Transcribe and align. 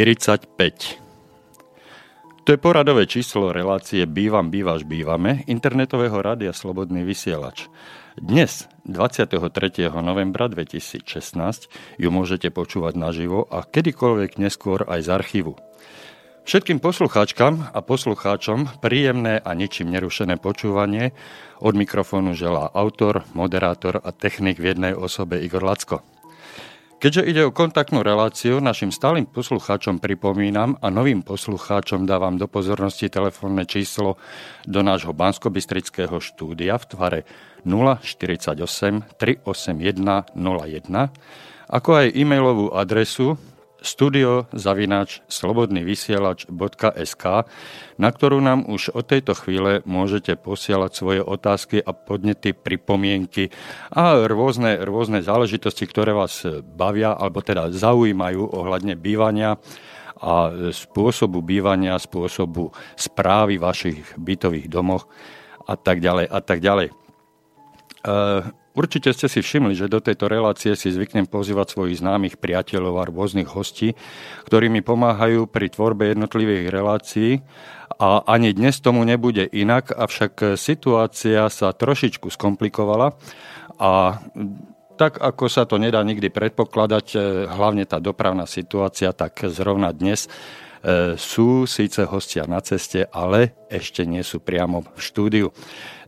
45. 0.00 0.96
To 2.44 2.48
je 2.48 2.56
poradové 2.56 3.04
číslo 3.04 3.52
relácie 3.52 4.08
Bývam, 4.08 4.48
bývaš, 4.48 4.88
bývame 4.88 5.44
internetového 5.44 6.24
rádia 6.24 6.56
Slobodný 6.56 7.04
vysielač. 7.04 7.68
Dnes, 8.16 8.64
23. 8.88 9.92
novembra 10.00 10.48
2016, 10.48 11.04
ju 12.00 12.08
môžete 12.08 12.48
počúvať 12.48 12.96
naživo 12.96 13.44
a 13.44 13.60
kedykoľvek 13.60 14.40
neskôr 14.40 14.88
aj 14.88 15.04
z 15.04 15.08
archívu. 15.12 15.60
Všetkým 16.48 16.80
poslucháčkam 16.80 17.68
a 17.68 17.84
poslucháčom 17.84 18.80
príjemné 18.80 19.36
a 19.36 19.52
ničím 19.52 19.92
nerušené 19.92 20.40
počúvanie 20.40 21.12
od 21.60 21.76
mikrofónu 21.76 22.32
želá 22.32 22.72
autor, 22.72 23.28
moderátor 23.36 24.00
a 24.00 24.16
technik 24.16 24.56
v 24.64 24.72
jednej 24.72 24.96
osobe 24.96 25.44
Igor 25.44 25.60
Lacko. 25.60 26.00
Keďže 27.00 27.32
ide 27.32 27.42
o 27.48 27.56
kontaktnú 27.56 28.04
reláciu, 28.04 28.60
našim 28.60 28.92
stálym 28.92 29.24
poslucháčom 29.24 30.04
pripomínam 30.04 30.76
a 30.84 30.92
novým 30.92 31.24
poslucháčom 31.24 32.04
dávam 32.04 32.36
do 32.36 32.44
pozornosti 32.44 33.08
telefónne 33.08 33.64
číslo 33.64 34.20
do 34.68 34.84
nášho 34.84 35.16
banskobistrického 35.16 36.20
štúdia 36.20 36.76
v 36.76 36.84
tvare 36.92 37.20
048 37.64 39.16
381 39.16 39.96
01, 40.36 41.72
ako 41.72 41.90
aj 42.04 42.06
e-mailovú 42.12 42.68
adresu 42.76 43.40
studiozavinač 43.80 45.24
slobodnyvysielač.sk, 45.26 47.24
na 47.96 48.08
ktorú 48.12 48.38
nám 48.40 48.68
už 48.68 48.92
od 48.92 49.04
tejto 49.08 49.34
chvíle 49.36 49.82
môžete 49.88 50.36
posielať 50.36 50.90
svoje 50.92 51.20
otázky 51.24 51.80
a 51.80 51.92
podnety, 51.96 52.52
pripomienky 52.52 53.50
a 53.92 54.24
rôzne, 54.28 54.84
rôzne 54.84 55.24
záležitosti, 55.24 55.88
ktoré 55.88 56.12
vás 56.12 56.44
bavia 56.62 57.16
alebo 57.16 57.40
teda 57.40 57.72
zaujímajú 57.72 58.52
ohľadne 58.52 58.96
bývania 58.96 59.56
a 60.20 60.52
spôsobu 60.68 61.40
bývania, 61.40 61.96
spôsobu 61.96 62.68
správy 62.92 63.56
vašich 63.56 64.04
bytových 64.20 64.68
domoch 64.68 65.08
a 65.64 65.80
tak 65.80 66.04
ďalej 66.04 66.26
a 66.28 66.38
tak 66.44 66.60
ďalej. 66.60 66.92
Určite 68.70 69.10
ste 69.10 69.26
si 69.26 69.42
všimli, 69.42 69.74
že 69.74 69.90
do 69.90 69.98
tejto 69.98 70.30
relácie 70.30 70.78
si 70.78 70.94
zvyknem 70.94 71.26
pozývať 71.26 71.74
svojich 71.74 71.98
známych 71.98 72.38
priateľov 72.38 72.94
a 73.02 73.08
rôznych 73.10 73.50
hostí, 73.50 73.98
ktorí 74.46 74.70
mi 74.70 74.78
pomáhajú 74.78 75.50
pri 75.50 75.74
tvorbe 75.74 76.14
jednotlivých 76.14 76.70
relácií 76.70 77.42
a 77.98 78.22
ani 78.30 78.54
dnes 78.54 78.78
tomu 78.78 79.02
nebude 79.02 79.42
inak, 79.42 79.90
avšak 79.90 80.54
situácia 80.54 81.50
sa 81.50 81.74
trošičku 81.74 82.30
skomplikovala 82.30 83.18
a 83.82 84.22
tak 85.00 85.16
ako 85.16 85.48
sa 85.48 85.64
to 85.64 85.80
nedá 85.80 86.04
nikdy 86.04 86.28
predpokladať, 86.28 87.06
e, 87.16 87.18
hlavne 87.48 87.88
tá 87.88 87.96
dopravná 87.96 88.44
situácia, 88.44 89.16
tak 89.16 89.48
zrovna 89.48 89.96
dnes 89.96 90.28
e, 90.28 91.16
sú 91.16 91.64
síce 91.64 92.04
hostia 92.04 92.44
na 92.44 92.60
ceste, 92.60 93.08
ale 93.08 93.56
ešte 93.72 94.04
nie 94.04 94.20
sú 94.20 94.44
priamo 94.44 94.84
v 94.84 95.00
štúdiu. 95.00 95.56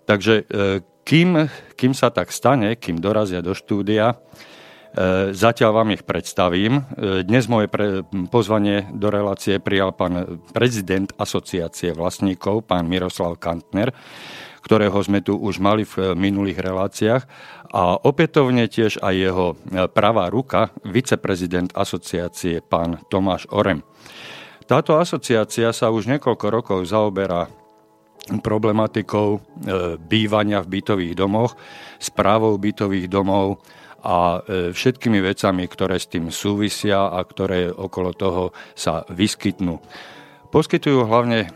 Takže 0.04 0.44
e, 0.44 0.84
kým, 1.02 1.50
kým 1.74 1.92
sa 1.92 2.10
tak 2.14 2.30
stane, 2.30 2.78
kým 2.78 3.02
dorazia 3.02 3.42
do 3.42 3.54
štúdia, 3.54 4.14
e, 4.14 4.16
Zatiaľ 5.34 5.70
vám 5.82 5.94
ich 5.94 6.06
predstavím. 6.06 6.82
E, 6.96 7.22
dnes 7.26 7.50
moje 7.50 7.66
pre, 7.66 8.06
pozvanie 8.30 8.86
do 8.94 9.10
relácie 9.10 9.58
prijal 9.58 9.94
pán 9.94 10.42
prezident 10.54 11.10
asociácie 11.18 11.94
vlastníkov, 11.96 12.66
pán 12.66 12.86
Miroslav 12.86 13.40
Kantner, 13.40 13.90
ktorého 14.62 14.94
sme 15.02 15.24
tu 15.24 15.34
už 15.34 15.58
mali 15.58 15.82
v 15.82 16.14
minulých 16.14 16.62
reláciách 16.62 17.22
a 17.74 17.98
opätovne 17.98 18.70
tiež 18.70 19.02
aj 19.02 19.14
jeho 19.16 19.46
pravá 19.90 20.30
ruka, 20.30 20.70
viceprezident 20.86 21.74
asociácie, 21.74 22.62
pán 22.62 23.02
Tomáš 23.10 23.50
Orem. 23.50 23.82
Táto 24.70 24.94
asociácia 24.96 25.74
sa 25.74 25.90
už 25.90 26.06
niekoľko 26.06 26.46
rokov 26.46 26.78
zaoberá 26.86 27.50
problematikou 28.30 29.28
e, 29.34 29.40
bývania 29.98 30.62
v 30.62 30.78
bytových 30.78 31.14
domoch, 31.18 31.58
správou 31.98 32.54
bytových 32.54 33.10
domov 33.10 33.58
a 34.02 34.38
e, 34.46 34.70
všetkými 34.70 35.18
vecami, 35.18 35.66
ktoré 35.66 35.98
s 35.98 36.06
tým 36.06 36.30
súvisia 36.30 37.10
a 37.10 37.18
ktoré 37.26 37.70
okolo 37.70 38.14
toho 38.14 38.54
sa 38.78 39.02
vyskytnú. 39.10 39.82
Poskytujú 40.54 41.02
hlavne 41.02 41.50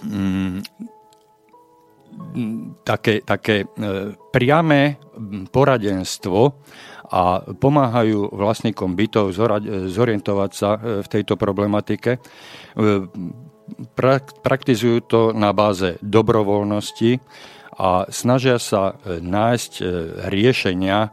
mm, 0.00 0.58
také, 2.88 3.20
také 3.20 3.68
e, 3.68 4.16
priame 4.32 4.96
poradenstvo 5.52 6.56
a 7.10 7.42
pomáhajú 7.42 8.32
vlastníkom 8.32 8.94
bytov 8.94 9.34
zorientovať 9.90 10.50
sa 10.54 10.78
v 10.78 11.08
tejto 11.10 11.34
problematike 11.34 12.22
praktizujú 14.42 14.98
to 15.04 15.20
na 15.34 15.50
báze 15.54 15.98
dobrovoľnosti 16.00 17.20
a 17.80 18.04
snažia 18.12 18.60
sa 18.60 18.92
e, 18.92 19.24
nájsť 19.24 19.72
e, 19.80 19.84
riešenia 20.28 21.08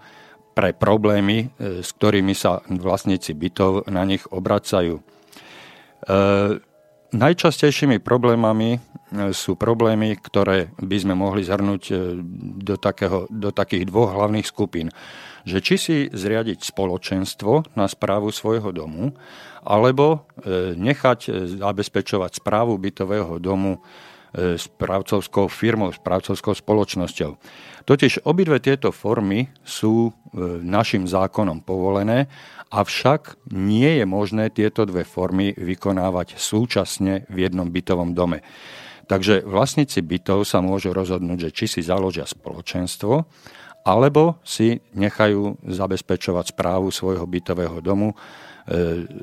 pre 0.51 0.75
problémy, 0.75 1.47
e, 1.47 1.79
s 1.79 1.95
ktorými 1.95 2.35
sa 2.35 2.59
vlastníci 2.67 3.31
bytov 3.31 3.87
na 3.87 4.03
nich 4.03 4.27
obracajú. 4.27 4.99
Najčastejšími 7.07 7.99
problémami 7.99 8.79
sú 9.35 9.59
problémy, 9.59 10.15
ktoré 10.15 10.71
by 10.79 10.97
sme 11.03 11.15
mohli 11.19 11.43
zhrnúť 11.43 11.83
do, 12.63 12.75
takého, 12.79 13.27
do 13.27 13.51
takých 13.51 13.89
dvoch 13.91 14.15
hlavných 14.15 14.47
skupín. 14.47 14.93
Že 15.43 15.57
či 15.63 15.75
si 15.75 15.97
zriadiť 16.07 16.63
spoločenstvo 16.63 17.75
na 17.75 17.91
správu 17.91 18.31
svojho 18.31 18.71
domu 18.71 19.11
alebo 19.67 20.23
e, 20.39 20.79
nechať 20.79 21.19
e, 21.27 21.29
zabezpečovať 21.59 22.39
správu 22.39 22.79
bytového 22.79 23.35
domu 23.43 23.83
e, 24.31 24.55
správcovskou 24.55 25.51
firmou, 25.51 25.91
správcovskou 25.91 26.55
spoločnosťou. 26.55 27.35
Totiž 27.83 28.23
obidve 28.23 28.63
tieto 28.63 28.95
formy 28.95 29.47
sú 29.63 30.11
našim 30.59 31.07
zákonom 31.07 31.63
povolené, 31.63 32.27
avšak 32.67 33.39
nie 33.55 34.03
je 34.03 34.05
možné 34.05 34.51
tieto 34.51 34.83
dve 34.83 35.07
formy 35.07 35.55
vykonávať 35.55 36.35
súčasne 36.35 37.23
v 37.31 37.47
jednom 37.47 37.71
bytovom 37.71 38.11
dome. 38.11 38.43
Takže 39.07 39.47
vlastníci 39.47 40.03
bytov 40.03 40.43
sa 40.43 40.59
môžu 40.59 40.91
rozhodnúť, 40.91 41.47
že 41.47 41.55
či 41.55 41.65
si 41.79 41.79
založia 41.79 42.27
spoločenstvo, 42.27 43.23
alebo 43.87 44.35
si 44.43 44.83
nechajú 44.91 45.63
zabezpečovať 45.63 46.51
správu 46.51 46.91
svojho 46.91 47.23
bytového 47.23 47.79
domu 47.79 48.19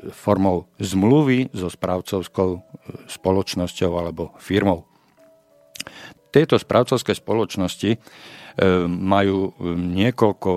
formou 0.09 0.65
zmluvy 0.81 1.53
so 1.53 1.69
správcovskou 1.69 2.49
e, 2.57 2.59
spoločnosťou 3.05 3.91
alebo 3.93 4.33
firmou. 4.41 4.89
Tieto 6.33 6.57
správcovské 6.57 7.13
spoločnosti 7.13 7.91
e, 7.93 7.97
majú 8.89 9.53
niekoľko, 9.77 10.51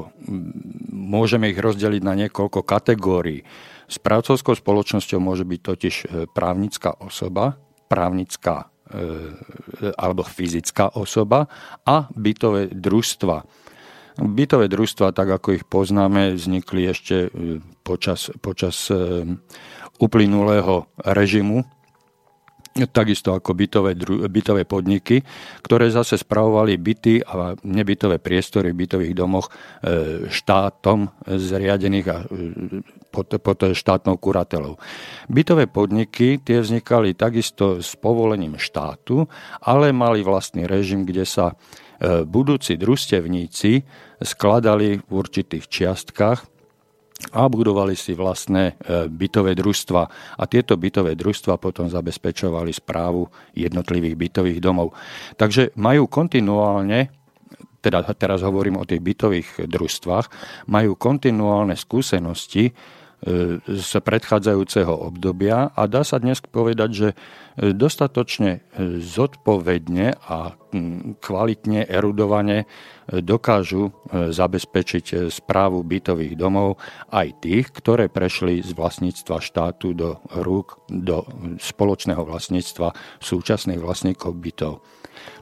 môžeme 0.88 1.52
ich 1.52 1.60
rozdeliť 1.60 2.02
na 2.02 2.14
niekoľko 2.16 2.64
kategórií. 2.64 3.44
Správcovskou 3.88 4.56
spoločnosťou 4.56 5.20
môže 5.20 5.44
byť 5.44 5.60
totiž 5.60 5.94
právnická 6.36 6.96
osoba, 7.00 7.56
právnická 7.88 8.68
alebo 10.00 10.24
fyzická 10.24 10.96
osoba 10.96 11.48
a 11.84 12.08
bytové 12.12 12.72
družstva 12.72 13.44
Bytové 14.18 14.66
družstva, 14.66 15.14
tak 15.14 15.30
ako 15.30 15.62
ich 15.62 15.64
poznáme, 15.64 16.34
vznikli 16.34 16.90
ešte 16.90 17.30
e, 17.30 17.62
počas, 17.86 18.34
počas 18.42 18.90
e, 18.90 19.22
uplynulého 20.02 20.90
režimu, 21.06 21.62
takisto 22.90 23.34
ako 23.34 23.54
bytové, 23.54 23.94
bytové 24.26 24.62
podniky, 24.66 25.22
ktoré 25.62 25.90
zase 25.94 26.18
spravovali 26.18 26.74
byty 26.78 27.22
a 27.22 27.54
nebytové 27.62 28.18
priestory 28.18 28.74
v 28.74 28.86
bytových 28.86 29.14
domoch 29.14 29.46
e, 29.46 30.26
štátom 30.26 31.06
zriadených 31.22 32.06
a 32.10 32.18
pod, 33.14 33.38
pod 33.38 33.58
štátnou 33.70 34.18
kuratelou. 34.18 34.82
Bytové 35.30 35.70
podniky 35.70 36.42
tie 36.42 36.58
vznikali 36.58 37.14
takisto 37.14 37.78
s 37.78 37.94
povolením 37.94 38.58
štátu, 38.58 39.30
ale 39.62 39.94
mali 39.94 40.26
vlastný 40.26 40.66
režim, 40.66 41.06
kde 41.06 41.22
sa 41.22 41.54
budúci 42.30 42.78
družstevníci 42.78 43.82
skladali 44.22 44.98
v 45.02 45.10
určitých 45.10 45.66
čiastkách 45.66 46.40
a 47.34 47.50
budovali 47.50 47.98
si 47.98 48.14
vlastné 48.14 48.78
e, 48.78 49.10
bytové 49.10 49.58
družstva. 49.58 50.02
A 50.38 50.42
tieto 50.46 50.78
bytové 50.78 51.18
družstva 51.18 51.58
potom 51.58 51.90
zabezpečovali 51.90 52.70
správu 52.70 53.26
jednotlivých 53.58 54.14
bytových 54.14 54.60
domov. 54.62 54.94
Takže 55.34 55.74
majú 55.74 56.06
kontinuálne 56.06 57.10
teda 57.78 58.02
teraz 58.18 58.42
hovorím 58.42 58.82
o 58.82 58.88
tých 58.88 58.98
bytových 58.98 59.70
družstvách, 59.70 60.26
majú 60.66 60.98
kontinuálne 60.98 61.78
skúsenosti 61.78 62.74
z 63.66 63.92
predchádzajúceho 63.98 64.94
obdobia 64.94 65.74
a 65.74 65.82
dá 65.90 66.06
sa 66.06 66.22
dnes 66.22 66.38
povedať, 66.38 66.90
že 66.94 67.08
dostatočne 67.58 68.62
zodpovedne 69.02 70.14
a 70.22 70.54
kvalitne, 71.18 71.82
erudovane 71.90 72.70
dokážu 73.10 73.90
zabezpečiť 74.14 75.34
správu 75.34 75.82
bytových 75.82 76.38
domov 76.38 76.78
aj 77.10 77.42
tých, 77.42 77.74
ktoré 77.74 78.06
prešli 78.06 78.62
z 78.62 78.70
vlastníctva 78.70 79.42
štátu 79.42 79.98
do 79.98 80.22
rúk, 80.38 80.78
do 80.86 81.26
spoločného 81.58 82.22
vlastníctva 82.22 82.94
súčasných 83.18 83.82
vlastníkov 83.82 84.30
bytov. 84.38 84.78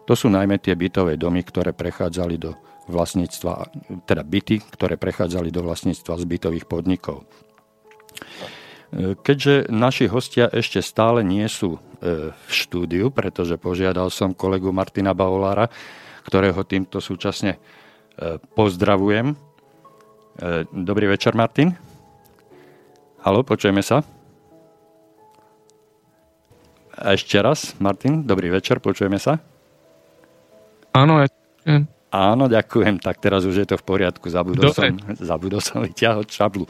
To 0.09 0.15
sú 0.17 0.33
najmä 0.33 0.57
tie 0.65 0.73
bytové 0.73 1.21
domy, 1.21 1.45
ktoré 1.45 1.77
prechádzali 1.77 2.41
do 2.41 2.57
vlastníctva, 2.89 3.69
teda 4.07 4.23
byty, 4.23 4.63
ktoré 4.73 4.95
prechádzali 4.97 5.51
do 5.53 5.67
vlastníctva 5.67 6.17
z 6.17 6.25
bytových 6.25 6.65
podnikov. 6.71 7.27
Keďže 8.97 9.67
naši 9.69 10.07
hostia 10.07 10.47
ešte 10.47 10.79
stále 10.79 11.27
nie 11.27 11.45
sú 11.51 11.77
e, 11.77 11.79
v 12.31 12.51
štúdiu, 12.51 13.11
pretože 13.11 13.59
požiadal 13.59 14.15
som 14.15 14.31
kolegu 14.31 14.71
Martina 14.71 15.11
Baulára, 15.11 15.67
ktorého 16.23 16.63
týmto 16.63 17.03
súčasne 17.03 17.59
e, 17.59 17.61
pozdravujem. 18.55 19.35
E, 19.35 19.37
dobrý 20.71 21.11
večer, 21.11 21.35
Martin. 21.35 21.75
Halo, 23.27 23.43
počujeme 23.43 23.83
sa? 23.83 24.07
ešte 26.97 27.37
raz, 27.45 27.77
Martin, 27.77 28.25
dobrý 28.25 28.49
večer, 28.49 28.81
počujeme 28.81 29.21
sa? 29.21 29.37
Áno, 30.97 31.21
ja 31.21 31.29
Áno, 32.17 32.49
ďakujem. 32.49 32.97
Tak 32.97 33.21
teraz 33.21 33.45
už 33.45 33.61
je 33.61 33.67
to 33.69 33.77
v 33.77 33.85
poriadku. 33.85 34.33
Zabudol, 34.33 34.73
som, 34.73 34.97
zabudol 35.21 35.61
som 35.61 35.85
vyťahať 35.85 36.29
šablu. 36.33 36.65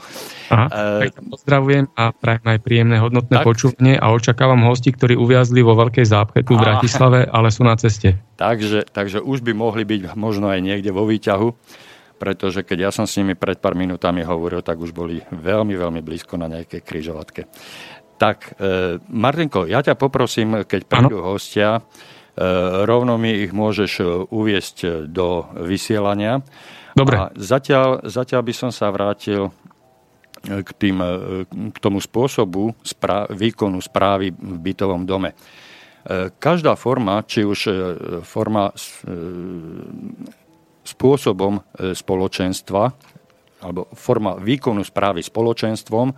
Aha, 0.50 1.06
e... 1.06 1.14
pozdravujem 1.14 1.86
a 1.94 2.10
prajem 2.10 2.46
aj 2.50 2.58
príjemné 2.66 2.96
hodnotné 2.98 3.36
tak... 3.38 3.46
počúvanie 3.46 3.94
a 3.94 4.10
očakávam 4.10 4.66
hosti, 4.66 4.90
ktorí 4.90 5.14
uviazli 5.14 5.62
vo 5.62 5.78
veľkej 5.78 6.02
zápche 6.02 6.42
tu 6.42 6.58
v 6.58 6.66
Bratislave, 6.66 7.30
ale 7.30 7.54
sú 7.54 7.62
na 7.62 7.78
ceste. 7.78 8.18
Takže, 8.42 8.90
takže 8.90 9.22
už 9.22 9.46
by 9.46 9.54
mohli 9.54 9.86
byť 9.86 10.18
možno 10.18 10.50
aj 10.50 10.58
niekde 10.58 10.90
vo 10.90 11.06
výťahu, 11.06 11.48
pretože 12.18 12.66
keď 12.66 12.88
ja 12.88 12.90
som 12.90 13.06
s 13.06 13.14
nimi 13.14 13.38
pred 13.38 13.62
pár 13.62 13.78
minútami 13.78 14.26
hovoril, 14.26 14.66
tak 14.66 14.82
už 14.82 14.90
boli 14.90 15.22
veľmi, 15.30 15.78
veľmi 15.78 16.00
blízko 16.02 16.34
na 16.34 16.50
nejakej 16.50 16.82
kryžovatke. 16.82 17.46
Tak, 18.16 18.56
e, 18.56 18.96
Martinko, 19.12 19.68
ja 19.68 19.84
ťa 19.84 19.94
poprosím, 19.94 20.64
keď 20.64 20.88
prídu 20.88 21.20
hostia, 21.20 21.84
E, 21.84 22.15
rovno 22.84 23.16
mi 23.16 23.48
ich 23.48 23.52
môžeš 23.56 23.92
e, 24.00 24.04
uviesť 24.28 24.76
e, 24.84 24.88
do 25.08 25.48
vysielania. 25.56 26.44
Dobre. 26.92 27.16
A 27.16 27.24
zatiaľ, 27.36 28.04
zatiaľ 28.04 28.42
by 28.44 28.54
som 28.56 28.70
sa 28.72 28.92
vrátil 28.92 29.52
k, 30.46 30.70
tým, 30.78 30.96
k 31.72 31.76
tomu 31.80 32.00
spôsobu 32.00 32.72
správ, 32.80 33.32
výkonu 33.34 33.82
správy 33.82 34.32
v 34.32 34.56
bytovom 34.62 35.04
dome. 35.04 35.36
Každá 36.38 36.78
forma, 36.78 37.20
či 37.26 37.42
už 37.42 37.60
forma 38.22 38.70
spôsobom 40.86 41.60
spoločenstva, 41.92 42.82
alebo 43.60 43.90
forma 43.92 44.38
výkonu 44.38 44.86
správy 44.86 45.20
spoločenstvom, 45.20 46.14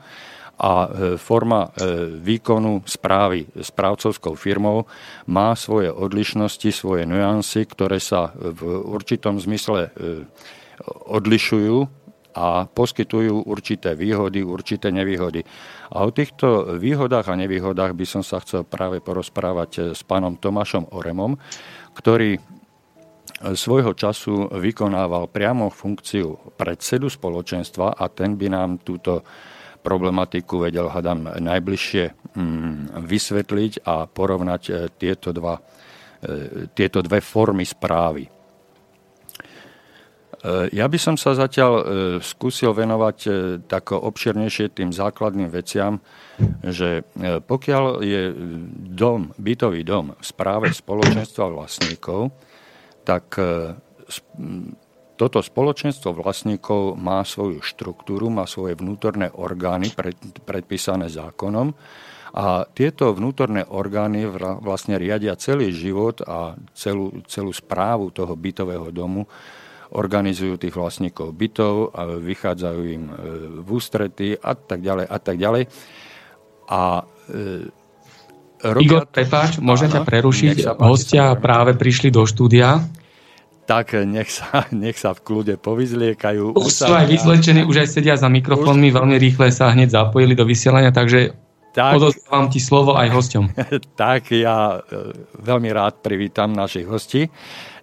a 0.58 0.74
e, 0.84 0.88
forma 1.14 1.70
e, 1.70 2.18
výkonu 2.18 2.82
správy 2.82 3.46
správcovskou 3.54 4.34
firmou 4.34 4.90
má 5.30 5.54
svoje 5.54 5.94
odlišnosti, 5.94 6.74
svoje 6.74 7.06
nuancy, 7.06 7.62
ktoré 7.62 8.02
sa 8.02 8.34
v 8.34 8.66
určitom 8.66 9.38
zmysle 9.38 9.88
e, 9.88 9.90
odlišujú 11.06 11.86
a 12.34 12.66
poskytujú 12.66 13.46
určité 13.46 13.94
výhody, 13.94 14.42
určité 14.42 14.90
nevýhody. 14.90 15.46
A 15.94 16.06
o 16.06 16.10
týchto 16.10 16.78
výhodách 16.78 17.30
a 17.30 17.38
nevýhodách 17.38 17.94
by 17.94 18.06
som 18.06 18.22
sa 18.22 18.42
chcel 18.42 18.62
práve 18.66 19.02
porozprávať 19.02 19.94
s 19.94 20.02
pánom 20.06 20.38
Tomášom 20.38 20.90
Oremom, 20.94 21.38
ktorý 21.98 22.38
svojho 23.38 23.94
času 23.94 24.50
vykonával 24.50 25.30
priamo 25.30 25.70
funkciu 25.70 26.58
predsedu 26.58 27.06
spoločenstva 27.06 27.94
a 27.94 28.04
ten 28.10 28.34
by 28.34 28.50
nám 28.50 28.82
túto 28.82 29.22
problematiku 29.80 30.66
vedel, 30.66 30.90
hádam, 30.90 31.30
najbližšie 31.38 32.34
mm, 32.34 32.98
vysvetliť 32.98 33.72
a 33.86 34.04
porovnať 34.04 34.62
e, 34.68 34.72
tieto, 34.94 35.32
dva, 35.32 35.58
e, 36.20 36.66
tieto 36.74 37.00
dve 37.00 37.22
formy 37.22 37.64
správy. 37.64 38.26
E, 38.26 38.30
ja 40.74 40.86
by 40.90 40.98
som 40.98 41.14
sa 41.16 41.32
zatiaľ 41.38 41.72
skúsil 42.20 42.74
venovať 42.74 43.18
tako 43.70 44.02
obširnejšie 44.12 44.74
tým 44.74 44.90
základným 44.90 45.48
veciam, 45.48 46.02
že 46.62 47.02
pokiaľ 47.46 47.84
je 48.02 48.22
dom, 48.94 49.34
bytový 49.38 49.82
dom 49.82 50.14
v 50.14 50.24
správe 50.24 50.70
spoločenstva 50.70 51.50
vlastníkov, 51.50 52.30
tak 53.02 53.40
toto 55.18 55.42
spoločenstvo 55.42 56.14
vlastníkov 56.14 56.94
má 56.94 57.26
svoju 57.26 57.58
štruktúru, 57.58 58.30
má 58.30 58.46
svoje 58.46 58.78
vnútorné 58.78 59.34
orgány 59.34 59.90
pred, 59.90 60.14
predpísané 60.46 61.10
zákonom 61.10 61.74
a 62.38 62.62
tieto 62.70 63.10
vnútorné 63.10 63.66
orgány 63.66 64.28
vlastne 64.62 64.94
riadia 65.00 65.34
celý 65.34 65.74
život 65.74 66.22
a 66.22 66.54
celú, 66.76 67.24
celú 67.26 67.50
správu 67.50 68.14
toho 68.14 68.36
bytového 68.38 68.94
domu, 68.94 69.26
organizujú 69.96 70.60
tých 70.60 70.76
vlastníkov 70.76 71.32
bytov 71.32 71.96
a 71.96 72.20
vychádzajú 72.20 72.80
im 72.92 73.04
e, 73.08 73.12
v 73.64 73.68
ústrety 73.72 74.36
a 74.36 74.52
tak 74.52 74.84
ďalej 74.84 75.06
a 75.08 75.18
tak 75.18 75.36
ďalej. 75.40 75.62
A 76.68 76.82
e, 77.00 77.04
robia... 78.68 78.84
Igor, 78.84 79.04
prepáč, 79.08 79.56
môžem 79.64 79.88
ťa 79.88 80.04
prerušiť. 80.04 80.56
Hostia 80.76 81.32
práve 81.40 81.72
prišli 81.72 82.12
do 82.12 82.28
štúdia 82.28 82.84
tak 83.68 83.92
nech 83.92 84.32
sa, 84.32 84.64
nech 84.72 84.96
sa 84.96 85.12
v 85.12 85.20
kľude 85.20 85.54
povyzliekajú. 85.60 86.56
Už 86.56 86.72
sú 86.72 86.88
aj 86.88 87.04
vyzlečení, 87.04 87.68
už 87.68 87.84
aj 87.84 87.88
sedia 87.92 88.16
za 88.16 88.32
mikrofónmi, 88.32 88.88
už... 88.88 88.96
veľmi 88.96 89.16
rýchle 89.20 89.52
sa 89.52 89.76
hneď 89.76 89.92
zapojili 89.92 90.32
do 90.32 90.48
vysielania, 90.48 90.88
takže 90.88 91.36
tak, 91.76 92.00
odozdávam 92.00 92.48
ti 92.48 92.58
slovo 92.58 92.96
aj 92.96 93.12
hosťom. 93.12 93.44
tak 94.00 94.32
ja 94.32 94.80
e, 94.80 95.14
veľmi 95.36 95.68
rád 95.70 96.00
privítam 96.00 96.50
našich 96.50 96.88
hostí. 96.88 97.28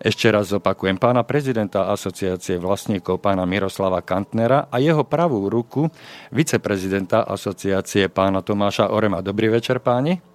Ešte 0.02 0.28
raz 0.34 0.52
opakujem 0.52 0.98
pána 0.98 1.24
prezidenta 1.24 1.88
asociácie 1.94 2.60
vlastníkov 2.60 3.22
pána 3.22 3.46
Miroslava 3.46 4.02
Kantnera 4.02 4.68
a 4.68 4.82
jeho 4.82 5.06
pravú 5.06 5.48
ruku 5.48 5.88
viceprezidenta 6.34 7.24
asociácie 7.30 8.10
pána 8.10 8.42
Tomáša 8.42 8.90
Orema. 8.92 9.24
Dobrý 9.24 9.54
večer 9.54 9.80
páni. 9.80 10.35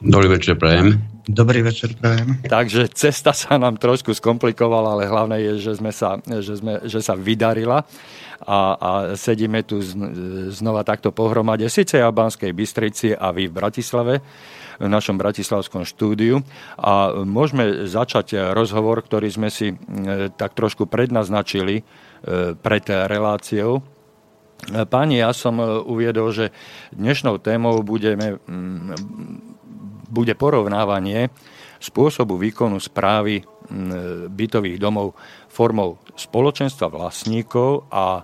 Dobrý 0.00 0.28
večer, 0.28 0.60
prajem. 0.60 1.00
Dobrý 1.24 1.64
večer, 1.64 1.96
prajem. 1.96 2.36
Takže 2.44 2.92
cesta 2.92 3.32
sa 3.32 3.56
nám 3.56 3.80
trošku 3.80 4.12
skomplikovala, 4.12 4.92
ale 4.92 5.08
hlavné 5.08 5.36
je, 5.40 5.52
že, 5.58 5.72
sme 5.80 5.88
sa, 5.88 6.20
že, 6.20 6.60
sme, 6.60 6.84
že 6.84 7.00
sa 7.00 7.16
vydarila 7.16 7.80
a, 8.44 8.58
a 8.76 8.90
sedíme 9.16 9.64
tu 9.64 9.80
znova 10.52 10.84
takto 10.84 11.16
pohromade, 11.16 11.64
síce 11.72 11.96
ja 11.96 12.12
v 12.12 12.18
Banskej 12.20 12.52
Bystrici 12.52 13.16
a 13.16 13.32
vy 13.32 13.48
v 13.48 13.56
Bratislave, 13.56 14.14
v 14.76 14.88
našom 14.92 15.16
bratislavskom 15.16 15.88
štúdiu. 15.88 16.44
A 16.76 17.24
môžeme 17.24 17.88
začať 17.88 18.52
rozhovor, 18.52 19.00
ktorý 19.00 19.32
sme 19.32 19.48
si 19.48 19.72
e, 19.72 19.76
tak 20.36 20.52
trošku 20.52 20.84
prednaznačili 20.84 21.80
e, 21.80 21.82
pred 22.52 22.84
reláciou. 22.84 23.80
Páni, 24.92 25.24
ja 25.24 25.32
som 25.32 25.56
e, 25.56 25.64
uviedol, 25.80 26.28
že 26.36 26.52
dnešnou 26.92 27.40
témou 27.40 27.80
budeme 27.80 28.36
bude 30.08 30.34
porovnávanie 30.38 31.28
spôsobu 31.76 32.40
výkonu 32.40 32.80
správy 32.80 33.44
bytových 34.30 34.78
domov 34.78 35.18
formou 35.50 35.98
spoločenstva 36.16 36.92
vlastníkov 36.92 37.88
a 37.92 38.20
e, 38.20 38.22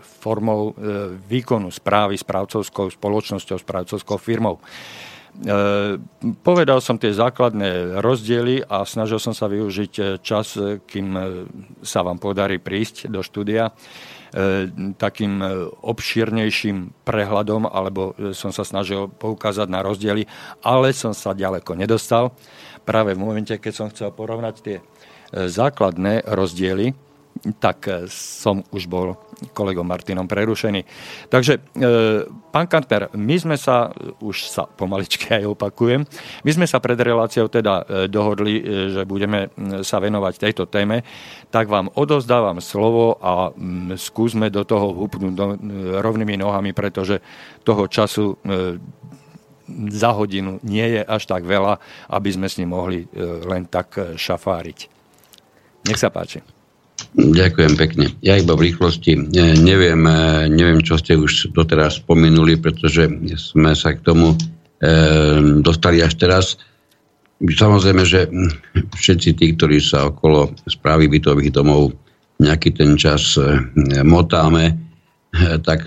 formou 0.00 0.72
e, 0.72 0.72
výkonu 1.16 1.72
správy 1.72 2.16
správcovskou 2.16 2.92
spoločnosťou, 2.92 3.56
správcovskou 3.60 4.16
firmou. 4.20 4.60
E, 4.60 4.62
povedal 6.44 6.80
som 6.84 7.00
tie 7.00 7.12
základné 7.12 8.00
rozdiely 8.00 8.68
a 8.68 8.84
snažil 8.84 9.20
som 9.20 9.32
sa 9.32 9.48
využiť 9.48 10.20
čas, 10.20 10.56
kým 10.88 11.06
sa 11.80 12.00
vám 12.04 12.20
podarí 12.20 12.60
prísť 12.60 13.08
do 13.08 13.24
štúdia 13.24 13.72
takým 14.96 15.44
e, 15.44 15.46
obšírnejším 15.84 17.04
prehľadom, 17.04 17.68
alebo 17.68 18.16
e, 18.16 18.32
som 18.32 18.48
sa 18.48 18.64
snažil 18.64 19.12
poukázať 19.12 19.68
na 19.68 19.84
rozdiely, 19.84 20.24
ale 20.64 20.96
som 20.96 21.12
sa 21.12 21.36
ďaleko 21.36 21.76
nedostal. 21.76 22.32
Práve 22.82 23.12
v 23.12 23.22
momente, 23.22 23.52
keď 23.52 23.72
som 23.72 23.90
chcel 23.92 24.10
porovnať 24.10 24.54
tie 24.64 24.76
základné 25.32 26.28
rozdiely, 26.28 26.92
tak 27.58 28.06
som 28.12 28.62
už 28.70 28.86
bol 28.86 29.18
kolegom 29.50 29.82
Martinom 29.82 30.30
prerušený. 30.30 30.86
Takže, 31.26 31.58
pán 32.54 32.70
Kantner, 32.70 33.10
my 33.18 33.34
sme 33.34 33.56
sa, 33.58 33.90
už 34.22 34.46
sa 34.46 34.70
pomaličky 34.70 35.34
aj 35.34 35.50
opakujem, 35.50 36.06
my 36.46 36.50
sme 36.54 36.70
sa 36.70 36.78
pred 36.78 36.94
reláciou 36.94 37.50
teda 37.50 38.06
dohodli, 38.06 38.62
že 38.94 39.02
budeme 39.02 39.50
sa 39.82 39.98
venovať 39.98 40.38
tejto 40.38 40.70
téme, 40.70 41.02
tak 41.50 41.66
vám 41.66 41.90
odozdávam 41.98 42.62
slovo 42.62 43.18
a 43.18 43.50
skúsme 43.98 44.46
do 44.46 44.62
toho 44.62 44.94
hupnúť 44.94 45.34
rovnými 45.98 46.38
nohami, 46.38 46.70
pretože 46.70 47.18
toho 47.66 47.90
času 47.90 48.38
za 49.88 50.10
hodinu 50.12 50.58
nie 50.62 50.84
je 50.98 51.02
až 51.02 51.26
tak 51.26 51.46
veľa, 51.46 51.78
aby 52.10 52.28
sme 52.32 52.48
s 52.50 52.58
ním 52.58 52.74
mohli 52.74 53.04
e, 53.04 53.06
len 53.46 53.66
tak 53.70 53.96
e, 53.96 54.02
šafáriť. 54.18 54.78
Nech 55.88 55.98
sa 55.98 56.10
páči. 56.10 56.42
Ďakujem 57.12 57.74
pekne. 57.76 58.06
Ja 58.24 58.40
iba 58.40 58.56
v 58.56 58.72
rýchlosti 58.72 59.12
e, 59.16 59.20
neviem, 59.60 60.00
neviem, 60.48 60.80
čo 60.80 60.96
ste 60.96 61.18
už 61.18 61.52
doteraz 61.52 62.00
spomenuli, 62.00 62.56
pretože 62.56 63.08
sme 63.36 63.76
sa 63.76 63.92
k 63.92 64.00
tomu 64.00 64.34
dostali 65.62 66.02
až 66.02 66.18
teraz. 66.18 66.58
Samozrejme, 67.38 68.02
že 68.02 68.26
všetci 68.74 69.30
tí, 69.38 69.54
ktorí 69.54 69.78
sa 69.78 70.10
okolo 70.10 70.50
správy 70.66 71.06
bytových 71.06 71.54
domov 71.54 71.94
nejaký 72.42 72.74
ten 72.74 72.98
čas 72.98 73.38
motáme, 74.02 74.74
tak 75.62 75.86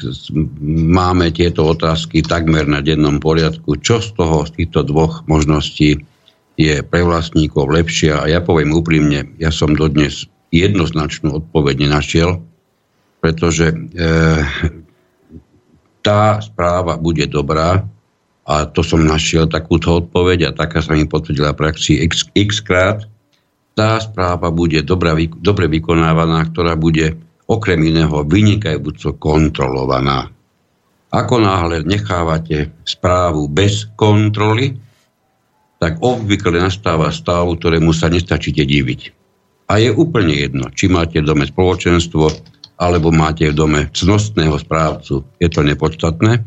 máme 0.64 1.28
tieto 1.36 1.76
otázky 1.76 2.24
takmer 2.24 2.64
na 2.72 2.80
dennom 2.80 3.20
poriadku. 3.20 3.76
Čo 3.84 4.00
z 4.00 4.16
toho, 4.16 4.48
z 4.48 4.64
týchto 4.64 4.88
dvoch 4.88 5.28
možností 5.28 6.00
je 6.56 6.80
pre 6.80 7.04
vlastníkov 7.04 7.68
lepšia? 7.68 8.24
A 8.24 8.32
ja 8.32 8.40
poviem 8.40 8.72
úprimne, 8.72 9.28
ja 9.44 9.52
som 9.52 9.76
dodnes 9.76 10.24
jednoznačnú 10.56 11.36
odpoveď 11.44 11.88
nenašiel, 11.88 12.40
pretože 13.20 13.74
e, 13.74 13.76
tá 16.00 16.40
správa 16.40 16.96
bude 16.96 17.28
dobrá 17.28 17.84
a 18.46 18.70
to 18.70 18.86
som 18.86 19.02
našiel 19.02 19.50
takúto 19.50 20.06
odpoveď 20.06 20.54
a 20.54 20.56
taká 20.56 20.80
sa 20.80 20.94
mi 20.94 21.10
potvrdila 21.10 21.58
v 21.58 21.60
praxi 21.66 21.98
x, 22.06 22.30
x 22.32 22.62
krát. 22.62 23.04
Tá 23.76 24.00
správa 24.00 24.54
bude 24.54 24.80
dobrá, 24.86 25.18
dobre 25.42 25.68
vykonávaná, 25.68 26.46
ktorá 26.54 26.78
bude 26.78 27.18
okrem 27.50 27.82
iného 27.90 28.24
vynikajúco 28.24 29.18
kontrolovaná. 29.18 30.30
Ako 31.10 31.42
náhle 31.42 31.84
nechávate 31.84 32.72
správu 32.86 33.50
bez 33.50 33.90
kontroly, 33.98 34.78
tak 35.82 36.00
obvykle 36.00 36.62
nastáva 36.62 37.12
stav, 37.12 37.46
ktorému 37.46 37.92
sa 37.92 38.08
nestačíte 38.08 38.64
diviť. 38.64 39.25
A 39.66 39.82
je 39.82 39.90
úplne 39.90 40.34
jedno, 40.34 40.70
či 40.70 40.86
máte 40.92 41.22
v 41.22 41.28
dome 41.28 41.46
spoločenstvo, 41.50 42.30
alebo 42.78 43.10
máte 43.10 43.50
v 43.50 43.58
dome 43.58 43.82
cnostného 43.90 44.60
správcu. 44.62 45.26
Je 45.42 45.50
to 45.50 45.66
nepodstatné, 45.66 46.44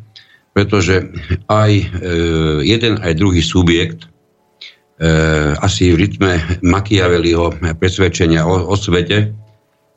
pretože 0.55 1.09
aj 1.51 1.71
e, 1.73 1.85
jeden, 2.63 3.01
aj 3.03 3.19
druhý 3.19 3.43
subjekt 3.43 4.05
e, 4.05 4.09
asi 5.59 5.91
v 5.91 6.07
rytme 6.07 6.63
Machiavelliho 6.63 7.59
presvedčenia 7.81 8.47
o, 8.47 8.71
o 8.71 8.77
svete 8.79 9.35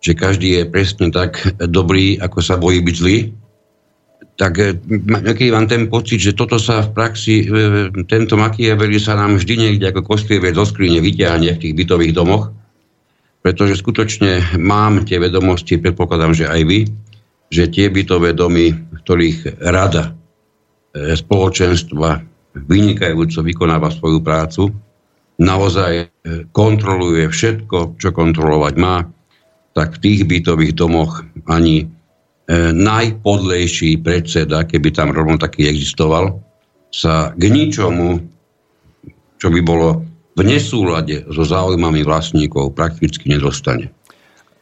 že 0.01 0.17
každý 0.17 0.49
je 0.57 0.63
presne 0.65 1.13
tak 1.13 1.37
dobrý, 1.61 2.17
ako 2.17 2.41
sa 2.41 2.57
bojí 2.57 2.81
byť 2.81 2.95
zlý, 2.97 3.17
tak 4.33 4.57
keď 5.37 5.47
mám 5.53 5.69
ten 5.69 5.85
pocit, 5.85 6.17
že 6.17 6.33
toto 6.33 6.57
sa 6.57 6.81
v 6.81 6.89
praxi, 6.97 7.45
e, 7.45 7.93
tento 8.09 8.33
Machiavelli 8.33 8.97
sa 8.97 9.13
nám 9.13 9.37
vždy 9.37 9.69
niekde 9.69 9.93
ako 9.93 10.01
kostlievec 10.01 10.57
zo 10.57 10.65
skrine 10.65 10.97
vyťahne 10.97 11.53
v 11.53 11.61
tých 11.61 11.77
bytových 11.77 12.17
domoch, 12.17 12.49
pretože 13.41 13.81
skutočne 13.81 14.57
mám 14.61 15.01
tie 15.03 15.17
vedomosti, 15.17 15.81
predpokladám, 15.81 16.33
že 16.37 16.45
aj 16.45 16.61
vy, 16.65 16.79
že 17.51 17.67
tie 17.67 17.89
bytové 17.89 18.37
domy, 18.37 18.71
ktorých 19.01 19.59
rada 19.59 20.13
e, 20.93 21.17
spoločenstva 21.17 22.21
vynikajúco 22.55 23.41
vykonáva 23.43 23.89
svoju 23.91 24.19
prácu, 24.21 24.69
naozaj 25.41 25.93
e, 25.99 26.05
kontroluje 26.53 27.27
všetko, 27.27 27.97
čo 27.97 28.09
kontrolovať 28.13 28.73
má, 28.77 29.03
tak 29.73 29.97
v 29.97 30.01
tých 30.05 30.21
bytových 30.29 30.77
domoch 30.77 31.25
ani 31.49 31.83
e, 31.83 31.85
najpodlejší 32.71 33.99
predseda, 34.05 34.69
keby 34.69 34.93
tam 34.93 35.09
rovno 35.11 35.41
taký 35.41 35.65
existoval, 35.65 36.37
sa 36.91 37.33
k 37.33 37.43
ničomu, 37.47 38.21
čo 39.41 39.47
by 39.49 39.59
bolo 39.63 40.10
v 40.35 40.41
nesúlade 40.47 41.27
so 41.27 41.43
záujmami 41.43 42.07
vlastníkov, 42.07 42.71
prakticky 42.71 43.27
nedostane. 43.27 43.91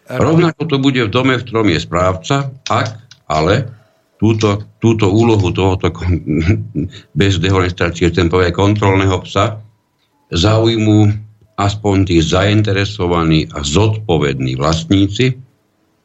Rovnako 0.09 0.65
to 0.65 0.77
bude 0.81 1.05
v 1.05 1.13
dome, 1.13 1.37
v 1.37 1.45
ktorom 1.45 1.69
je 1.69 1.79
správca, 1.85 2.49
ak 2.65 2.97
ale 3.29 3.69
túto, 4.17 4.65
túto 4.81 5.05
úlohu 5.05 5.53
tohoto 5.53 5.93
bez 7.19 7.37
dehonestácie, 7.37 8.09
ten 8.09 8.27
kontrolného 8.29 9.21
psa, 9.21 9.61
záujmu 10.33 11.13
aspoň 11.59 11.95
tí 12.09 12.17
zainteresovaní 12.23 13.51
a 13.53 13.61
zodpovední 13.61 14.57
vlastníci, 14.57 15.37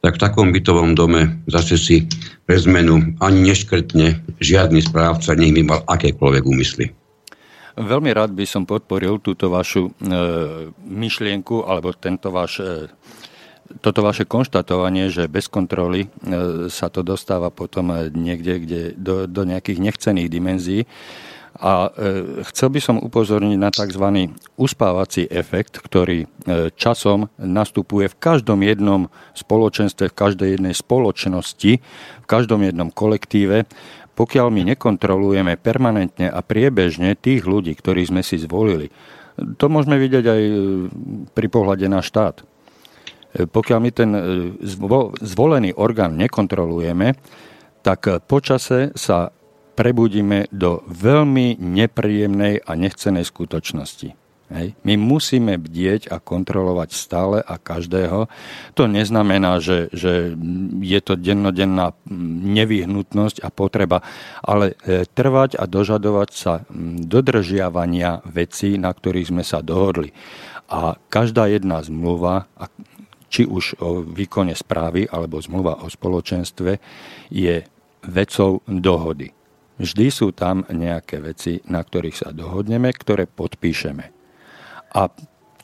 tak 0.05 0.21
v 0.21 0.21
takom 0.21 0.53
bytovom 0.53 0.93
dome 0.93 1.41
zase 1.49 1.81
si 1.81 2.05
pre 2.45 2.61
zmenu 2.61 3.17
ani 3.25 3.49
neškrtne 3.49 4.21
žiadny 4.37 4.85
správca, 4.85 5.33
nech 5.33 5.55
by 5.55 5.61
mal 5.65 5.81
akékoľvek 5.89 6.43
úmysly. 6.45 6.93
Veľmi 7.75 8.15
rád 8.15 8.31
by 8.31 8.47
som 8.47 8.63
podporil 8.63 9.19
túto 9.19 9.51
vašu 9.51 9.91
e, 9.91 10.11
myšlienku 10.79 11.67
alebo 11.67 11.91
tento 11.91 12.31
váš, 12.31 12.63
e, 12.63 12.87
toto 13.83 13.99
vaše 13.99 14.23
konštatovanie, 14.23 15.11
že 15.11 15.27
bez 15.27 15.51
kontroly 15.51 16.07
e, 16.07 16.09
sa 16.71 16.87
to 16.87 17.03
dostáva 17.03 17.51
potom 17.51 17.91
niekde 18.15 18.53
kde, 18.63 18.81
do, 18.95 19.15
do 19.27 19.43
nejakých 19.43 19.83
nechcených 19.83 20.31
dimenzií. 20.31 20.87
A 21.55 21.87
e, 21.87 22.43
chcel 22.51 22.67
by 22.67 22.79
som 22.83 22.95
upozorniť 22.99 23.55
na 23.55 23.71
tzv. 23.71 24.27
uspávací 24.59 25.23
efekt, 25.31 25.79
ktorý 25.79 26.27
e, 26.27 26.27
časom 26.75 27.31
nastupuje 27.39 28.11
v 28.11 28.19
každom 28.19 28.59
jednom 28.59 29.07
spoločenstve, 29.31 30.11
v 30.11 30.19
každej 30.19 30.49
jednej 30.59 30.75
spoločnosti, 30.75 31.71
v 32.23 32.25
každom 32.27 32.59
jednom 32.59 32.91
kolektíve, 32.91 33.63
pokiaľ 34.15 34.47
my 34.49 34.61
nekontrolujeme 34.75 35.59
permanentne 35.59 36.31
a 36.31 36.39
priebežne 36.39 37.19
tých 37.19 37.43
ľudí, 37.43 37.75
ktorých 37.75 38.09
sme 38.15 38.21
si 38.23 38.39
zvolili. 38.39 38.89
To 39.35 39.67
môžeme 39.67 39.99
vidieť 39.99 40.25
aj 40.25 40.41
e, 40.41 40.53
pri 41.35 41.47
pohľade 41.51 41.87
na 41.91 41.99
štát. 41.99 42.47
Pokiaľ 43.35 43.79
my 43.83 43.91
ten 43.91 44.11
zvolený 45.19 45.75
orgán 45.75 46.15
nekontrolujeme, 46.15 47.19
tak 47.83 48.07
počase 48.31 48.95
sa 48.95 49.35
prebudíme 49.75 50.47
do 50.55 50.79
veľmi 50.87 51.59
nepríjemnej 51.59 52.63
a 52.63 52.71
nechcenej 52.79 53.27
skutočnosti. 53.27 54.24
Hej. 54.45 54.77
My 54.85 54.93
musíme 54.93 55.57
bdieť 55.57 56.13
a 56.13 56.21
kontrolovať 56.21 56.89
stále 56.93 57.37
a 57.41 57.57
každého. 57.57 58.29
To 58.77 58.83
neznamená, 58.85 59.57
že, 59.57 59.89
že 59.89 60.37
je 60.85 60.99
to 61.01 61.17
dennodenná 61.17 61.97
nevyhnutnosť 62.45 63.41
a 63.41 63.49
potreba, 63.49 64.05
ale 64.45 64.77
e, 64.85 65.09
trvať 65.09 65.57
a 65.57 65.65
dožadovať 65.65 66.29
sa 66.29 66.53
dodržiavania 67.01 68.21
vecí, 68.29 68.77
na 68.77 68.93
ktorých 68.93 69.33
sme 69.33 69.41
sa 69.41 69.65
dohodli. 69.65 70.13
A 70.69 70.93
každá 71.09 71.49
jedna 71.49 71.81
zmluva, 71.81 72.45
či 73.33 73.49
už 73.49 73.81
o 73.81 74.05
výkone 74.05 74.53
správy 74.53 75.09
alebo 75.09 75.41
zmluva 75.41 75.81
o 75.81 75.89
spoločenstve, 75.89 76.77
je 77.33 77.65
vecou 78.05 78.61
dohody. 78.69 79.33
Vždy 79.75 80.07
sú 80.07 80.31
tam 80.31 80.63
nejaké 80.69 81.19
veci, 81.19 81.59
na 81.65 81.81
ktorých 81.81 82.15
sa 82.15 82.29
dohodneme, 82.29 82.93
ktoré 82.93 83.25
podpíšeme. 83.27 84.14
A 84.95 85.11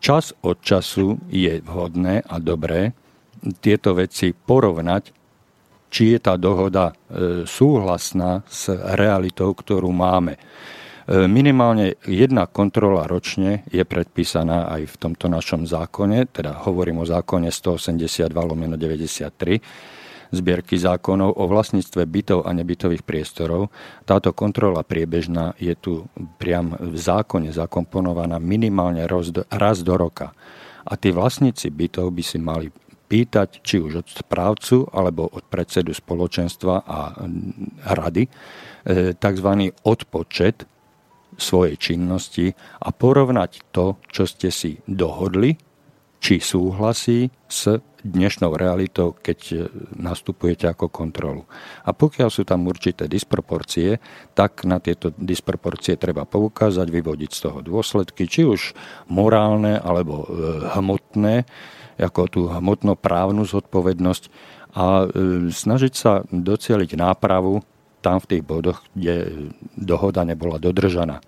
čas 0.04 0.36
od 0.44 0.60
času 0.60 1.16
je 1.32 1.64
vhodné 1.64 2.20
a 2.28 2.36
dobré 2.44 2.92
tieto 3.64 3.96
veci 3.96 4.36
porovnať, 4.36 5.04
či 5.92 6.16
je 6.16 6.20
tá 6.20 6.36
dohoda 6.36 6.92
e, 6.92 7.48
súhlasná 7.48 8.44
s 8.48 8.72
realitou, 8.72 9.56
ktorú 9.56 9.92
máme. 9.92 10.36
E, 10.36 10.40
minimálne 11.32 11.96
jedna 12.04 12.48
kontrola 12.48 13.08
ročne 13.08 13.64
je 13.72 13.84
predpísaná 13.88 14.72
aj 14.72 14.88
v 14.88 14.96
tomto 15.00 15.32
našom 15.32 15.64
zákone, 15.64 16.32
teda 16.32 16.64
hovorím 16.68 17.04
o 17.04 17.06
zákone 17.08 17.52
182 17.52 18.32
lomeno 18.36 18.76
93, 18.76 19.60
zbierky 20.32 20.80
zákonov 20.80 21.36
o 21.36 21.44
vlastníctve 21.48 22.08
bytov 22.08 22.48
a 22.48 22.56
nebytových 22.56 23.04
priestorov. 23.04 23.70
Táto 24.08 24.32
kontrola 24.32 24.82
priebežná 24.82 25.54
je 25.60 25.76
tu 25.76 26.08
priam 26.40 26.74
v 26.80 26.96
zákone 26.96 27.52
zakomponovaná 27.52 28.40
minimálne 28.40 29.04
raz 29.52 29.84
do 29.84 29.94
roka. 30.00 30.32
A 30.88 30.98
tí 30.98 31.14
vlastníci 31.14 31.70
bytov 31.70 32.10
by 32.16 32.24
si 32.26 32.42
mali 32.42 32.68
pýtať, 33.12 33.60
či 33.60 33.84
už 33.84 34.02
od 34.02 34.08
správcu 34.08 34.88
alebo 34.96 35.28
od 35.28 35.44
predsedu 35.52 35.92
spoločenstva 35.92 36.88
a 36.88 37.00
rady, 37.92 38.24
e, 38.24 38.30
tzv. 39.12 39.50
odpočet 39.84 40.64
svojej 41.36 41.76
činnosti 41.76 42.56
a 42.80 42.90
porovnať 42.96 43.76
to, 43.76 44.00
čo 44.08 44.24
ste 44.24 44.48
si 44.48 44.80
dohodli 44.88 45.71
či 46.22 46.38
súhlasí 46.38 47.34
s 47.50 47.82
dnešnou 48.06 48.54
realitou, 48.54 49.18
keď 49.18 49.40
e, 49.50 49.58
nastupujete 49.98 50.70
ako 50.70 50.90
kontrolu. 50.90 51.50
A 51.82 51.94
pokiaľ 51.98 52.30
sú 52.30 52.46
tam 52.46 52.70
určité 52.70 53.10
disproporcie, 53.10 53.98
tak 54.38 54.66
na 54.70 54.78
tieto 54.78 55.10
disproporcie 55.18 55.98
treba 55.98 56.30
poukázať, 56.30 56.88
vyvodiť 56.90 57.32
z 57.34 57.40
toho 57.42 57.60
dôsledky, 57.66 58.30
či 58.30 58.46
už 58.46 58.78
morálne 59.10 59.82
alebo 59.82 60.26
e, 60.26 60.28
hmotné, 60.78 61.46
ako 61.98 62.22
tú 62.30 62.42
hmotnoprávnu 62.50 63.46
zodpovednosť 63.46 64.24
a 64.78 65.06
e, 65.06 65.50
snažiť 65.50 65.94
sa 65.94 66.22
docieliť 66.30 66.98
nápravu 66.98 67.66
tam 68.02 68.18
v 68.18 68.30
tých 68.38 68.44
bodoch, 68.46 68.82
kde 68.98 69.50
dohoda 69.78 70.26
nebola 70.26 70.58
dodržaná. 70.58 71.22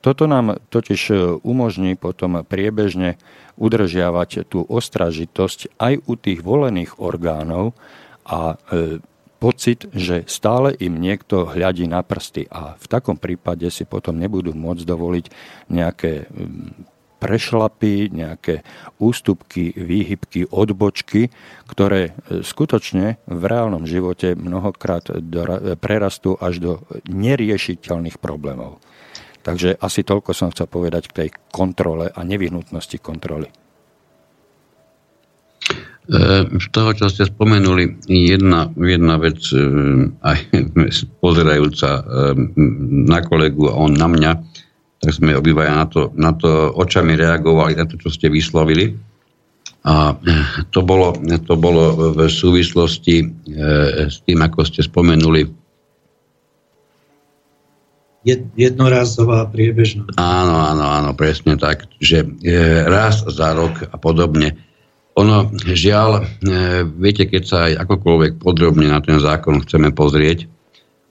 Toto 0.00 0.24
nám 0.24 0.56
totiž 0.72 1.00
e, 1.12 1.14
umožní 1.44 1.92
potom 1.92 2.40
priebežne 2.40 3.20
udržiavať 3.60 4.48
tú 4.48 4.64
ostražitosť 4.64 5.76
aj 5.76 5.94
u 6.08 6.14
tých 6.16 6.40
volených 6.40 6.96
orgánov 6.96 7.76
a 8.24 8.56
e, 8.72 9.04
pocit, 9.36 9.84
že 9.92 10.24
stále 10.24 10.72
im 10.80 10.96
niekto 10.96 11.44
hľadí 11.48 11.84
na 11.84 12.00
prsty 12.00 12.48
a 12.48 12.80
v 12.80 12.86
takom 12.88 13.20
prípade 13.20 13.68
si 13.68 13.84
potom 13.84 14.16
nebudú 14.16 14.56
môcť 14.56 14.84
dovoliť 14.88 15.26
nejaké 15.68 16.28
prešlapy, 17.20 18.08
nejaké 18.08 18.64
ústupky, 18.96 19.76
výhybky, 19.76 20.48
odbočky, 20.48 21.28
ktoré 21.68 22.16
e, 22.16 22.40
skutočne 22.40 23.20
v 23.28 23.42
reálnom 23.44 23.84
živote 23.84 24.32
mnohokrát 24.32 25.12
prerastú 25.76 26.40
až 26.40 26.54
do 26.56 26.72
neriešiteľných 27.04 28.16
problémov. 28.16 28.80
Takže 29.50 29.82
asi 29.82 30.06
toľko 30.06 30.30
som 30.30 30.54
chcel 30.54 30.70
povedať 30.70 31.10
k 31.10 31.16
tej 31.26 31.28
kontrole 31.50 32.06
a 32.06 32.20
nevyhnutnosti 32.22 33.02
kontroly. 33.02 33.50
Z 36.54 36.66
toho, 36.70 36.94
čo 36.94 37.10
ste 37.10 37.26
spomenuli, 37.26 37.98
jedna, 38.06 38.70
jedna 38.78 39.18
vec, 39.18 39.42
e, 39.50 39.58
aj 40.22 40.38
pozerajúca 41.22 41.90
e, 41.98 42.02
na 43.10 43.18
kolegu 43.26 43.70
a 43.70 43.74
on 43.74 43.98
na 43.98 44.06
mňa, 44.06 44.32
tak 45.02 45.10
sme 45.18 45.34
obývaja 45.34 45.74
na 45.74 45.86
to, 45.90 46.14
na 46.14 46.30
to 46.30 46.70
očami 46.78 47.18
reagovali, 47.18 47.74
na 47.74 47.90
to, 47.90 47.98
čo 47.98 48.06
ste 48.06 48.30
vyslovili. 48.30 48.94
A 49.82 50.14
to 50.70 50.86
bolo, 50.86 51.18
to 51.42 51.54
bolo 51.58 52.14
v 52.14 52.30
súvislosti 52.30 53.16
e, 53.18 53.26
s 54.06 54.22
tým, 54.22 54.38
ako 54.46 54.62
ste 54.62 54.86
spomenuli 54.86 55.59
jednorázová 58.26 59.48
priebežná. 59.48 60.04
Áno, 60.20 60.56
áno, 60.60 60.84
áno, 60.84 61.10
presne 61.16 61.56
tak, 61.56 61.88
že 61.96 62.24
e, 62.44 62.84
raz 62.84 63.24
za 63.24 63.56
rok 63.56 63.88
a 63.88 63.96
podobne. 63.96 64.60
Ono, 65.16 65.48
žiaľ, 65.56 66.20
e, 66.20 66.22
viete, 66.84 67.24
keď 67.24 67.42
sa 67.44 67.58
aj 67.68 67.88
akokoľvek 67.88 68.32
podrobne 68.36 68.92
na 68.92 69.00
ten 69.00 69.16
zákon 69.16 69.64
chceme 69.64 69.96
pozrieť, 69.96 70.44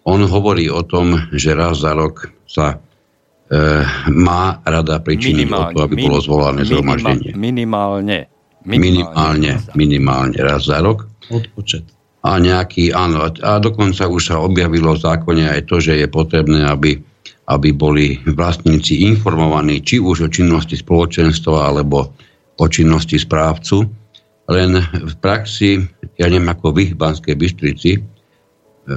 on 0.05 0.21
hovorí 0.25 0.69
o 0.69 0.85
tom, 0.85 1.29
že 1.33 1.57
raz 1.57 1.81
za 1.81 1.97
rok 1.97 2.29
sa 2.45 2.77
e, 2.77 3.85
má 4.13 4.61
rada 4.61 5.01
pričiniť 5.01 5.49
o 5.49 5.63
to, 5.73 5.79
aby 5.89 5.95
bolo 6.05 6.21
zvolané 6.21 6.61
zhromaždenie. 6.65 7.33
Minimálne. 7.33 8.29
Minimálne, 8.69 9.65
minimálne 9.73 10.37
raz 10.45 10.69
za 10.69 10.77
rok. 10.83 11.09
Odpočet 11.31 11.98
a 12.19 12.35
nejaký, 12.35 12.91
áno, 12.91 13.31
a 13.31 13.51
dokonca 13.63 14.03
už 14.11 14.21
sa 14.33 14.35
objavilo 14.43 14.91
v 14.95 15.03
zákone 15.03 15.47
aj 15.55 15.61
to, 15.71 15.79
že 15.79 16.03
je 16.03 16.07
potrebné, 16.11 16.67
aby, 16.67 16.99
aby 17.47 17.69
boli 17.71 18.19
vlastníci 18.27 19.07
informovaní 19.07 19.79
či 19.79 20.03
už 20.03 20.27
o 20.27 20.29
činnosti 20.29 20.75
spoločenstva 20.75 21.71
alebo 21.71 22.11
o 22.59 22.65
činnosti 22.67 23.15
správcu. 23.15 23.87
Len 24.51 24.71
v 24.81 25.13
praxi, 25.23 25.79
ja 26.19 26.27
neviem 26.27 26.51
ako 26.51 26.75
vy 26.75 26.91
v 26.91 26.99
Banskej 26.99 27.35
Bystrici, 27.39 27.91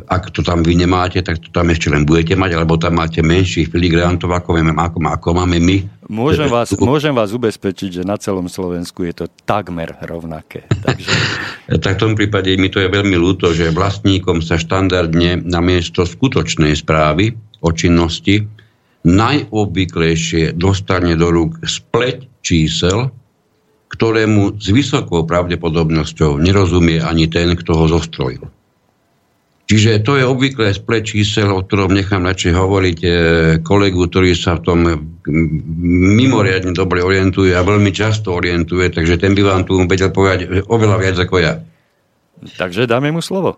ak 0.08 0.32
to 0.32 0.40
tam 0.40 0.64
vy 0.64 0.72
nemáte, 0.72 1.20
tak 1.20 1.42
to 1.42 1.52
tam 1.52 1.68
ešte 1.68 1.92
len 1.92 2.08
budete 2.08 2.32
mať, 2.32 2.56
alebo 2.56 2.80
tam 2.80 2.96
máte 2.96 3.20
menších 3.20 3.68
filigrantov, 3.68 4.32
ako, 4.32 4.56
vieme, 4.56 4.72
ako, 4.72 4.98
ako 5.04 5.28
máme 5.36 5.60
my. 5.60 5.76
Môžem 6.08 6.48
vás, 6.48 6.72
môžem 6.76 7.12
vás 7.12 7.32
ubezpečiť, 7.32 8.00
že 8.00 8.02
na 8.02 8.16
celom 8.16 8.48
Slovensku 8.48 9.04
je 9.04 9.24
to 9.24 9.26
takmer 9.44 9.96
rovnaké. 10.04 10.64
Takže... 10.68 11.10
tak 11.84 11.96
v 11.96 12.02
tom 12.02 12.12
prípade 12.16 12.52
mi 12.56 12.68
to 12.68 12.80
je 12.80 12.88
veľmi 12.88 13.16
ľúto, 13.16 13.52
že 13.52 13.72
vlastníkom 13.72 14.40
sa 14.40 14.60
štandardne 14.60 15.44
na 15.44 15.60
miesto 15.64 16.04
skutočnej 16.04 16.76
správy 16.76 17.36
o 17.62 17.70
činnosti 17.70 18.44
najobvyklejšie 19.02 20.54
dostane 20.54 21.18
do 21.18 21.28
rúk 21.30 21.58
spleť 21.66 22.42
čísel, 22.42 23.10
ktorému 23.92 24.56
s 24.56 24.72
vysokou 24.72 25.28
pravdepodobnosťou 25.28 26.40
nerozumie 26.40 27.02
ani 27.02 27.28
ten, 27.28 27.52
kto 27.52 27.76
ho 27.76 27.86
zostrojil. 27.88 28.51
Čiže 29.72 30.04
to 30.04 30.20
je 30.20 30.28
obvyklé 30.28 30.76
splet 30.76 31.00
čísel, 31.00 31.48
o 31.48 31.64
ktorom 31.64 31.96
nechám 31.96 32.28
radšej 32.28 32.52
hovoriť 32.52 32.98
e, 33.00 33.08
kolegu, 33.64 34.04
ktorý 34.04 34.36
sa 34.36 34.60
v 34.60 34.64
tom 34.68 34.78
mimoriadne 36.20 36.76
dobre 36.76 37.00
orientuje 37.00 37.56
a 37.56 37.64
veľmi 37.64 37.88
často 37.88 38.36
orientuje, 38.36 38.92
takže 38.92 39.16
ten 39.16 39.32
by 39.32 39.40
vám 39.40 39.62
tu 39.64 39.80
vedel 39.88 40.12
povedať 40.12 40.68
oveľa 40.68 40.96
viac 41.00 41.16
ako 41.24 41.36
ja. 41.40 41.56
Takže 42.60 42.84
dáme 42.84 43.08
mu 43.16 43.24
slovo. 43.24 43.56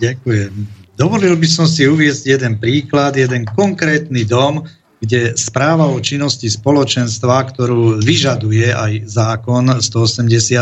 Ďakujem. 0.00 0.52
Dovolil 0.96 1.36
by 1.36 1.48
som 1.48 1.68
si 1.68 1.84
uviezť 1.84 2.40
jeden 2.40 2.56
príklad, 2.56 3.20
jeden 3.20 3.44
konkrétny 3.44 4.24
dom, 4.24 4.64
kde 5.00 5.32
správa 5.36 5.88
o 5.88 5.96
činnosti 6.00 6.48
spoločenstva, 6.48 7.52
ktorú 7.52 8.00
vyžaduje 8.00 8.68
aj 8.68 9.08
zákon 9.08 9.76
182, 9.76 10.56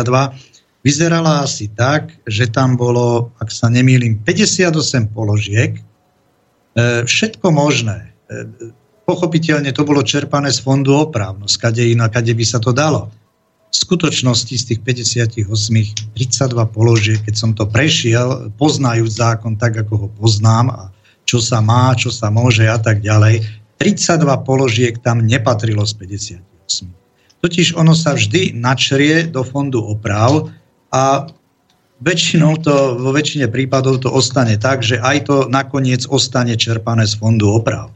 vyzerala 0.89 1.45
asi 1.45 1.69
tak, 1.69 2.17
že 2.25 2.49
tam 2.49 2.81
bolo, 2.81 3.29
ak 3.37 3.53
sa 3.53 3.69
nemýlim, 3.69 4.25
58 4.25 5.13
položiek, 5.13 5.77
e, 5.77 5.83
všetko 7.05 7.53
možné. 7.53 8.09
E, 8.33 8.73
pochopiteľne 9.05 9.69
to 9.77 9.85
bolo 9.85 10.01
čerpané 10.01 10.49
z 10.49 10.65
fondu 10.65 10.97
opravno, 10.97 11.45
skade 11.45 11.85
iná, 11.85 12.09
kade 12.09 12.33
by 12.33 12.45
sa 12.49 12.57
to 12.57 12.73
dalo. 12.73 13.13
V 13.69 13.77
skutočnosti 13.85 14.57
z 14.57 14.65
tých 14.65 14.81
58 14.81 15.45
32 16.17 16.57
položiek, 16.73 17.21
keď 17.21 17.35
som 17.37 17.53
to 17.53 17.69
prešiel, 17.69 18.49
poznajú 18.57 19.05
zákon 19.05 19.61
tak, 19.61 19.77
ako 19.85 19.95
ho 20.01 20.09
poznám 20.17 20.73
a 20.73 20.83
čo 21.29 21.37
sa 21.37 21.61
má, 21.61 21.93
čo 21.93 22.09
sa 22.09 22.33
môže 22.33 22.65
a 22.65 22.81
tak 22.81 23.05
ďalej, 23.05 23.45
32 23.77 24.25
položiek 24.49 24.97
tam 25.05 25.21
nepatrilo 25.21 25.85
z 25.85 25.93
58. 26.01 27.45
Totiž 27.45 27.77
ono 27.79 27.93
sa 27.95 28.17
vždy 28.17 28.57
načrie 28.57 29.29
do 29.29 29.47
fondu 29.47 29.79
oprav, 29.85 30.51
a 30.95 31.29
väčšinou 31.99 32.63
to, 32.63 32.99
vo 32.99 33.11
väčšine 33.11 33.51
prípadov 33.51 34.03
to 34.03 34.09
ostane 34.09 34.55
tak, 34.57 34.87
že 34.87 35.03
aj 35.03 35.19
to 35.27 35.37
nakoniec 35.51 36.07
ostane 36.07 36.55
čerpané 36.55 37.07
z 37.07 37.19
fondu 37.19 37.51
oprav. 37.51 37.91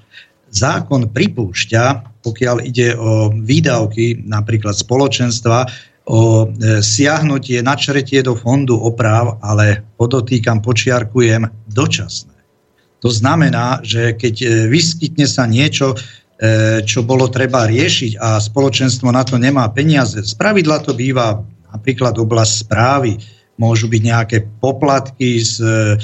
Zákon 0.52 1.08
pripúšťa, 1.08 1.84
pokiaľ 2.20 2.56
ide 2.66 2.92
o 2.98 3.32
výdavky 3.32 4.26
napríklad 4.28 4.76
spoločenstva, 4.76 5.64
o 6.02 6.50
e, 6.50 6.82
siahnutie, 6.82 7.62
načretie 7.62 8.26
do 8.26 8.34
fondu 8.34 8.74
oprav, 8.74 9.38
ale 9.38 9.86
podotýkam, 9.96 10.58
počiarkujem, 10.58 11.46
dočasné. 11.70 12.34
To 13.02 13.10
znamená, 13.10 13.82
že 13.86 14.14
keď 14.18 14.34
e, 14.42 14.46
vyskytne 14.66 15.30
sa 15.30 15.46
niečo, 15.46 15.94
e, 15.94 16.82
čo 16.82 17.06
bolo 17.06 17.30
treba 17.30 17.70
riešiť 17.70 18.18
a 18.18 18.42
spoločenstvo 18.42 19.14
na 19.14 19.22
to 19.22 19.38
nemá 19.38 19.70
peniaze, 19.70 20.26
spravidla 20.26 20.82
to 20.82 20.90
býva 20.94 21.38
napríklad 21.72 22.14
oblasť 22.20 22.52
správy, 22.68 23.12
môžu 23.60 23.88
byť 23.88 24.02
nejaké 24.02 24.38
poplatky 24.60 25.40
z 25.40 25.56
e, 25.62 25.96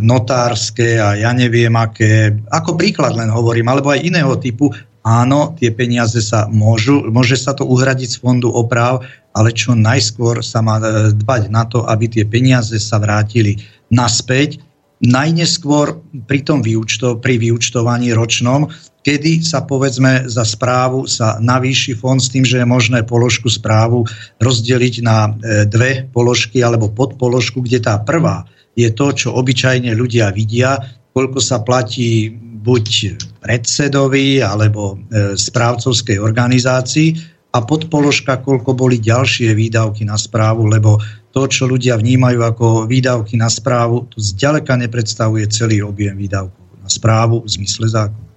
notárske 0.00 0.98
a 0.98 1.14
ja 1.16 1.30
neviem 1.36 1.72
aké, 1.76 2.32
ako 2.48 2.76
príklad 2.76 3.16
len 3.16 3.28
hovorím, 3.28 3.68
alebo 3.68 3.92
aj 3.92 4.04
iného 4.04 4.32
typu, 4.40 4.72
áno, 5.04 5.54
tie 5.58 5.70
peniaze 5.74 6.18
sa 6.22 6.46
môžu, 6.48 7.10
môže 7.10 7.36
sa 7.38 7.52
to 7.52 7.66
uhradiť 7.66 8.18
z 8.18 8.20
fondu 8.22 8.48
oprav, 8.50 9.02
ale 9.32 9.50
čo 9.52 9.72
najskôr 9.72 10.44
sa 10.44 10.60
má 10.60 10.78
e, 10.78 11.12
dbať 11.12 11.42
na 11.48 11.64
to, 11.68 11.84
aby 11.88 12.08
tie 12.08 12.24
peniaze 12.26 12.76
sa 12.80 13.00
vrátili 13.00 13.60
naspäť, 13.92 14.60
najneskôr 15.02 15.98
pri 16.30 16.46
tom 16.46 16.62
vyučto, 16.62 17.18
pri 17.18 17.36
vyučtovaní 17.42 18.14
ročnom 18.14 18.70
kedy 19.02 19.42
sa 19.42 19.66
povedzme 19.66 20.30
za 20.30 20.46
správu 20.46 21.10
sa 21.10 21.36
navýši 21.42 21.98
fond 21.98 22.22
s 22.22 22.30
tým, 22.30 22.46
že 22.46 22.62
je 22.62 22.66
možné 22.66 23.02
položku 23.02 23.50
správu 23.50 24.06
rozdeliť 24.38 24.94
na 25.02 25.28
e, 25.28 25.30
dve 25.66 26.06
položky 26.14 26.62
alebo 26.62 26.90
podpoložku, 26.90 27.62
kde 27.62 27.82
tá 27.82 27.98
prvá 27.98 28.46
je 28.78 28.88
to, 28.88 29.12
čo 29.12 29.28
obyčajne 29.36 29.92
ľudia 29.92 30.32
vidia, 30.32 30.80
koľko 31.12 31.38
sa 31.44 31.60
platí 31.60 32.32
buď 32.62 33.18
predsedovi 33.42 34.40
alebo 34.40 34.96
e, 34.96 35.36
správcovskej 35.36 36.16
organizácii 36.22 37.08
a 37.52 37.58
podpoložka, 37.60 38.40
koľko 38.40 38.72
boli 38.72 38.96
ďalšie 38.96 39.52
výdavky 39.52 40.08
na 40.08 40.16
správu, 40.16 40.70
lebo 40.72 40.96
to, 41.36 41.44
čo 41.48 41.68
ľudia 41.68 42.00
vnímajú 42.00 42.40
ako 42.40 42.66
výdavky 42.88 43.36
na 43.36 43.52
správu, 43.52 44.08
to 44.08 44.20
zďaleka 44.20 44.76
nepredstavuje 44.78 45.48
celý 45.52 45.84
objem 45.84 46.16
výdavkov 46.16 46.64
na 46.80 46.88
správu 46.88 47.44
v 47.44 47.48
zmysle 47.60 47.88
zákona. 47.92 48.31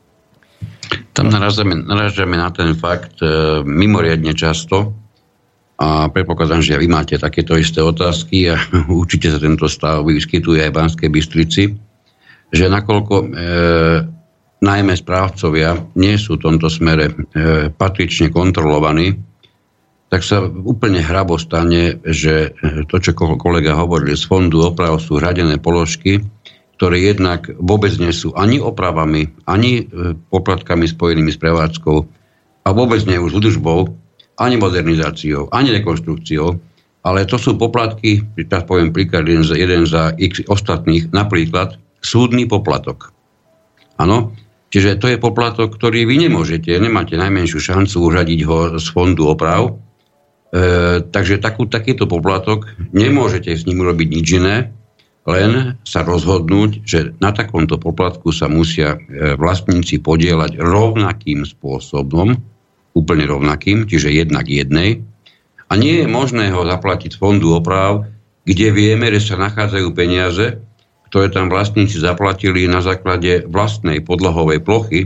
Tam 1.15 1.31
narážame, 1.31 1.79
narážame 1.79 2.35
na 2.35 2.51
ten 2.51 2.75
fakt 2.75 3.23
e, 3.23 3.63
mimoriadne 3.63 4.35
často, 4.35 4.91
a 5.75 6.07
predpokladám, 6.07 6.63
že 6.63 6.79
vy 6.79 6.87
máte 6.87 7.19
takéto 7.19 7.59
isté 7.59 7.83
otázky 7.83 8.51
a 8.51 8.55
určite 8.91 9.31
sa 9.31 9.39
tento 9.39 9.67
stav 9.67 10.07
vyskytuje 10.07 10.63
aj 10.63 10.71
v 10.71 10.77
Banskej 10.77 11.09
Bystrici, 11.11 11.63
že 12.51 12.71
nakoľko 12.71 13.15
e, 13.19 13.27
najmä 14.63 14.93
správcovia 14.95 15.75
nie 15.99 16.15
sú 16.15 16.39
v 16.39 16.43
tomto 16.47 16.71
smere 16.71 17.11
e, 17.11 17.13
patrične 17.75 18.31
kontrolovaní, 18.31 19.19
tak 20.07 20.23
sa 20.23 20.47
úplne 20.47 21.03
hrabo 21.03 21.35
stane, 21.35 21.99
že 22.07 22.55
to, 22.87 23.01
čo 23.01 23.11
kolega 23.17 23.75
hovoril, 23.75 24.15
z 24.15 24.23
fondu 24.23 24.63
oprav 24.63 25.01
sú 25.01 25.19
hradené 25.19 25.59
položky, 25.59 26.23
ktoré 26.75 26.99
jednak 26.99 27.47
vôbec 27.55 27.95
nie 27.95 28.11
sú 28.11 28.35
ani 28.35 28.59
opravami, 28.59 29.31
ani 29.47 29.71
e, 29.79 29.83
poplatkami 30.27 30.83
spojenými 30.91 31.31
s 31.31 31.39
prevádzkou 31.39 31.97
a 32.67 32.69
vôbec 32.75 32.99
nie 33.07 33.15
už 33.15 33.39
údržbou, 33.39 33.95
ani 34.35 34.59
modernizáciou, 34.59 35.47
ani 35.55 35.71
rekonstrukciou, 35.71 36.59
ale 37.07 37.23
to 37.23 37.39
sú 37.39 37.55
poplatky, 37.55 38.27
teraz 38.35 38.67
poviem 38.67 38.91
príklad, 38.91 39.23
jeden 39.23 39.47
za, 39.47 39.55
jeden 39.55 39.87
za 39.87 40.11
x 40.19 40.43
ostatných, 40.51 41.15
napríklad 41.15 41.79
súdny 42.03 42.43
poplatok. 42.43 43.15
Áno, 43.95 44.35
čiže 44.67 44.99
to 44.99 45.07
je 45.07 45.21
poplatok, 45.21 45.71
ktorý 45.79 46.03
vy 46.03 46.27
nemôžete, 46.27 46.75
nemáte 46.75 47.15
najmenšiu 47.15 47.63
šancu 47.63 47.95
uradiť 48.11 48.39
ho 48.43 48.57
z 48.75 48.85
fondu 48.91 49.31
oprav, 49.31 49.71
e, 49.71 49.71
takže 51.07 51.39
takú, 51.39 51.71
takýto 51.71 52.03
poplatok 52.03 52.67
nemôžete 52.91 53.55
s 53.55 53.63
ním 53.63 53.87
robiť 53.87 54.07
nič 54.11 54.27
iné, 54.35 54.75
len 55.25 55.81
sa 55.81 56.05
rozhodnúť, 56.05 56.85
že 56.85 57.17
na 57.17 57.33
takomto 57.33 57.81
poplatku 57.81 58.29
sa 58.29 58.45
musia 58.45 58.93
e, 58.95 59.33
vlastníci 59.33 59.97
podielať 59.97 60.61
rovnakým 60.61 61.41
spôsobom, 61.49 62.37
úplne 62.93 63.25
rovnakým, 63.25 63.89
čiže 63.89 64.13
jednak 64.13 64.45
jednej. 64.45 65.01
A 65.65 65.73
nie 65.73 66.05
je 66.05 66.07
možné 66.07 66.53
ho 66.53 66.61
zaplatiť 66.61 67.17
z 67.17 67.19
fondu 67.19 67.57
oprav, 67.57 68.05
kde 68.45 68.69
vieme, 68.69 69.09
že 69.09 69.33
sa 69.33 69.41
nachádzajú 69.41 69.87
peniaze, 69.97 70.61
ktoré 71.09 71.33
tam 71.33 71.49
vlastníci 71.49 71.97
zaplatili 71.97 72.69
na 72.69 72.85
základe 72.85 73.49
vlastnej 73.49 74.05
podlahovej 74.05 74.61
plochy. 74.61 75.01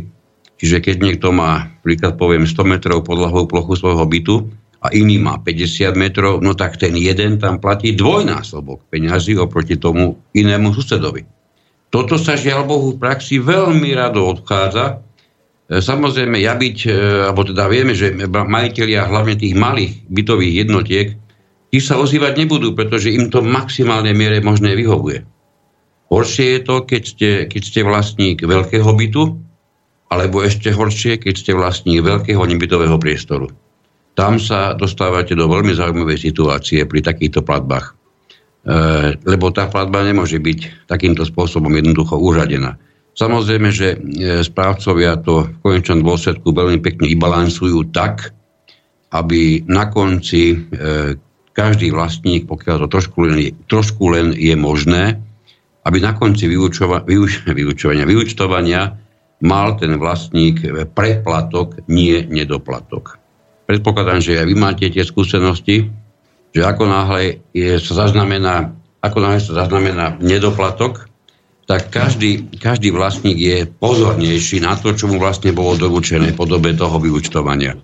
Čiže 0.59 0.83
keď 0.83 0.95
niekto 0.99 1.31
má, 1.31 1.71
príklad 1.79 2.19
poviem, 2.19 2.43
100 2.43 2.59
metrov 2.67 3.07
podlahovú 3.07 3.47
plochu 3.47 3.79
svojho 3.79 4.03
bytu 4.03 4.35
a 4.79 4.87
iný 4.95 5.19
má 5.19 5.39
50 5.43 5.95
metrov, 5.99 6.39
no 6.39 6.55
tak 6.55 6.79
ten 6.79 6.95
jeden 6.95 7.35
tam 7.35 7.59
platí 7.59 7.95
dvojnásobok 7.95 8.87
peňazí 8.87 9.35
oproti 9.35 9.75
tomu 9.75 10.15
inému 10.31 10.71
susedovi. 10.71 11.27
Toto 11.89 12.15
sa 12.21 12.37
žiaľ 12.37 12.69
Bohu 12.69 12.95
v 12.95 13.01
praxi 13.01 13.41
veľmi 13.41 13.91
rado 13.97 14.23
odchádza, 14.23 15.03
E, 15.69 15.85
samozrejme, 15.85 16.41
ja 16.41 16.57
byť, 16.57 16.77
e, 16.89 16.93
alebo 17.29 17.45
teda 17.45 17.69
vieme, 17.69 17.93
že 17.93 18.09
majiteľia 18.25 19.05
hlavne 19.05 19.37
tých 19.37 19.53
malých 19.53 20.01
bytových 20.09 20.65
jednotiek, 20.65 21.07
tí 21.69 21.77
sa 21.77 22.01
ozývať 22.01 22.41
nebudú, 22.41 22.73
pretože 22.73 23.13
im 23.13 23.29
to 23.29 23.45
v 23.45 23.53
maximálnej 23.53 24.17
miere 24.17 24.41
možné 24.41 24.73
vyhovuje. 24.73 25.21
Horšie 26.09 26.57
je 26.57 26.61
to, 26.65 26.75
keď 26.89 27.03
ste, 27.05 27.29
keď 27.45 27.61
ste 27.61 27.81
vlastník 27.85 28.41
veľkého 28.41 28.89
bytu, 28.89 29.37
alebo 30.09 30.41
ešte 30.41 30.73
horšie, 30.73 31.21
keď 31.21 31.33
ste 31.37 31.51
vlastník 31.53 32.01
veľkého 32.01 32.41
nebytového 32.41 32.97
priestoru. 32.97 33.53
Tam 34.19 34.35
sa 34.35 34.75
dostávate 34.75 35.31
do 35.31 35.47
veľmi 35.47 35.71
zaujímavej 35.71 36.19
situácie 36.19 36.83
pri 36.83 36.99
takýchto 36.99 37.39
platbách. 37.39 37.95
E, 38.67 39.15
lebo 39.15 39.47
tá 39.55 39.71
platba 39.71 40.03
nemôže 40.03 40.43
byť 40.43 40.91
takýmto 40.91 41.23
spôsobom 41.23 41.71
jednoducho 41.71 42.19
uradená. 42.19 42.75
Samozrejme, 43.15 43.71
že 43.71 43.95
e, 43.95 43.97
správcovia 44.43 45.23
to 45.23 45.47
v 45.47 45.55
konečnom 45.63 46.03
dôsledku 46.03 46.51
veľmi 46.51 46.83
pekne 46.83 47.07
vybalansujú 47.07 47.95
tak, 47.95 48.35
aby 49.15 49.63
na 49.71 49.87
konci 49.87 50.51
e, 50.51 50.57
každý 51.55 51.95
vlastník, 51.95 52.43
pokiaľ 52.43 52.75
to 52.83 52.87
trošku 52.91 53.23
len, 53.23 53.55
trošku 53.71 54.03
len 54.11 54.35
je 54.35 54.55
možné, 54.59 55.15
aby 55.87 56.03
na 56.03 56.11
konci 56.11 56.51
vyučova, 56.51 57.07
vyuč, 57.07 57.47
vyučovania, 57.59 58.03
vyučtovania 58.03 58.99
mal 59.47 59.79
ten 59.79 59.95
vlastník 59.95 60.67
preplatok, 60.91 61.87
nie 61.87 62.27
nedoplatok. 62.27 63.18
Predpokladám, 63.69 64.17
že 64.17 64.41
aj 64.41 64.49
vy 64.49 64.55
máte 64.57 64.89
tie 64.89 65.05
skúsenosti, 65.05 65.93
že 66.49 66.61
ako 66.65 66.89
náhle 66.89 67.45
je, 67.53 67.77
sa 67.77 68.09
zaznamená, 68.09 68.73
ako 68.97 69.17
náhle 69.21 69.37
sa 69.37 69.53
zaznamená 69.61 70.17
nedoplatok, 70.17 71.05
tak 71.69 71.93
každý, 71.93 72.49
každý 72.57 72.89
vlastník 72.89 73.37
je 73.37 73.69
pozornejší 73.69 74.65
na 74.65 74.73
to, 74.73 74.97
čo 74.97 75.05
mu 75.05 75.21
vlastne 75.21 75.53
bolo 75.53 75.77
doručené 75.77 76.33
v 76.33 76.39
podobe 76.41 76.73
toho 76.73 76.97
vyučtovania. 76.97 77.77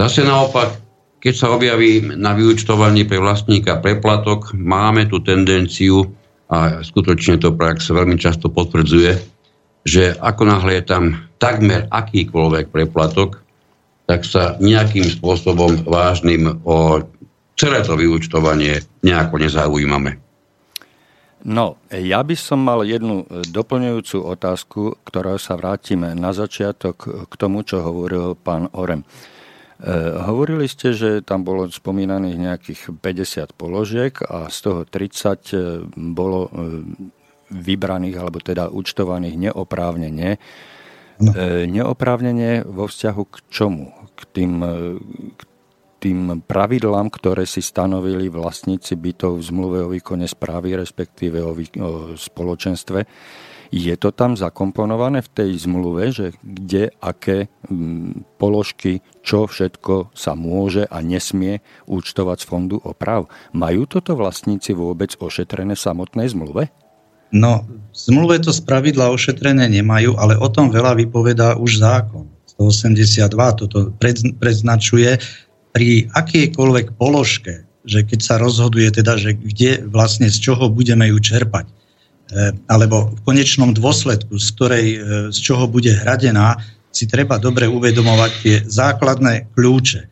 Zase 0.00 0.24
naopak, 0.24 0.80
keď 1.20 1.34
sa 1.36 1.52
objaví 1.52 2.16
na 2.16 2.32
vyučtovaní 2.32 3.04
pre 3.04 3.20
vlastníka 3.20 3.84
preplatok, 3.84 4.56
máme 4.56 5.12
tu 5.12 5.20
tendenciu, 5.20 6.08
a 6.48 6.80
skutočne 6.80 7.36
to 7.36 7.52
prax 7.52 7.92
veľmi 7.92 8.16
často 8.16 8.48
potvrdzuje, 8.48 9.12
že 9.84 10.16
ako 10.16 10.42
náhle 10.48 10.80
je 10.80 10.84
tam 10.88 11.04
takmer 11.36 11.92
akýkoľvek 11.92 12.72
preplatok, 12.72 13.41
tak 14.12 14.28
sa 14.28 14.60
nejakým 14.60 15.08
spôsobom 15.08 15.88
vážnym 15.88 16.60
o 16.68 17.00
celé 17.56 17.80
to 17.80 17.96
vyučtovanie 17.96 18.84
nejako 19.00 19.40
nezaujímame. 19.40 20.20
No, 21.48 21.80
ja 21.88 22.20
by 22.20 22.36
som 22.36 22.60
mal 22.60 22.84
jednu 22.86 23.24
e, 23.26 23.42
doplňujúcu 23.50 24.18
otázku, 24.20 25.00
ktorá 25.02 25.40
sa 25.40 25.58
vrátime 25.58 26.14
na 26.14 26.30
začiatok 26.30 27.26
k 27.26 27.34
tomu, 27.34 27.66
čo 27.66 27.82
hovoril 27.82 28.38
pán 28.38 28.70
Orem. 28.76 29.02
E, 29.02 29.06
hovorili 30.22 30.70
ste, 30.70 30.94
že 30.94 31.24
tam 31.26 31.42
bolo 31.42 31.66
spomínaných 31.66 32.36
nejakých 32.38 32.80
50 32.94 33.58
položiek 33.58 34.14
a 34.22 34.46
z 34.52 34.58
toho 34.60 34.80
30 34.86 34.94
e, 34.94 35.58
bolo 36.14 36.46
e, 36.46 36.50
vybraných, 37.50 38.16
alebo 38.22 38.38
teda 38.38 38.70
účtovaných 38.70 39.50
neoprávnene. 39.50 40.38
No. 41.22 41.30
E, 41.30 41.70
neoprávnene 41.70 42.66
vo 42.66 42.90
vzťahu 42.90 43.22
k 43.30 43.36
čomu? 43.46 43.94
K 44.18 44.20
tým, 44.34 44.52
k 45.38 45.42
tým 46.02 46.42
pravidlám, 46.42 47.14
ktoré 47.14 47.46
si 47.46 47.62
stanovili 47.62 48.26
vlastníci 48.26 48.98
bytov 48.98 49.38
v 49.38 49.46
zmluve 49.46 49.78
o 49.86 49.92
výkone 49.94 50.26
správy, 50.26 50.74
respektíve 50.74 51.38
o, 51.38 51.54
vý, 51.54 51.70
o 51.78 52.18
spoločenstve. 52.18 53.06
Je 53.72 53.94
to 53.96 54.12
tam 54.12 54.36
zakomponované 54.36 55.24
v 55.24 55.32
tej 55.32 55.50
zmluve, 55.64 56.12
že 56.12 56.36
kde, 56.44 56.92
aké 57.00 57.48
položky, 58.36 59.00
čo 59.24 59.48
všetko 59.48 60.12
sa 60.12 60.36
môže 60.36 60.84
a 60.90 61.00
nesmie 61.00 61.64
účtovať 61.88 62.44
z 62.44 62.48
fondu 62.52 62.76
oprav? 62.84 63.32
Majú 63.56 63.88
toto 63.88 64.12
vlastníci 64.12 64.76
vôbec 64.76 65.16
ošetrené 65.16 65.72
v 65.72 65.84
samotnej 65.88 66.28
zmluve? 66.28 66.68
No, 67.32 67.64
v 67.92 67.96
zmluve 67.96 68.40
to 68.40 68.52
z 68.52 68.60
pravidla 68.64 69.12
ošetrené 69.12 69.68
nemajú, 69.68 70.16
ale 70.20 70.36
o 70.36 70.48
tom 70.52 70.68
veľa 70.68 70.96
vypovedá 71.00 71.56
už 71.56 71.80
zákon. 71.80 72.28
182 72.60 73.58
toto 73.58 73.92
predznačuje, 74.36 75.16
pri 75.72 76.12
akejkoľvek 76.12 77.00
položke, 77.00 77.64
že 77.82 78.04
keď 78.04 78.20
sa 78.20 78.34
rozhoduje 78.36 78.92
teda, 78.92 79.16
že 79.16 79.34
kde 79.34 79.82
vlastne 79.88 80.28
z 80.28 80.38
čoho 80.38 80.68
budeme 80.68 81.08
ju 81.08 81.18
čerpať, 81.18 81.66
e, 81.66 81.72
alebo 82.68 83.16
v 83.16 83.20
konečnom 83.24 83.72
dôsledku, 83.72 84.36
z, 84.36 84.48
ktorej, 84.54 84.86
e, 84.92 84.98
z 85.32 85.38
čoho 85.40 85.64
bude 85.66 85.90
hradená, 85.90 86.60
si 86.92 87.08
treba 87.08 87.40
dobre 87.40 87.64
uvedomovať 87.72 88.32
tie 88.44 88.56
základné 88.68 89.48
kľúče. 89.56 90.11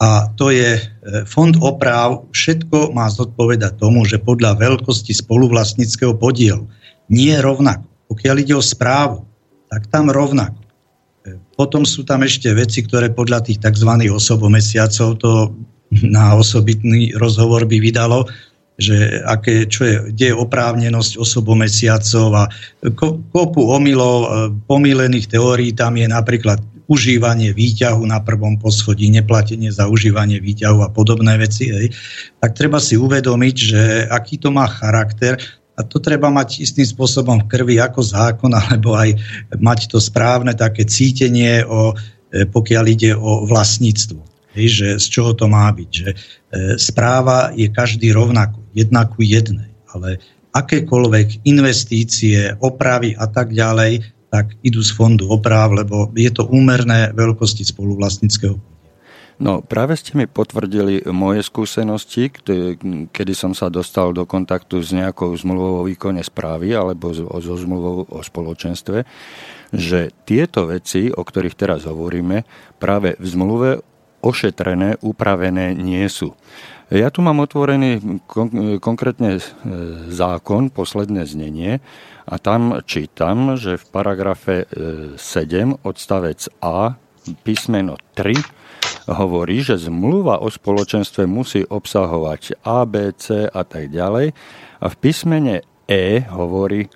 A 0.00 0.32
to 0.32 0.48
je 0.48 0.80
e, 0.80 0.82
fond 1.28 1.52
opráv, 1.60 2.24
všetko 2.32 2.96
má 2.96 3.04
zodpovedať 3.12 3.76
tomu, 3.76 4.08
že 4.08 4.16
podľa 4.16 4.56
veľkosti 4.56 5.12
spoluvlastnického 5.12 6.16
podielu 6.16 6.64
nie 7.12 7.36
je 7.36 7.44
rovnako. 7.44 7.84
Pokiaľ 8.08 8.36
ide 8.40 8.56
o 8.56 8.64
správu, 8.64 9.28
tak 9.68 9.92
tam 9.92 10.08
rovnako. 10.08 10.56
Potom 11.52 11.84
sú 11.84 12.08
tam 12.08 12.24
ešte 12.24 12.48
veci, 12.56 12.80
ktoré 12.80 13.12
podľa 13.12 13.44
tých 13.44 13.60
tzv. 13.60 13.92
osobomesiacov 14.08 15.08
to 15.20 15.32
na 16.16 16.32
osobitný 16.32 17.12
rozhovor 17.20 17.68
by 17.68 17.76
vydalo, 17.76 18.24
že 18.80 19.20
aké, 19.28 19.68
čo 19.68 19.84
je, 19.84 19.96
kde 20.16 20.32
je 20.32 20.40
oprávnenosť 20.40 21.20
osobomesiacov 21.20 22.28
a 22.32 22.44
kopu 23.28 23.62
omylov, 23.68 24.16
e, 24.24 24.28
pomílených 24.64 25.28
teórií 25.28 25.76
tam 25.76 26.00
je 26.00 26.08
napríklad 26.08 26.64
užívanie 26.90 27.54
výťahu 27.54 28.02
na 28.02 28.18
prvom 28.18 28.58
poschodí, 28.58 29.06
neplatenie 29.14 29.70
za 29.70 29.86
užívanie 29.86 30.42
výťahu 30.42 30.82
a 30.82 30.90
podobné 30.90 31.38
veci, 31.38 31.70
hej, 31.70 31.94
tak 32.42 32.58
treba 32.58 32.82
si 32.82 32.98
uvedomiť, 32.98 33.56
že 33.56 33.82
aký 34.10 34.42
to 34.42 34.50
má 34.50 34.66
charakter 34.66 35.38
a 35.78 35.86
to 35.86 36.02
treba 36.02 36.28
mať 36.28 36.66
istým 36.66 36.84
spôsobom 36.84 37.46
v 37.46 37.48
krvi 37.48 37.76
ako 37.80 38.02
zákon, 38.04 38.52
alebo 38.52 38.98
aj 38.98 39.16
mať 39.56 39.88
to 39.88 40.02
správne 40.02 40.52
také 40.52 40.84
cítenie, 40.84 41.64
o, 41.64 41.96
e, 42.34 42.44
pokiaľ 42.44 42.84
ide 42.90 43.16
o 43.16 43.48
vlastníctvo. 43.48 44.20
Hej, 44.58 44.66
že 44.68 44.88
z 44.98 45.06
čoho 45.08 45.32
to 45.32 45.46
má 45.46 45.70
byť. 45.70 45.90
Že 45.94 46.08
e, 46.10 46.16
správa 46.76 47.54
je 47.54 47.70
každý 47.70 48.10
rovnako, 48.10 48.60
jedna 48.74 49.06
ku 49.06 49.22
jednej. 49.22 49.72
Ale 49.94 50.18
akékoľvek 50.50 51.46
investície, 51.46 52.58
opravy 52.58 53.14
a 53.14 53.30
tak 53.30 53.54
ďalej, 53.54 54.19
tak 54.30 54.54
idú 54.62 54.80
z 54.80 54.94
fondu 54.94 55.26
oprav, 55.28 55.74
lebo 55.74 56.14
je 56.14 56.30
to 56.30 56.46
úmerné 56.46 57.10
veľkosti 57.12 57.66
spoluvlastnického 57.66 58.56
No, 59.40 59.64
práve 59.64 59.96
ste 59.96 60.12
mi 60.20 60.28
potvrdili 60.28 61.08
moje 61.08 61.40
skúsenosti, 61.48 62.28
kedy 63.08 63.32
som 63.32 63.56
sa 63.56 63.72
dostal 63.72 64.12
do 64.12 64.28
kontaktu 64.28 64.84
s 64.84 64.92
nejakou 64.92 65.32
zmluvou 65.32 65.80
o 65.80 65.88
výkone 65.88 66.20
správy 66.20 66.76
alebo 66.76 67.08
so 67.16 67.54
zmluvou 67.56 68.04
o 68.04 68.20
spoločenstve, 68.20 69.08
že 69.72 70.12
tieto 70.28 70.68
veci, 70.68 71.08
o 71.08 71.24
ktorých 71.24 71.56
teraz 71.56 71.88
hovoríme, 71.88 72.44
práve 72.76 73.16
v 73.16 73.26
zmluve 73.32 73.70
ošetrené, 74.20 75.00
upravené 75.00 75.72
nie 75.72 76.04
sú. 76.12 76.36
Ja 76.92 77.08
tu 77.08 77.24
mám 77.24 77.40
otvorený 77.40 78.20
kon- 78.28 78.76
konkrétne 78.76 79.40
e, 79.40 79.42
zákon, 80.12 80.68
posledné 80.68 81.24
znenie, 81.24 81.80
a 82.30 82.38
tam 82.38 82.78
čítam, 82.86 83.58
že 83.58 83.74
v 83.74 83.84
paragrafe 83.90 84.56
7 84.70 85.18
e, 85.18 85.74
odstavec 85.82 86.46
A 86.62 86.94
písmeno 87.42 87.98
3 88.14 88.38
hovorí, 89.10 89.66
že 89.66 89.74
zmluva 89.76 90.38
o 90.38 90.46
spoločenstve 90.46 91.26
musí 91.26 91.66
obsahovať 91.66 92.62
A, 92.62 92.86
B, 92.86 93.10
C 93.18 93.50
a 93.50 93.62
tak 93.66 93.90
ďalej. 93.90 94.30
A 94.78 94.86
v 94.86 94.96
písmene 95.02 95.66
E 95.90 96.22
hovorí 96.30 96.86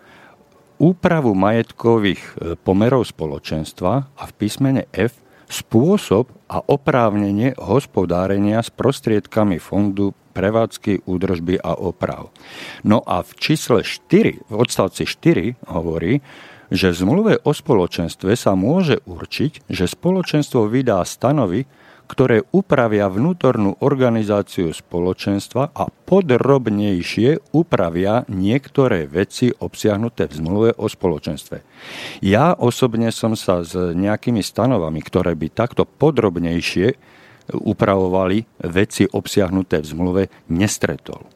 úpravu 0.78 1.34
majetkových 1.34 2.22
e, 2.22 2.30
pomerov 2.54 3.10
spoločenstva 3.10 3.92
a 4.14 4.22
v 4.30 4.32
písmene 4.38 4.86
F 4.94 5.18
spôsob 5.50 6.30
a 6.46 6.62
oprávnenie 6.62 7.58
hospodárenia 7.58 8.62
s 8.62 8.70
prostriedkami 8.70 9.58
fondu 9.58 10.14
prevádzky, 10.34 11.06
údržby 11.06 11.62
a 11.62 11.78
oprav. 11.78 12.34
No 12.82 13.00
a 13.06 13.22
v 13.22 13.30
čísle 13.38 13.86
4, 13.86 14.50
v 14.50 14.54
odstavci 14.58 15.06
4 15.06 15.70
hovorí, 15.70 16.18
že 16.74 16.90
v 16.90 17.00
zmluve 17.06 17.32
o 17.46 17.54
spoločenstve 17.54 18.34
sa 18.34 18.58
môže 18.58 18.98
určiť, 19.06 19.70
že 19.70 19.86
spoločenstvo 19.86 20.66
vydá 20.66 20.98
stanovy, 21.06 21.70
ktoré 22.04 22.44
upravia 22.52 23.08
vnútornú 23.08 23.80
organizáciu 23.80 24.76
spoločenstva 24.76 25.72
a 25.72 25.88
podrobnejšie 25.88 27.56
upravia 27.56 28.28
niektoré 28.28 29.08
veci 29.08 29.48
obsiahnuté 29.48 30.28
v 30.28 30.36
zmluve 30.36 30.70
o 30.76 30.84
spoločenstve. 30.84 31.64
Ja 32.20 32.52
osobne 32.52 33.08
som 33.08 33.32
sa 33.32 33.64
s 33.64 33.72
nejakými 33.72 34.44
stanovami, 34.44 35.00
ktoré 35.00 35.32
by 35.32 35.48
takto 35.56 35.88
podrobnejšie 35.88 36.92
upravovali 37.52 38.64
veci 38.70 39.04
obsiahnuté 39.04 39.84
v 39.84 39.86
zmluve, 39.86 40.22
nestretol. 40.48 41.28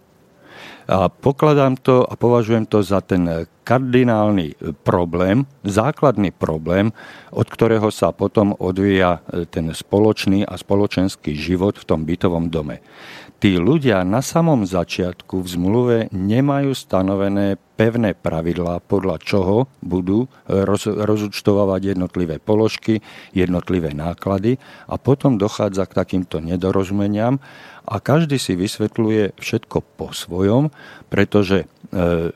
A 0.88 1.12
pokladám 1.12 1.76
to 1.76 2.00
a 2.00 2.16
považujem 2.16 2.64
to 2.64 2.80
za 2.80 3.04
ten 3.04 3.28
kardinálny 3.60 4.56
problém, 4.80 5.44
základný 5.60 6.32
problém, 6.32 6.96
od 7.28 7.44
ktorého 7.44 7.92
sa 7.92 8.08
potom 8.16 8.56
odvíja 8.56 9.20
ten 9.52 9.68
spoločný 9.68 10.48
a 10.48 10.56
spoločenský 10.56 11.36
život 11.36 11.76
v 11.76 11.84
tom 11.84 12.08
bytovom 12.08 12.48
dome. 12.48 12.80
Tí 13.38 13.54
ľudia 13.54 14.02
na 14.02 14.18
samom 14.18 14.66
začiatku 14.66 15.46
v 15.46 15.46
zmluve 15.46 15.98
nemajú 16.10 16.74
stanovené 16.74 17.54
pevné 17.78 18.18
pravidlá, 18.18 18.82
podľa 18.82 19.22
čoho 19.22 19.70
budú 19.78 20.26
roz, 20.50 20.90
rozúčtovávať 20.90 21.94
jednotlivé 21.94 22.42
položky, 22.42 22.98
jednotlivé 23.30 23.94
náklady 23.94 24.58
a 24.90 24.98
potom 24.98 25.38
dochádza 25.38 25.86
k 25.86 25.96
takýmto 26.02 26.42
nedorozumeniam 26.42 27.38
a 27.86 28.02
každý 28.02 28.42
si 28.42 28.58
vysvetľuje 28.58 29.38
všetko 29.38 29.86
po 29.94 30.10
svojom, 30.10 30.74
pretože 31.06 31.62
e, 31.62 31.66
e, 31.94 32.30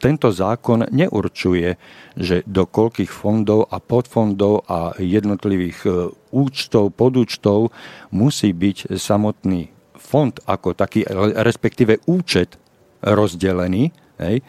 tento 0.00 0.32
zákon 0.32 0.88
neurčuje, 0.88 1.76
že 2.16 2.40
do 2.48 2.64
koľkých 2.64 3.12
fondov 3.12 3.68
a 3.68 3.76
podfondov 3.78 4.64
a 4.64 4.96
jednotlivých 4.96 5.78
e, 5.84 5.90
účtov, 6.32 6.96
podúčtov 6.96 7.68
musí 8.10 8.56
byť 8.56 8.96
samotný 8.96 9.68
fond 10.00 10.32
ako 10.48 10.72
taký, 10.72 11.04
respektíve 11.44 12.00
účet 12.08 12.56
rozdelený 13.04 13.92
hej, 14.16 14.40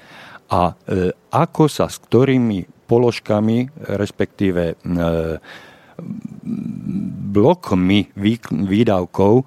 a 0.47 0.61
e, 0.71 1.11
ako 1.35 1.67
sa 1.67 1.91
s 1.91 1.99
ktorými 1.99 2.87
položkami, 2.87 3.91
respektíve 3.99 4.63
e, 4.71 4.75
blokmi 7.31 8.09
výdavkov 8.49 9.45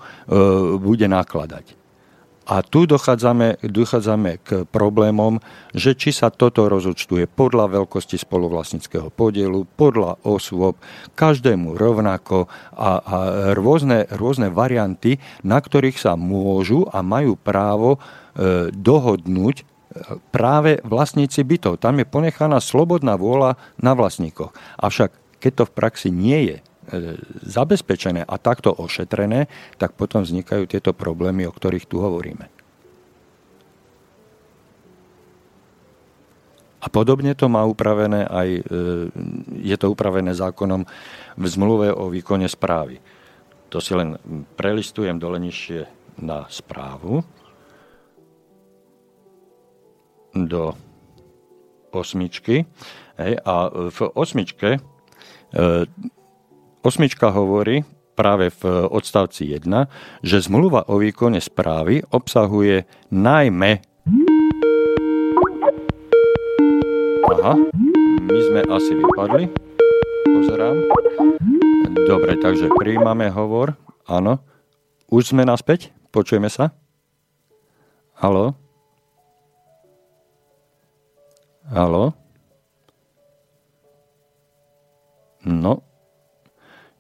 bude 0.79 1.07
nakladať. 1.11 1.84
A 2.44 2.61
tu 2.61 2.85
dochádzame, 2.85 3.57
dochádzame 3.64 4.37
k 4.44 4.48
problémom, 4.68 5.40
že 5.72 5.96
či 5.96 6.12
sa 6.12 6.28
toto 6.28 6.68
rozúčtuje 6.68 7.24
podľa 7.24 7.80
veľkosti 7.80 8.20
spoluvlastnického 8.20 9.09
podielu, 9.09 9.64
podľa 9.80 10.20
osôb, 10.28 10.76
každému 11.16 11.72
rovnako 11.80 12.44
a, 12.76 12.90
a 13.00 13.16
rôzne, 13.57 14.04
rôzne 14.12 14.52
varianty, 14.52 15.16
na 15.40 15.57
ktorých 15.57 15.96
sa 15.96 16.20
môžu 16.20 16.85
a 16.92 17.00
majú 17.00 17.40
právo 17.40 17.96
e, 17.96 18.68
dohodnúť 18.76 19.57
e, 19.57 19.64
práve 20.28 20.85
vlastníci 20.85 21.40
bytov. 21.48 21.80
Tam 21.80 21.96
je 21.96 22.04
ponechaná 22.04 22.61
slobodná 22.61 23.16
vôľa 23.16 23.57
na 23.80 23.96
vlastníkoch. 23.96 24.52
Avšak 24.76 25.40
keď 25.40 25.52
to 25.61 25.64
v 25.64 25.76
praxi 25.76 26.09
nie 26.12 26.40
je 26.52 26.57
zabezpečené 27.44 28.25
a 28.25 28.35
takto 28.38 28.73
ošetrené, 28.73 29.47
tak 29.81 29.97
potom 29.97 30.23
vznikajú 30.23 30.68
tieto 30.68 30.92
problémy, 30.92 31.49
o 31.49 31.53
ktorých 31.55 31.88
tu 31.88 32.01
hovoríme. 32.01 32.47
A 36.85 36.87
podobne 36.92 37.33
to 37.33 37.49
má 37.49 37.64
upravené 37.64 38.29
aj, 38.29 38.49
e, 38.61 38.62
je 39.64 39.77
to 39.81 39.88
upravené 39.88 40.37
zákonom 40.37 40.85
v 41.40 41.47
zmluve 41.49 41.88
o 41.88 42.12
výkone 42.12 42.44
správy. 42.44 43.01
To 43.73 43.81
si 43.81 43.97
len 43.97 44.20
prelistujem 44.55 45.16
dole 45.16 45.40
nižšie 45.40 45.88
na 46.20 46.44
správu 46.53 47.25
do 50.37 50.77
osmičky. 51.88 52.68
Hej, 53.16 53.33
a 53.49 53.55
v 53.73 53.99
osmičke 54.12 54.85
E, 55.55 55.87
osmička 56.85 57.33
hovorí 57.33 57.83
práve 58.14 58.53
v 58.53 58.87
odstavci 58.92 59.57
1, 59.57 60.23
že 60.23 60.44
zmluva 60.44 60.87
o 60.87 61.01
výkone 61.01 61.40
správy 61.42 62.05
obsahuje 62.12 62.87
najmä 63.11 63.83
Aha, 67.44 67.61
my 68.25 68.40
sme 68.40 68.61
asi 68.73 68.97
vypadli. 68.97 69.44
Pozerám. 70.33 70.81
Dobre, 72.09 72.40
takže 72.40 72.73
príjmame 72.73 73.29
hovor. 73.29 73.77
Áno. 74.09 74.40
Už 75.12 75.37
sme 75.37 75.44
naspäť? 75.44 75.92
Počujeme 76.09 76.49
sa? 76.49 76.73
Halo? 78.16 78.57
Halo? 81.68 82.16
No, 85.44 85.85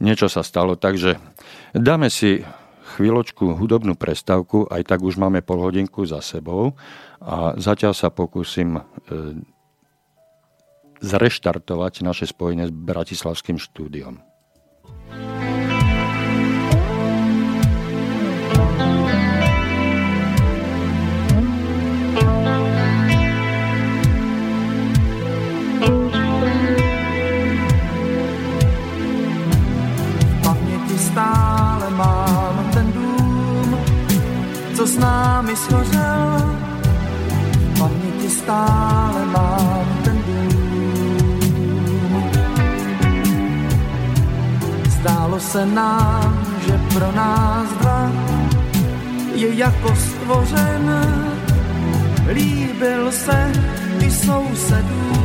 niečo 0.02 0.26
sa 0.26 0.42
stalo, 0.42 0.74
takže 0.74 1.18
dáme 1.74 2.10
si 2.10 2.42
chvíľočku 2.94 3.58
hudobnú 3.58 3.98
prestávku, 3.98 4.70
aj 4.70 4.86
tak 4.86 5.00
už 5.02 5.18
máme 5.18 5.42
pol 5.42 5.58
hodinku 5.62 6.06
za 6.06 6.22
sebou 6.22 6.78
a 7.18 7.56
zatiaľ 7.58 7.96
sa 7.96 8.12
pokúsim 8.12 8.78
e, 8.78 8.82
zreštartovať 11.02 12.06
naše 12.06 12.30
spojenie 12.30 12.70
s 12.70 12.72
Bratislavským 12.72 13.58
štúdiom. 13.58 14.33
Námi 35.44 35.56
schořel, 35.56 36.56
paměti 37.78 38.30
stále 38.30 39.26
mám 39.26 39.86
ten 40.04 40.18
dům. 40.26 42.24
Zdálo 44.88 45.40
se 45.40 45.66
nám, 45.66 46.46
že 46.66 46.80
pro 46.94 47.12
nás 47.12 47.68
dva 47.80 48.12
je 49.34 49.54
jako 49.54 49.96
stvořen, 49.96 50.90
líbil 52.32 53.12
se 53.12 53.52
i 54.00 54.10
sousedům. 54.10 55.24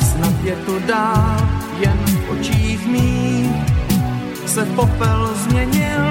Snad 0.00 0.44
je 0.44 0.56
tu 0.56 0.78
dál 0.86 1.36
jen 1.78 1.98
v 2.06 2.30
očích 2.30 2.86
mých 2.86 3.25
se 4.56 4.64
popel 4.64 5.30
změnil, 5.34 6.04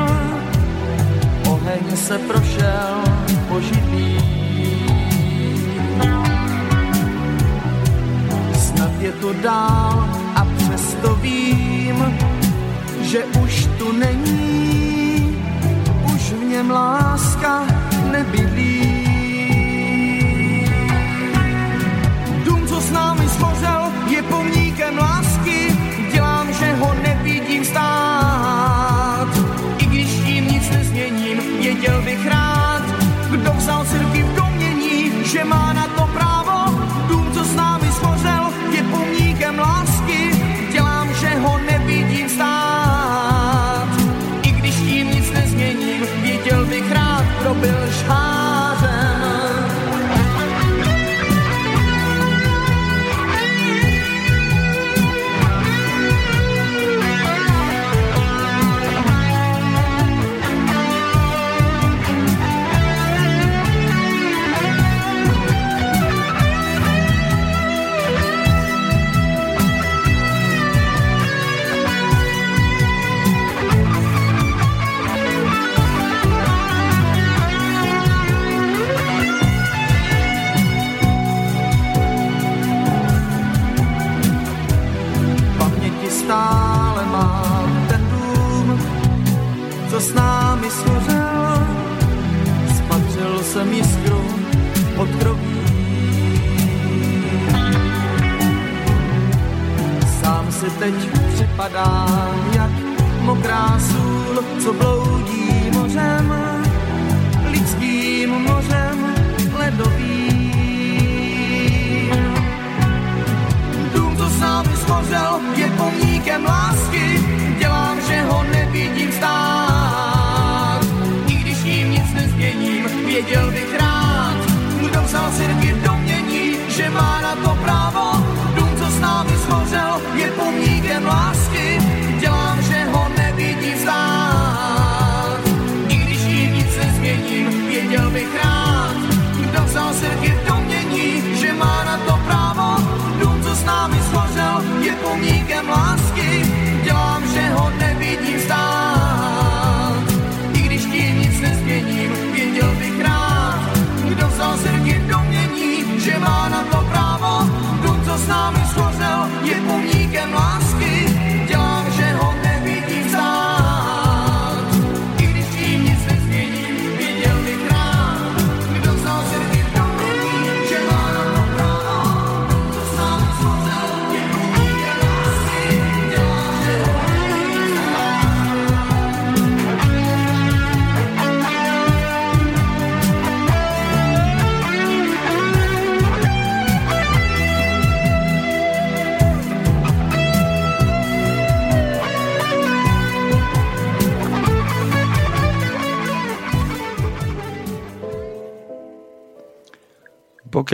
oheň 1.49 1.97
se 1.97 2.17
prošel 2.17 2.93
po 3.49 3.61
židlí. 3.61 4.21
Snad 8.53 8.91
je 8.99 9.11
to 9.11 9.33
dál 9.33 10.09
a 10.35 10.45
přesto 10.57 11.15
vím, 11.15 12.17
že 13.01 13.25
už 13.25 13.67
tu 13.77 13.91
není, 13.91 15.41
už 16.15 16.21
v 16.21 16.43
něm 16.43 16.69
láska 16.69 17.65
nebydlí. 18.11 19.05
Dům, 22.45 22.67
co 22.67 22.81
s 22.81 22.91
námi 22.91 23.29
spořel, 23.29 23.91
je 24.07 24.23
pomníkem 24.23 24.97
lásky, 24.97 25.24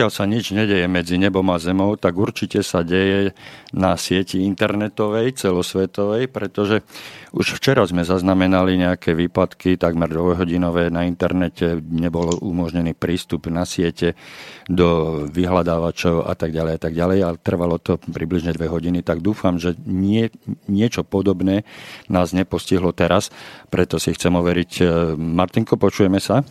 Pokiaľ 0.02 0.18
sa 0.18 0.26
nič 0.26 0.50
nedeje 0.50 0.90
medzi 0.90 1.14
nebom 1.14 1.46
a 1.54 1.62
zemou, 1.62 1.94
tak 1.94 2.18
určite 2.18 2.66
sa 2.66 2.82
deje 2.82 3.38
na 3.70 3.94
sieti 3.94 4.42
internetovej, 4.42 5.38
celosvetovej, 5.38 6.26
pretože 6.26 6.82
už 7.30 7.62
včera 7.62 7.86
sme 7.86 8.02
zaznamenali 8.02 8.82
nejaké 8.82 9.14
výpadky, 9.14 9.78
takmer 9.78 10.10
dvojhodinové 10.10 10.90
na 10.90 11.06
internete, 11.06 11.78
nebol 11.78 12.34
umožnený 12.34 12.98
prístup 12.98 13.46
na 13.46 13.62
siete 13.62 14.18
do 14.66 15.22
vyhľadávačov 15.30 16.26
a 16.26 16.34
tak 16.34 16.50
ďalej 16.50 16.72
a 16.74 16.80
tak 16.82 16.98
ďalej, 16.98 17.18
ale 17.22 17.36
trvalo 17.38 17.78
to 17.78 17.94
približne 18.02 18.50
dve 18.58 18.66
hodiny, 18.66 19.06
tak 19.06 19.22
dúfam, 19.22 19.62
že 19.62 19.78
nie, 19.86 20.34
niečo 20.66 21.06
podobné 21.06 21.62
nás 22.10 22.34
nepostihlo 22.34 22.90
teraz, 22.90 23.30
preto 23.70 24.02
si 24.02 24.10
chcem 24.10 24.34
overiť. 24.34 24.82
Martinko, 25.14 25.78
počujeme 25.78 26.18
sa? 26.18 26.42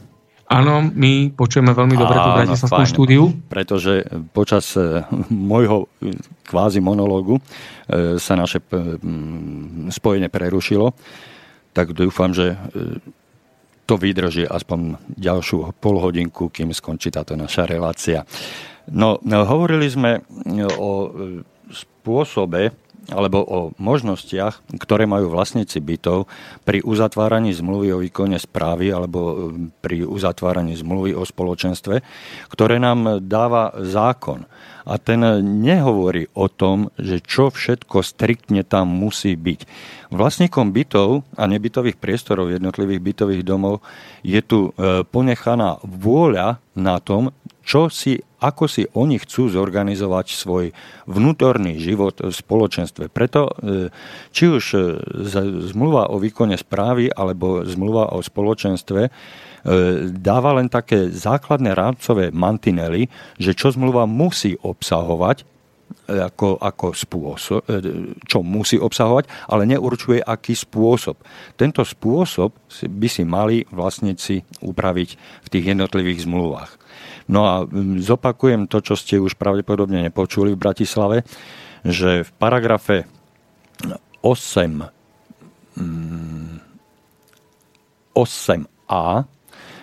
Áno, 0.51 0.83
my 0.83 1.31
počujeme 1.31 1.71
veľmi 1.71 1.95
dobre 1.95 2.17
Bratislavskom 2.19 2.83
fajn. 2.83 2.91
štúdiu. 2.91 3.23
Pretože 3.47 4.03
počas 4.35 4.75
e, 4.75 4.99
môjho 5.31 5.87
e, 6.03 6.11
kvázi 6.43 6.83
monológu 6.83 7.39
e, 7.39 8.19
sa 8.19 8.35
naše 8.35 8.59
p- 8.59 8.99
m, 8.99 9.87
spojenie 9.87 10.27
prerušilo, 10.27 10.91
tak 11.71 11.95
dúfam, 11.95 12.35
že 12.35 12.59
to 13.87 13.95
vydrží 13.95 14.43
aspoň 14.43 14.99
ďalšiu 15.15 15.71
polhodinku, 15.79 16.51
kým 16.51 16.75
skončí 16.75 17.15
táto 17.15 17.39
naša 17.39 17.63
relácia. 17.63 18.27
No, 18.91 19.23
no 19.23 19.47
hovorili 19.47 19.87
sme 19.87 20.19
o 20.75 21.11
spôsobe, 21.71 22.75
alebo 23.09 23.41
o 23.41 23.59
možnostiach, 23.81 24.77
ktoré 24.77 25.09
majú 25.09 25.33
vlastníci 25.33 25.81
bytov 25.81 26.29
pri 26.61 26.85
uzatváraní 26.85 27.49
zmluvy 27.49 27.97
o 27.97 28.01
výkone 28.05 28.37
správy 28.37 28.93
alebo 28.93 29.19
e, 29.19 29.33
pri 29.81 30.05
uzatváraní 30.05 30.77
zmluvy 30.77 31.17
o 31.17 31.25
spoločenstve, 31.25 32.05
ktoré 32.53 32.77
nám 32.77 33.25
dáva 33.25 33.73
zákon. 33.81 34.45
A 34.85 34.97
ten 34.97 35.21
nehovorí 35.61 36.29
o 36.33 36.49
tom, 36.49 36.89
že 36.97 37.21
čo 37.21 37.53
všetko 37.53 38.01
striktne 38.01 38.65
tam 38.65 38.89
musí 38.89 39.37
byť. 39.37 39.65
Vlastníkom 40.13 40.73
bytov 40.73 41.25
a 41.37 41.45
nebytových 41.45 42.01
priestorov 42.01 42.53
jednotlivých 42.53 43.01
bytových 43.01 43.43
domov 43.45 43.81
je 44.21 44.41
tu 44.45 44.69
e, 44.77 45.01
ponechaná 45.05 45.81
vôľa 45.81 46.61
na 46.77 46.97
tom, 47.01 47.33
čo 47.61 47.89
si, 47.93 48.21
ako 48.41 48.65
si 48.65 48.89
oni 48.97 49.21
chcú 49.21 49.53
zorganizovať 49.53 50.33
svoj 50.33 50.65
vnútorný 51.05 51.77
život 51.77 52.17
v 52.17 52.33
spoločenstve. 52.33 53.13
Preto, 53.13 53.53
e, 53.53 53.93
či 54.33 54.49
už 54.49 54.63
e, 54.73 54.79
zmluva 55.69 56.09
o 56.09 56.17
výkone 56.17 56.57
správy 56.57 57.13
alebo 57.13 57.61
zmluva 57.61 58.17
o 58.17 58.19
spoločenstve 58.19 59.01
e, 59.05 59.09
dáva 60.09 60.57
len 60.57 60.73
také 60.73 61.13
základné 61.13 61.77
rámcové 61.77 62.33
mantinely, 62.33 63.05
že 63.37 63.53
čo 63.53 63.69
zmluva 63.69 64.09
musí 64.09 64.57
obsahovať, 64.57 65.45
ako, 66.07 66.55
ako 66.59 66.87
spôsob, 66.95 67.67
čo 68.23 68.39
musí 68.43 68.79
obsahovať, 68.79 69.27
ale 69.51 69.67
neurčuje, 69.67 70.23
aký 70.23 70.55
spôsob. 70.55 71.19
Tento 71.59 71.83
spôsob 71.83 72.55
by 72.87 73.07
si 73.11 73.23
mali 73.27 73.67
vlastníci 73.69 74.43
upraviť 74.63 75.09
v 75.19 75.47
tých 75.51 75.65
jednotlivých 75.75 76.23
zmluvách. 76.23 76.80
No 77.31 77.47
a 77.47 77.63
mm, 77.63 78.03
zopakujem 78.03 78.67
to, 78.67 78.83
čo 78.83 78.99
ste 78.99 79.17
už 79.17 79.39
pravdepodobne 79.39 80.03
nepočuli 80.11 80.51
v 80.53 80.61
Bratislave, 80.61 81.23
že 81.87 82.27
v 82.27 82.31
paragrafe 82.35 83.07
8 84.21 84.91
8a 88.11 89.03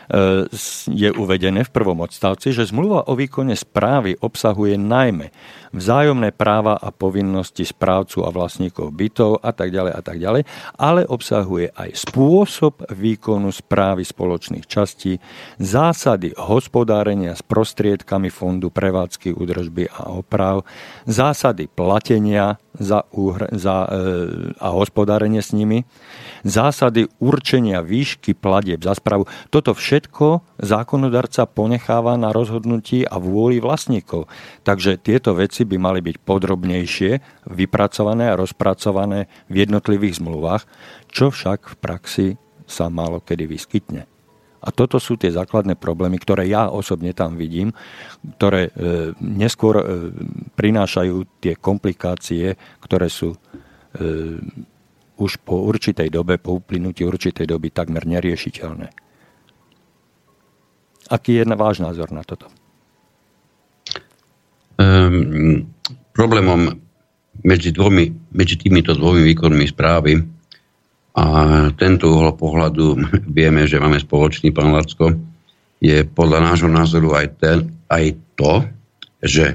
E, 0.09 0.49
je 0.89 1.13
uvedené 1.13 1.69
v 1.69 1.75
prvom 1.75 2.01
odstavci, 2.01 2.49
že 2.57 2.73
zmluva 2.73 3.05
o 3.05 3.13
výkone 3.13 3.53
správy 3.53 4.17
obsahuje 4.17 4.81
najmä 4.81 5.29
vzájomné 5.73 6.33
práva 6.33 6.77
a 6.79 6.89
povinnosti 6.95 7.65
správcu 7.65 8.25
a 8.25 8.33
vlastníkov 8.33 8.93
bytov 8.95 9.41
a 9.43 9.51
tak 9.53 9.73
ďalej 9.73 9.93
a 9.93 10.01
tak 10.01 10.17
ďalej, 10.19 10.43
ale 10.79 11.03
obsahuje 11.05 11.73
aj 11.75 11.91
spôsob 12.09 12.89
výkonu 12.93 13.53
správy 13.53 14.05
spoločných 14.05 14.67
častí, 14.67 15.19
zásady 15.61 16.33
hospodárenia 16.37 17.35
s 17.35 17.43
prostriedkami 17.45 18.31
fondu 18.33 18.73
prevádzky, 18.73 19.35
údržby 19.35 19.91
a 19.91 20.15
oprav, 20.15 20.65
zásady 21.05 21.67
platenia 21.69 22.61
za, 22.79 23.03
úhr- 23.11 23.51
za, 23.53 23.91
e, 23.91 24.55
a 24.57 24.69
hospodárenie 24.71 25.43
s 25.43 25.51
nimi, 25.51 25.83
zásady 26.47 27.11
určenia 27.19 27.83
výšky 27.83 28.39
platieb 28.39 28.81
za 28.81 28.95
správu. 28.95 29.27
Toto 29.51 29.75
všetko 29.75 30.47
zákonodarca 30.63 31.51
ponecháva 31.51 32.15
na 32.15 32.31
rozhodnutí 32.31 33.03
a 33.03 33.19
vôli 33.19 33.59
vlastníkov. 33.59 34.31
Takže 34.63 34.97
tieto 35.03 35.35
veci 35.35 35.58
by 35.65 35.77
mali 35.81 36.01
byť 36.05 36.17
podrobnejšie, 36.23 37.11
vypracované 37.49 38.31
a 38.31 38.39
rozpracované 38.39 39.27
v 39.49 39.65
jednotlivých 39.65 40.23
zmluvách, 40.23 40.63
čo 41.09 41.33
však 41.33 41.73
v 41.73 41.77
praxi 41.81 42.27
sa 42.69 42.93
málo 42.93 43.25
kedy 43.25 43.49
vyskytne. 43.49 44.05
A 44.59 44.69
toto 44.75 44.99
sú 44.99 45.15
tie 45.15 45.31
základné 45.31 45.79
problémy, 45.79 46.19
ktoré 46.19 46.51
ja 46.51 46.67
osobne 46.67 47.15
tam 47.15 47.39
vidím, 47.39 47.71
ktoré 48.37 48.69
e, 48.69 48.71
neskôr 49.23 49.79
e, 49.79 49.85
prinášajú 50.59 51.39
tie 51.39 51.55
komplikácie, 51.55 52.59
ktoré 52.83 53.07
sú 53.07 53.39
e, 53.39 53.39
už 55.19 55.39
po 55.47 55.63
určitej 55.63 56.11
dobe, 56.11 56.43
po 56.43 56.59
uplynutí 56.59 57.07
určitej 57.07 57.47
doby 57.47 57.71
takmer 57.71 58.03
neriešiteľné. 58.03 58.91
Aký 61.09 61.39
je 61.41 61.45
váš 61.55 61.81
názor 61.81 62.11
na 62.11 62.27
toto? 62.27 62.51
Um, 65.09 65.65
problémom 66.13 66.77
medzi, 67.47 67.73
dvomi, 67.73 68.13
medzi 68.35 68.61
týmito 68.61 68.93
dvomi 68.93 69.25
výkonmi 69.33 69.65
správy 69.71 70.21
a 71.17 71.25
tento 71.79 72.13
uhol 72.13 72.37
pohľadu 72.37 73.01
vieme, 73.39 73.65
že 73.65 73.81
máme 73.81 73.97
spoločný, 73.97 74.53
pán 74.53 74.75
Lacko, 74.75 75.17
je 75.79 76.05
podľa 76.05 76.53
nášho 76.53 76.69
názoru 76.69 77.15
aj, 77.17 77.27
ten, 77.41 77.59
aj 77.89 78.19
to, 78.37 78.67
že 79.25 79.47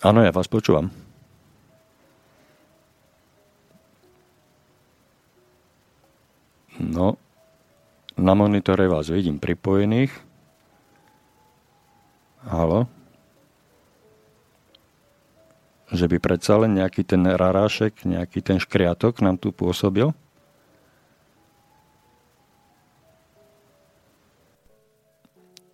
Áno, 0.00 0.24
ja 0.24 0.32
vás 0.32 0.48
počúvam. 0.48 0.88
No, 6.80 7.20
na 8.20 8.36
monitore 8.36 8.84
vás 8.84 9.08
vidím 9.08 9.40
pripojených. 9.40 10.12
Halo? 12.44 12.84
Že 15.90 16.06
by 16.06 16.16
predsa 16.22 16.54
len 16.60 16.78
nejaký 16.78 17.02
ten 17.02 17.24
rarášek, 17.24 18.06
nejaký 18.06 18.44
ten 18.44 18.60
škriatok 18.62 19.24
nám 19.24 19.40
tu 19.40 19.50
pôsobil? 19.50 20.12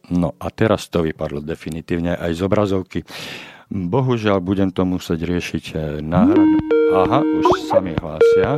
No 0.06 0.38
a 0.38 0.46
teraz 0.54 0.86
to 0.86 1.02
vypadlo 1.02 1.42
definitívne 1.42 2.14
aj 2.14 2.30
z 2.38 2.40
obrazovky. 2.46 3.00
Bohužiaľ 3.66 4.38
budem 4.38 4.70
to 4.70 4.86
musieť 4.86 5.26
riešiť 5.26 5.64
eh, 5.74 5.80
náhrad. 5.98 6.46
Aha, 6.94 7.20
už 7.20 7.66
sa 7.66 7.82
mi 7.82 7.92
hlásia. 7.98 8.54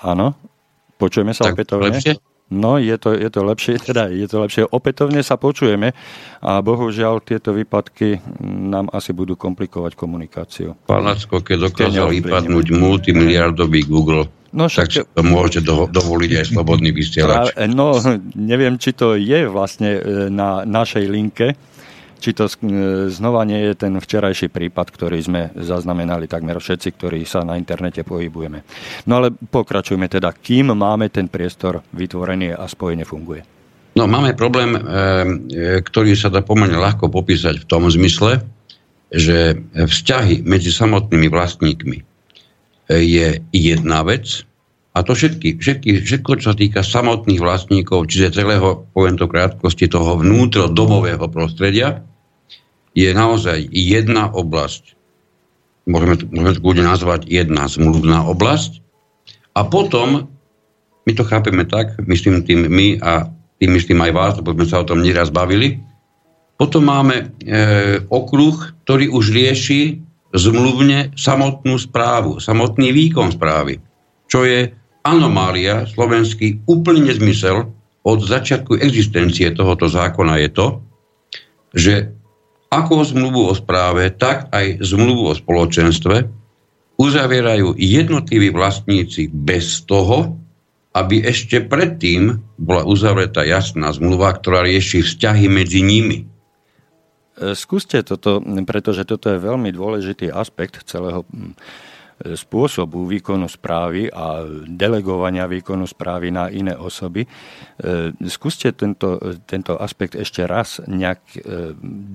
Áno, 0.00 0.32
počujeme 0.96 1.32
sa 1.36 1.52
tak 1.52 1.60
opätovne. 1.60 1.92
Lepšie? 1.92 2.14
No, 2.46 2.78
je 2.78 2.94
to, 2.94 3.10
je 3.10 3.26
to 3.26 3.42
lepšie, 3.42 3.74
teda 3.90 4.06
je 4.10 4.26
to 4.30 4.38
lepšie. 4.42 4.62
Opätovne 4.70 5.20
sa 5.26 5.34
počujeme 5.34 5.92
a 6.42 6.62
bohužiaľ 6.62 7.22
tieto 7.22 7.50
výpadky 7.50 8.22
nám 8.44 8.86
asi 8.94 9.10
budú 9.10 9.34
komplikovať 9.34 9.98
komunikáciu. 9.98 10.78
Pán 10.86 11.06
Lacko, 11.06 11.42
keď 11.42 11.70
dokázal 11.70 12.10
vypadnúť 12.22 12.66
multimiliardový 12.74 13.82
Google, 13.86 14.30
No 14.56 14.72
však... 14.72 14.88
Tak 14.88 15.12
to 15.12 15.20
môžete 15.20 15.68
do, 15.68 15.84
dovoliť 15.84 16.30
aj 16.40 16.44
slobodný 16.56 16.88
vysielač. 16.88 17.52
No, 17.68 17.92
neviem, 18.32 18.80
či 18.80 18.96
to 18.96 19.12
je 19.12 19.44
vlastne 19.52 20.00
eh, 20.00 20.32
na 20.32 20.64
našej 20.64 21.04
linke, 21.12 21.52
či 22.18 22.32
to 22.32 22.50
znova 23.12 23.44
nie 23.44 23.70
je 23.70 23.74
ten 23.76 23.94
včerajší 23.96 24.48
prípad, 24.48 24.86
ktorý 24.90 25.18
sme 25.20 25.42
zaznamenali 25.56 26.26
takmer 26.26 26.58
všetci, 26.58 26.88
ktorí 26.96 27.22
sa 27.28 27.44
na 27.44 27.60
internete 27.60 28.02
pohybujeme. 28.02 28.64
No 29.06 29.22
ale 29.22 29.32
pokračujme 29.32 30.08
teda, 30.08 30.32
kým 30.32 30.72
máme 30.72 31.12
ten 31.12 31.28
priestor 31.30 31.84
vytvorený 31.92 32.56
a 32.56 32.64
spojenie 32.66 33.04
funguje. 33.06 33.44
No 33.96 34.04
máme 34.04 34.36
problém, 34.36 34.76
eh, 34.76 34.82
ktorý 35.80 36.12
sa 36.12 36.28
dá 36.28 36.44
pomerne 36.44 36.76
ľahko 36.76 37.08
popísať 37.08 37.64
v 37.64 37.68
tom 37.68 37.88
zmysle, 37.88 38.44
že 39.08 39.56
vzťahy 39.72 40.42
medzi 40.42 40.74
samotnými 40.74 41.30
vlastníkmi 41.30 41.98
je 42.90 43.42
jedna 43.54 44.02
vec, 44.02 44.46
a 44.96 45.04
to 45.04 45.12
všetky, 45.12 45.60
všetky, 45.60 46.00
všetko, 46.00 46.40
čo 46.40 46.44
sa 46.52 46.56
týka 46.56 46.80
samotných 46.80 47.36
vlastníkov, 47.36 48.08
čiže 48.08 48.40
celého, 48.40 48.88
poviem 48.96 49.20
to 49.20 49.28
krátkosti, 49.28 49.92
toho 49.92 50.16
vnútrodomového 50.16 51.28
prostredia, 51.28 52.00
je 52.96 53.12
naozaj 53.12 53.60
jedna 53.76 54.32
oblasť. 54.32 54.96
Môžeme, 55.84 56.16
môžeme 56.32 56.56
to 56.56 56.64
kľudne 56.64 56.88
nazvať 56.88 57.28
jedna 57.28 57.68
zmluvná 57.68 58.24
oblasť. 58.24 58.80
A 59.52 59.68
potom, 59.68 60.32
my 61.04 61.12
to 61.12 61.28
chápeme 61.28 61.68
tak, 61.68 62.00
myslím 62.08 62.40
tým 62.48 62.64
my 62.64 62.96
a 63.04 63.28
tým 63.60 63.76
myslím 63.76 64.00
aj 64.00 64.12
vás, 64.16 64.32
lebo 64.40 64.56
sme 64.56 64.64
sa 64.64 64.80
o 64.80 64.88
tom 64.88 65.04
nieraz 65.04 65.28
bavili, 65.28 65.76
potom 66.56 66.88
máme 66.88 67.16
e, 67.20 67.24
okruh, 68.08 68.56
ktorý 68.88 69.12
už 69.12 69.28
rieši 69.28 70.00
zmluvne 70.32 71.12
samotnú 71.12 71.76
správu, 71.76 72.40
samotný 72.40 72.96
výkon 72.96 73.36
správy, 73.36 73.76
čo 74.24 74.40
je 74.48 74.72
anomália, 75.06 75.86
slovenský 75.86 76.66
úplný 76.66 77.14
nezmysel 77.14 77.70
od 78.02 78.18
začiatku 78.22 78.78
existencie 78.82 79.54
tohoto 79.54 79.86
zákona 79.86 80.42
je 80.42 80.50
to, 80.50 80.66
že 81.74 81.94
ako 82.70 83.06
zmluvu 83.06 83.50
o 83.50 83.54
správe, 83.54 84.10
tak 84.10 84.50
aj 84.50 84.82
zmluvu 84.82 85.30
o 85.30 85.34
spoločenstve 85.38 86.26
uzavierajú 86.98 87.78
jednotliví 87.78 88.50
vlastníci 88.50 89.30
bez 89.30 89.86
toho, 89.86 90.34
aby 90.96 91.22
ešte 91.28 91.60
predtým 91.60 92.40
bola 92.56 92.88
uzavretá 92.88 93.44
jasná 93.44 93.92
zmluva, 93.92 94.32
ktorá 94.32 94.64
rieši 94.64 95.04
vzťahy 95.04 95.46
medzi 95.52 95.84
nimi. 95.84 96.24
Skúste 97.36 98.00
toto, 98.00 98.40
pretože 98.64 99.04
toto 99.04 99.28
je 99.28 99.36
veľmi 99.36 99.68
dôležitý 99.68 100.32
aspekt 100.32 100.88
celého 100.88 101.28
spôsobu 102.16 103.04
výkonu 103.04 103.44
správy 103.44 104.08
a 104.08 104.40
delegovania 104.64 105.44
výkonu 105.44 105.84
správy 105.84 106.32
na 106.32 106.48
iné 106.48 106.72
osoby. 106.72 107.24
E, 107.24 107.28
skúste 108.24 108.72
tento, 108.72 109.20
tento 109.44 109.76
aspekt 109.76 110.16
ešte 110.16 110.48
raz 110.48 110.80
nejak 110.88 111.20
e, 111.36 111.38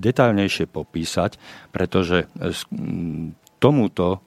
detaľnejšie 0.02 0.66
popísať, 0.66 1.38
pretože 1.70 2.26
tomuto 3.62 4.26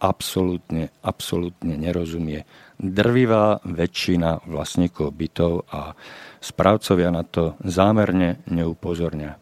absolútne, 0.00 0.92
absolútne 1.04 1.76
nerozumie 1.76 2.44
drvivá 2.80 3.60
väčšina 3.64 4.48
vlastníkov 4.48 5.12
bytov 5.12 5.68
a 5.68 5.92
správcovia 6.40 7.12
na 7.12 7.24
to 7.24 7.56
zámerne 7.64 8.40
neupozorňa. 8.48 9.36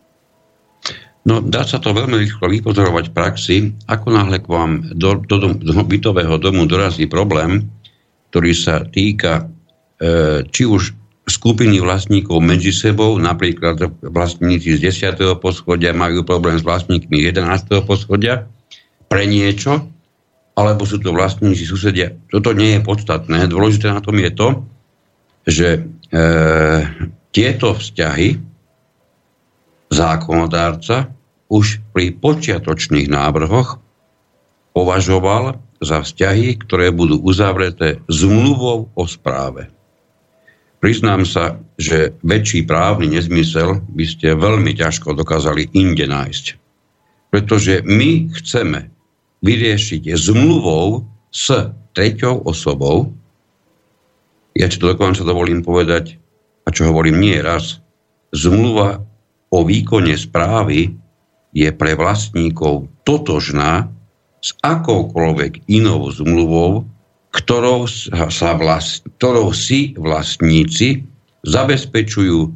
No, 1.29 1.45
dá 1.45 1.61
sa 1.68 1.76
to 1.76 1.93
veľmi 1.93 2.24
rýchlo 2.24 2.49
vypozorovať 2.49 3.12
v 3.12 3.16
praxi. 3.16 3.57
Ako 3.85 4.16
náhle 4.16 4.41
k 4.41 4.49
vám 4.49 4.97
do, 4.97 5.20
do, 5.20 5.37
dom, 5.37 5.61
do 5.61 5.76
bytového 5.85 6.41
domu 6.41 6.64
dorazí 6.64 7.05
problém, 7.05 7.68
ktorý 8.33 8.57
sa 8.57 8.81
týka 8.89 9.45
e, 10.01 10.49
či 10.49 10.64
už 10.64 10.97
skupiny 11.29 11.85
vlastníkov 11.85 12.41
medzi 12.41 12.72
sebou, 12.72 13.20
napríklad 13.20 13.76
vlastníci 14.09 14.81
z 14.81 14.89
10. 15.12 15.37
poschodia 15.37 15.93
majú 15.93 16.24
problém 16.24 16.57
s 16.57 16.64
vlastníkmi 16.64 17.20
11. 17.29 17.85
poschodia 17.85 18.49
pre 19.12 19.29
niečo, 19.29 19.85
alebo 20.57 20.89
sú 20.89 20.97
to 20.97 21.12
vlastníci 21.12 21.68
susedia. 21.68 22.09
Toto 22.33 22.57
nie 22.57 22.81
je 22.81 22.81
podstatné. 22.81 23.53
Dôležité 23.53 23.93
na 23.93 24.01
tom 24.01 24.16
je 24.16 24.33
to, 24.33 24.49
že 25.45 25.68
e, 25.76 25.81
tieto 27.37 27.76
vzťahy 27.76 28.41
zákonodárca 29.93 31.18
už 31.49 31.80
pri 31.96 32.12
počiatočných 32.12 33.09
návrhoch 33.09 33.80
považoval 34.76 35.59
za 35.80 36.05
vzťahy, 36.05 36.61
ktoré 36.62 36.92
budú 36.92 37.18
uzavreté 37.24 38.05
zmluvou 38.07 38.92
o 38.92 39.05
správe. 39.09 39.72
priznám 40.78 41.26
sa, 41.26 41.59
že 41.74 42.14
väčší 42.22 42.62
právny 42.62 43.11
nezmysel 43.18 43.82
by 43.90 44.05
ste 44.07 44.38
veľmi 44.38 44.78
ťažko 44.78 45.14
dokázali 45.18 45.74
inde 45.74 46.07
nájsť. 46.07 46.44
Pretože 47.34 47.82
my 47.82 48.30
chceme 48.38 48.90
vyriešiť 49.42 50.14
zmluvou 50.14 51.03
s 51.34 51.51
treťou 51.94 52.46
osobou, 52.46 53.11
ja 54.55 54.66
ti 54.66 54.78
to 54.78 54.94
dokonca 54.94 55.22
dovolím 55.22 55.62
povedať, 55.62 56.18
a 56.66 56.68
čo 56.70 56.90
hovorím 56.90 57.22
nie 57.22 57.38
raz, 57.38 57.78
zmluva 58.34 59.03
o 59.49 59.59
výkone 59.64 60.14
správy 60.14 60.94
je 61.53 61.68
pre 61.72 61.96
vlastníkov 61.96 62.88
totožná 63.05 63.88
s 64.38 64.55
akoukoľvek 64.62 65.66
inou 65.66 66.09
zmluvou, 66.12 66.86
ktorou, 67.34 67.84
sa 68.32 68.57
vlast, 68.57 69.05
ktorou 69.18 69.53
si 69.53 69.92
vlastníci 69.99 71.05
zabezpečujú 71.44 72.51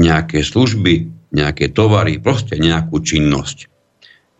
nejaké 0.00 0.40
služby, 0.40 1.10
nejaké 1.34 1.70
tovary, 1.70 2.18
proste 2.18 2.56
nejakú 2.56 3.02
činnosť. 3.02 3.68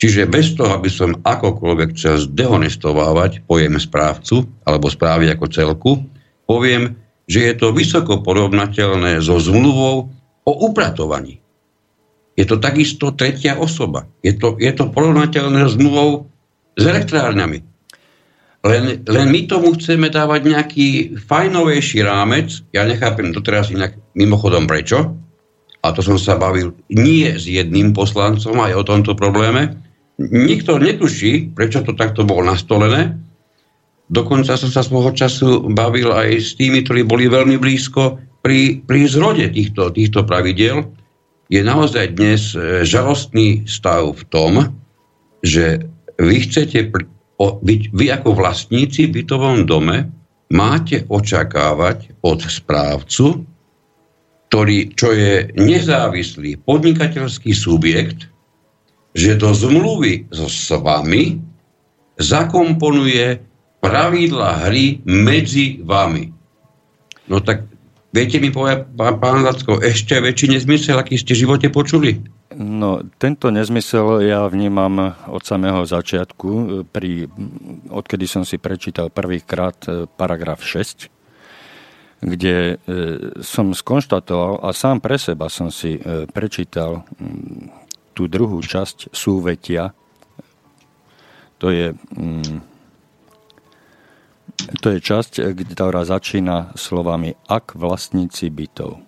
Čiže 0.00 0.32
bez 0.32 0.56
toho, 0.56 0.80
aby 0.80 0.88
som 0.88 1.12
akokoľvek 1.20 1.92
chcel 1.92 2.24
zdehonestovávať 2.24 3.44
pojem 3.44 3.76
správcu 3.76 4.48
alebo 4.64 4.88
správy 4.88 5.28
ako 5.28 5.46
celku, 5.52 5.92
poviem, 6.48 6.96
že 7.28 7.52
je 7.52 7.54
to 7.60 7.76
vysoko 7.76 8.24
porovnateľné 8.24 9.20
so 9.20 9.36
zmluvou 9.36 10.08
o 10.48 10.52
upratovaní. 10.66 11.38
Je 12.40 12.48
to 12.48 12.56
takisto 12.56 13.12
tretia 13.12 13.60
osoba. 13.60 14.08
Je 14.24 14.32
to, 14.32 14.56
je 14.56 14.72
to 14.72 14.88
porovnateľné 14.88 15.68
s 15.68 15.76
zmluvou 15.76 16.24
s 16.72 16.82
elektrárňami. 16.88 17.60
Len, 18.64 19.04
len 19.04 19.26
my 19.28 19.40
tomu 19.44 19.76
chceme 19.76 20.08
dávať 20.08 20.48
nejaký 20.48 20.88
fajnovejší 21.20 22.00
rámec. 22.00 22.64
Ja 22.72 22.88
nechápem 22.88 23.36
doteraz 23.36 23.68
inak 23.68 24.00
mimochodom 24.16 24.64
prečo. 24.64 25.20
A 25.84 25.92
to 25.92 26.00
som 26.00 26.16
sa 26.16 26.40
bavil 26.40 26.72
nie 26.88 27.28
s 27.28 27.44
jedným 27.44 27.92
poslancom 27.92 28.56
aj 28.56 28.72
o 28.72 28.86
tomto 28.88 29.12
probléme. 29.12 29.76
Nikto 30.20 30.80
netuší, 30.80 31.52
prečo 31.52 31.84
to 31.84 31.92
takto 31.92 32.24
bolo 32.24 32.48
nastolené. 32.48 33.20
Dokonca 34.08 34.56
som 34.56 34.72
sa 34.72 34.80
svojho 34.80 35.12
času 35.12 35.68
bavil 35.76 36.12
aj 36.12 36.40
s 36.40 36.56
tými, 36.56 36.84
ktorí 36.88 37.04
boli 37.04 37.28
veľmi 37.28 37.60
blízko 37.60 38.16
pri, 38.40 38.80
pri 38.84 39.00
zrode 39.08 39.52
týchto, 39.52 39.92
týchto 39.92 40.24
pravidel 40.24 40.88
je 41.50 41.60
naozaj 41.66 42.14
dnes 42.14 42.54
e, 42.54 42.86
žalostný 42.86 43.66
stav 43.66 44.14
v 44.14 44.22
tom, 44.30 44.52
že 45.42 45.82
vy 46.22 46.46
chcete 46.46 46.94
byť, 47.40 47.82
vy 47.90 48.06
ako 48.14 48.38
vlastníci 48.38 49.10
v 49.10 49.20
bytovom 49.20 49.66
dome 49.66 50.06
máte 50.54 51.02
očakávať 51.10 52.14
od 52.22 52.38
správcu, 52.46 53.42
ktorý, 54.50 54.94
čo 54.94 55.14
je 55.14 55.50
nezávislý 55.58 56.58
podnikateľský 56.62 57.54
subjekt, 57.54 58.30
že 59.14 59.38
do 59.38 59.50
zmluvy 59.50 60.30
so 60.30 60.46
s 60.46 60.70
vami 60.70 61.38
zakomponuje 62.18 63.42
pravidla 63.80 64.68
hry 64.68 65.02
medzi 65.06 65.82
vami. 65.82 66.30
No 67.30 67.38
tak 67.38 67.69
Viete 68.10 68.42
mi 68.42 68.50
povedať, 68.50 68.90
pán, 68.90 69.22
pán 69.22 69.46
Lacko, 69.46 69.78
ešte 69.78 70.18
väčší 70.18 70.58
nezmysel, 70.58 70.98
aký 70.98 71.14
ste 71.14 71.38
v 71.38 71.46
živote 71.46 71.70
počuli? 71.70 72.18
No, 72.50 73.06
tento 73.22 73.54
nezmysel 73.54 74.26
ja 74.26 74.50
vnímam 74.50 75.14
od 75.30 75.42
samého 75.46 75.86
začiatku, 75.86 76.82
pri, 76.90 77.30
odkedy 77.86 78.26
som 78.26 78.42
si 78.42 78.58
prečítal 78.58 79.14
prvýkrát 79.14 79.78
e, 79.86 80.10
paragraf 80.10 80.58
6, 80.58 81.06
kde 82.26 82.74
e, 82.74 82.76
som 83.46 83.70
skonštatoval 83.70 84.66
a 84.66 84.74
sám 84.74 84.98
pre 84.98 85.14
seba 85.14 85.46
som 85.46 85.70
si 85.70 85.94
e, 85.94 86.26
prečítal 86.26 87.06
tú 88.10 88.26
druhú 88.26 88.58
časť 88.58 89.14
súvetia. 89.14 89.94
To 91.62 91.70
je 91.70 91.94
to 94.80 94.96
je 94.96 95.00
časť, 95.00 95.32
ktorá 95.76 96.04
začína 96.04 96.74
slovami 96.74 97.36
ak 97.48 97.74
vlastníci 97.76 98.48
bytov. 98.52 99.00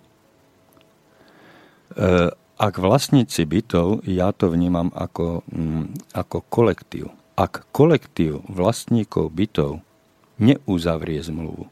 E, 1.93 2.29
ak 2.57 2.73
vlastníci 2.79 3.43
bytov, 3.43 4.05
ja 4.07 4.31
to 4.31 4.53
vnímam 4.53 4.93
ako, 4.93 5.43
mm, 5.49 6.13
ako 6.13 6.37
kolektív. 6.47 7.05
Ak 7.33 7.65
kolektív 7.73 8.45
vlastníkov 8.45 9.33
bytov 9.33 9.81
neuzavrie 10.37 11.21
zmluvu, 11.21 11.65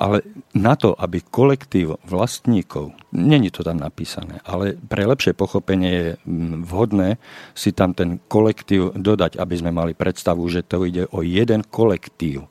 ale 0.00 0.24
na 0.56 0.72
to, 0.80 0.96
aby 0.96 1.20
kolektív 1.20 2.00
vlastníkov, 2.08 2.96
není 3.12 3.52
to 3.52 3.60
tam 3.60 3.76
napísané, 3.76 4.40
ale 4.48 4.72
pre 4.80 5.04
lepšie 5.04 5.36
pochopenie 5.36 5.90
je 5.92 6.08
mm, 6.24 6.64
vhodné 6.64 7.20
si 7.52 7.76
tam 7.76 7.92
ten 7.92 8.16
kolektív 8.24 8.96
dodať, 8.96 9.36
aby 9.36 9.54
sme 9.60 9.70
mali 9.74 9.92
predstavu, 9.92 10.48
že 10.48 10.64
to 10.64 10.88
ide 10.88 11.04
o 11.12 11.20
jeden 11.20 11.60
kolektív 11.68 12.48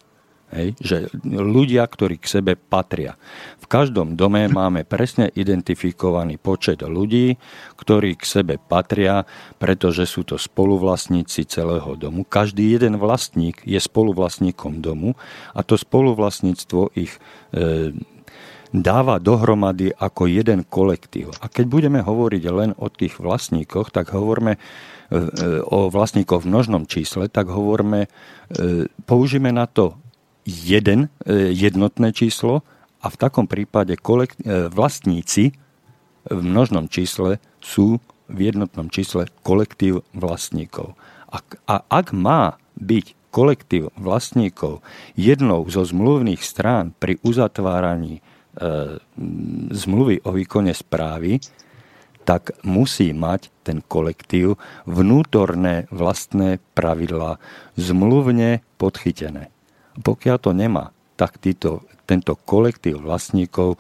Hej, 0.50 0.82
že 0.82 0.98
ľudia, 1.30 1.86
ktorí 1.86 2.18
k 2.18 2.42
sebe 2.42 2.58
patria. 2.58 3.14
V 3.62 3.70
každom 3.70 4.18
dome 4.18 4.50
máme 4.50 4.82
presne 4.82 5.30
identifikovaný 5.30 6.42
počet 6.42 6.82
ľudí, 6.82 7.38
ktorí 7.78 8.18
k 8.18 8.24
sebe 8.26 8.56
patria, 8.58 9.30
pretože 9.62 10.10
sú 10.10 10.26
to 10.26 10.42
spoluvlastníci 10.42 11.46
celého 11.46 11.94
domu. 11.94 12.26
Každý 12.26 12.66
jeden 12.66 12.98
vlastník 12.98 13.62
je 13.62 13.78
spoluvlastníkom 13.78 14.82
domu 14.82 15.14
a 15.54 15.62
to 15.62 15.78
spoluvlastníctvo 15.78 16.98
ich 16.98 17.22
e, 17.54 17.94
dáva 18.74 19.22
dohromady 19.22 19.94
ako 19.94 20.26
jeden 20.30 20.66
kolektív. 20.66 21.38
A 21.42 21.46
keď 21.46 21.66
budeme 21.70 22.00
hovoriť 22.02 22.44
len 22.50 22.74
o 22.74 22.90
tých 22.90 23.22
vlastníkoch, 23.22 23.94
tak 23.94 24.18
hovoríme 24.18 24.58
e, 24.58 24.60
o 25.62 25.94
vlastníkoch 25.94 26.42
v 26.42 26.50
množnom 26.50 26.90
čísle, 26.90 27.30
tak 27.30 27.54
hovoríme, 27.54 28.06
e, 28.06 28.10
použijeme 29.06 29.54
na 29.54 29.70
to 29.70 29.94
jeden, 30.50 31.14
e, 31.24 31.54
jednotné 31.54 32.10
číslo 32.10 32.66
a 33.00 33.08
v 33.08 33.20
takom 33.22 33.46
prípade 33.46 33.94
e, 33.94 34.02
vlastníci 34.68 35.54
v 36.26 36.42
množnom 36.42 36.90
čísle 36.90 37.38
sú 37.62 38.02
v 38.30 38.40
jednotnom 38.54 38.90
čísle 38.90 39.30
kolektív 39.42 40.06
vlastníkov. 40.14 40.94
A, 41.30 41.42
a 41.70 41.76
ak 41.90 42.14
má 42.14 42.58
byť 42.78 43.30
kolektív 43.30 43.94
vlastníkov 43.94 44.82
jednou 45.14 45.66
zo 45.70 45.86
zmluvných 45.86 46.42
strán 46.42 46.98
pri 46.98 47.22
uzatváraní 47.22 48.20
e, 48.20 48.22
zmluvy 49.70 50.26
o 50.26 50.34
výkone 50.34 50.74
správy, 50.74 51.38
tak 52.26 52.54
musí 52.62 53.10
mať 53.10 53.50
ten 53.66 53.82
kolektív 53.82 54.62
vnútorné 54.86 55.90
vlastné 55.90 56.62
pravidlá 56.78 57.42
zmluvne 57.74 58.62
podchytené. 58.78 59.50
Pokiaľ 60.00 60.38
to 60.40 60.52
nemá, 60.56 60.96
tak 61.20 61.38
títo, 61.38 61.84
tento 62.08 62.34
kolektív 62.36 63.04
vlastníkov 63.04 63.76
e, 63.76 63.78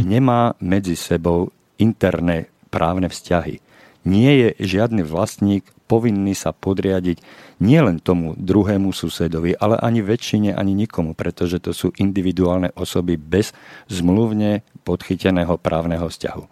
nemá 0.00 0.56
medzi 0.58 0.96
sebou 0.96 1.52
interné 1.76 2.48
právne 2.72 3.12
vzťahy. 3.12 3.60
Nie 4.06 4.32
je 4.38 4.48
žiadny 4.64 5.04
vlastník 5.04 5.76
povinný 5.86 6.34
sa 6.34 6.50
podriadiť 6.50 7.22
nielen 7.62 8.02
tomu 8.02 8.34
druhému 8.36 8.90
susedovi, 8.90 9.54
ale 9.56 9.78
ani 9.78 10.02
väčšine, 10.02 10.52
ani 10.52 10.74
nikomu, 10.74 11.14
pretože 11.14 11.62
to 11.62 11.70
sú 11.72 11.94
individuálne 11.96 12.74
osoby 12.74 13.14
bez 13.16 13.54
zmluvne 13.86 14.66
podchyteného 14.82 15.56
právneho 15.56 16.10
vzťahu. 16.10 16.44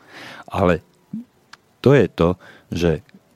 Ale 0.54 0.80
to 1.82 1.92
je 1.92 2.06
to, 2.08 2.28
že 2.72 2.90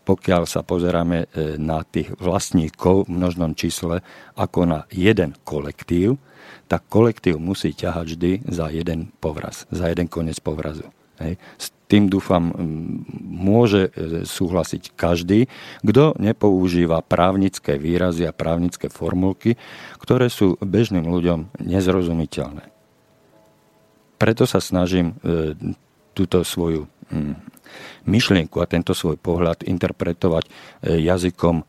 pokiaľ 0.08 0.48
sa 0.48 0.64
pozeráme 0.64 1.28
e, 1.28 1.60
na 1.60 1.84
tých 1.84 2.16
vlastníkov 2.16 3.04
v 3.04 3.12
množnom 3.12 3.52
čísle 3.52 4.00
ako 4.40 4.64
na 4.64 4.80
jeden 4.88 5.36
kolektív, 5.44 6.16
tak 6.64 6.88
kolektív 6.88 7.36
musí 7.36 7.76
ťahať 7.76 8.06
vždy 8.16 8.32
za 8.48 8.72
jeden 8.72 9.12
povraz, 9.20 9.68
za 9.68 9.92
jeden 9.92 10.08
koniec 10.08 10.40
povrazu. 10.40 10.88
Hej. 11.20 11.36
S 11.60 11.76
tým 11.92 12.08
dúfam, 12.08 12.52
môže 13.20 13.92
e, 13.92 14.24
súhlasiť 14.24 14.96
každý, 14.96 15.52
kto 15.84 16.16
nepoužíva 16.16 17.04
právnické 17.04 17.76
výrazy 17.76 18.24
a 18.24 18.32
právnické 18.32 18.88
formulky, 18.88 19.60
ktoré 20.00 20.32
sú 20.32 20.56
bežným 20.64 21.04
ľuďom 21.04 21.60
nezrozumiteľné. 21.60 22.64
Preto 24.16 24.48
sa 24.48 24.64
snažím 24.64 25.20
e, 25.20 25.52
túto 26.16 26.42
svoju 26.42 26.88
myšlienku 28.06 28.58
a 28.62 28.70
tento 28.70 28.96
svoj 28.96 29.18
pohľad 29.18 29.66
interpretovať 29.66 30.44
e, 30.46 30.50
jazykom 31.02 31.56
e, 31.60 31.64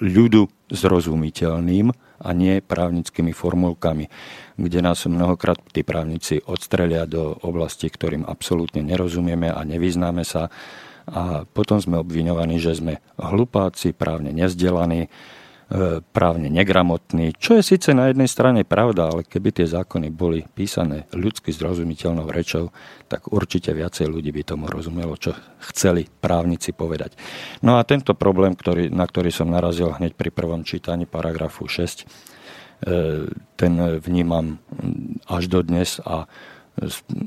ľudu 0.00 0.48
zrozumiteľným 0.70 1.90
a 2.20 2.28
nie 2.36 2.60
právnickými 2.60 3.32
formulkami, 3.32 4.04
kde 4.60 4.80
nás 4.84 5.08
mnohokrát 5.08 5.56
tí 5.72 5.80
právnici 5.80 6.44
odstrelia 6.44 7.08
do 7.08 7.32
oblasti, 7.40 7.88
ktorým 7.88 8.28
absolútne 8.28 8.84
nerozumieme 8.84 9.48
a 9.48 9.60
nevyznáme 9.64 10.22
sa. 10.22 10.52
A 11.10 11.48
potom 11.48 11.80
sme 11.80 11.98
obviňovaní, 11.98 12.60
že 12.60 12.76
sme 12.76 13.00
hlupáci, 13.18 13.96
právne 13.96 14.30
nezdelaní 14.30 15.10
právne 16.10 16.50
negramotný, 16.50 17.38
čo 17.38 17.54
je 17.54 17.62
síce 17.62 17.94
na 17.94 18.10
jednej 18.10 18.26
strane 18.26 18.66
pravda, 18.66 19.14
ale 19.14 19.22
keby 19.22 19.54
tie 19.54 19.70
zákony 19.70 20.10
boli 20.10 20.42
písané 20.42 21.06
ľudsky 21.14 21.54
zrozumiteľnou 21.54 22.26
rečou, 22.26 22.74
tak 23.06 23.30
určite 23.30 23.70
viacej 23.70 24.10
ľudí 24.10 24.34
by 24.34 24.42
tomu 24.42 24.66
rozumelo, 24.66 25.14
čo 25.14 25.30
chceli 25.70 26.10
právnici 26.10 26.74
povedať. 26.74 27.14
No 27.62 27.78
a 27.78 27.86
tento 27.86 28.18
problém, 28.18 28.58
ktorý, 28.58 28.90
na 28.90 29.06
ktorý 29.06 29.30
som 29.30 29.46
narazil 29.46 29.94
hneď 29.94 30.18
pri 30.18 30.34
prvom 30.34 30.66
čítaní 30.66 31.06
paragrafu 31.06 31.70
6, 31.70 32.02
e, 32.02 32.04
ten 33.54 33.72
vnímam 34.02 34.58
až 35.30 35.46
do 35.46 35.62
dnes 35.62 36.02
a 36.02 36.26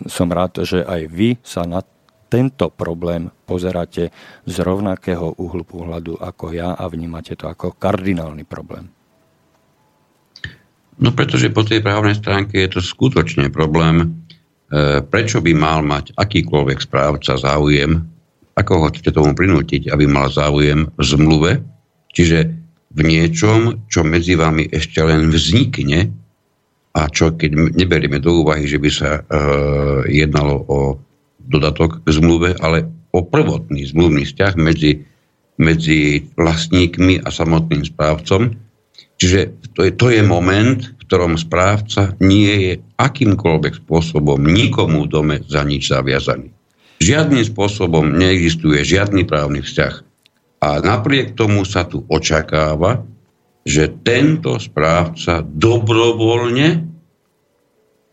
som 0.08 0.28
rád, 0.28 0.68
že 0.68 0.84
aj 0.84 1.02
vy 1.08 1.40
sa 1.46 1.64
na 1.64 1.80
tento 2.34 2.74
problém 2.74 3.30
pozeráte 3.46 4.10
z 4.50 4.56
rovnakého 4.66 5.38
uhlu 5.38 5.62
pohľadu 5.62 6.18
ako 6.18 6.50
ja 6.50 6.74
a 6.74 6.90
vnímate 6.90 7.38
to 7.38 7.46
ako 7.46 7.78
kardinálny 7.78 8.42
problém? 8.42 8.90
No 10.98 11.14
pretože 11.14 11.54
po 11.54 11.62
tej 11.62 11.86
právnej 11.86 12.18
stránke 12.18 12.58
je 12.58 12.74
to 12.74 12.82
skutočne 12.82 13.54
problém, 13.54 14.02
e, 14.02 14.06
prečo 15.06 15.46
by 15.46 15.54
mal 15.54 15.86
mať 15.86 16.18
akýkoľvek 16.18 16.78
správca 16.82 17.38
záujem, 17.38 18.02
ako 18.58 18.72
ho 18.82 18.86
chcete 18.90 19.14
tomu 19.14 19.38
prinútiť, 19.38 19.94
aby 19.94 20.10
mal 20.10 20.34
záujem 20.34 20.90
v 20.90 21.04
zmluve, 21.06 21.52
čiže 22.14 22.50
v 22.94 23.00
niečom, 23.02 23.90
čo 23.90 24.06
medzi 24.06 24.38
vami 24.38 24.70
ešte 24.70 25.02
len 25.02 25.30
vznikne 25.30 26.14
a 26.94 27.10
čo 27.10 27.34
keď 27.34 27.74
neberieme 27.74 28.22
do 28.22 28.46
úvahy, 28.46 28.70
že 28.70 28.78
by 28.78 28.90
sa 28.90 29.10
e, 29.18 29.22
jednalo 30.14 30.62
o 30.66 30.80
dodatok 31.48 32.04
k 32.04 32.08
zmluve, 32.10 32.56
ale 32.60 32.88
o 33.14 33.22
prvotný 33.22 33.86
zmluvný 33.90 34.26
vzťah 34.26 34.54
medzi, 34.58 35.06
medzi 35.62 36.26
vlastníkmi 36.34 37.22
a 37.22 37.30
samotným 37.30 37.86
správcom. 37.86 38.58
Čiže 39.22 39.40
to 39.78 39.86
je, 39.88 39.92
to 39.94 40.08
je 40.10 40.22
moment, 40.26 40.82
v 40.82 41.02
ktorom 41.06 41.38
správca 41.38 42.18
nie 42.20 42.54
je 42.70 42.74
akýmkoľvek 42.98 43.86
spôsobom 43.86 44.42
nikomu 44.42 45.06
v 45.06 45.12
dome 45.12 45.36
za 45.46 45.62
nič 45.62 45.94
zaviazaný. 45.94 46.50
Žiadnym 47.04 47.44
spôsobom 47.44 48.16
neexistuje 48.16 48.82
žiadny 48.82 49.28
právny 49.28 49.60
vzťah. 49.62 49.96
A 50.64 50.80
napriek 50.80 51.36
tomu 51.36 51.68
sa 51.68 51.84
tu 51.84 52.08
očakáva, 52.08 53.04
že 53.68 53.92
tento 54.04 54.56
správca 54.60 55.44
dobrovoľne 55.44 56.93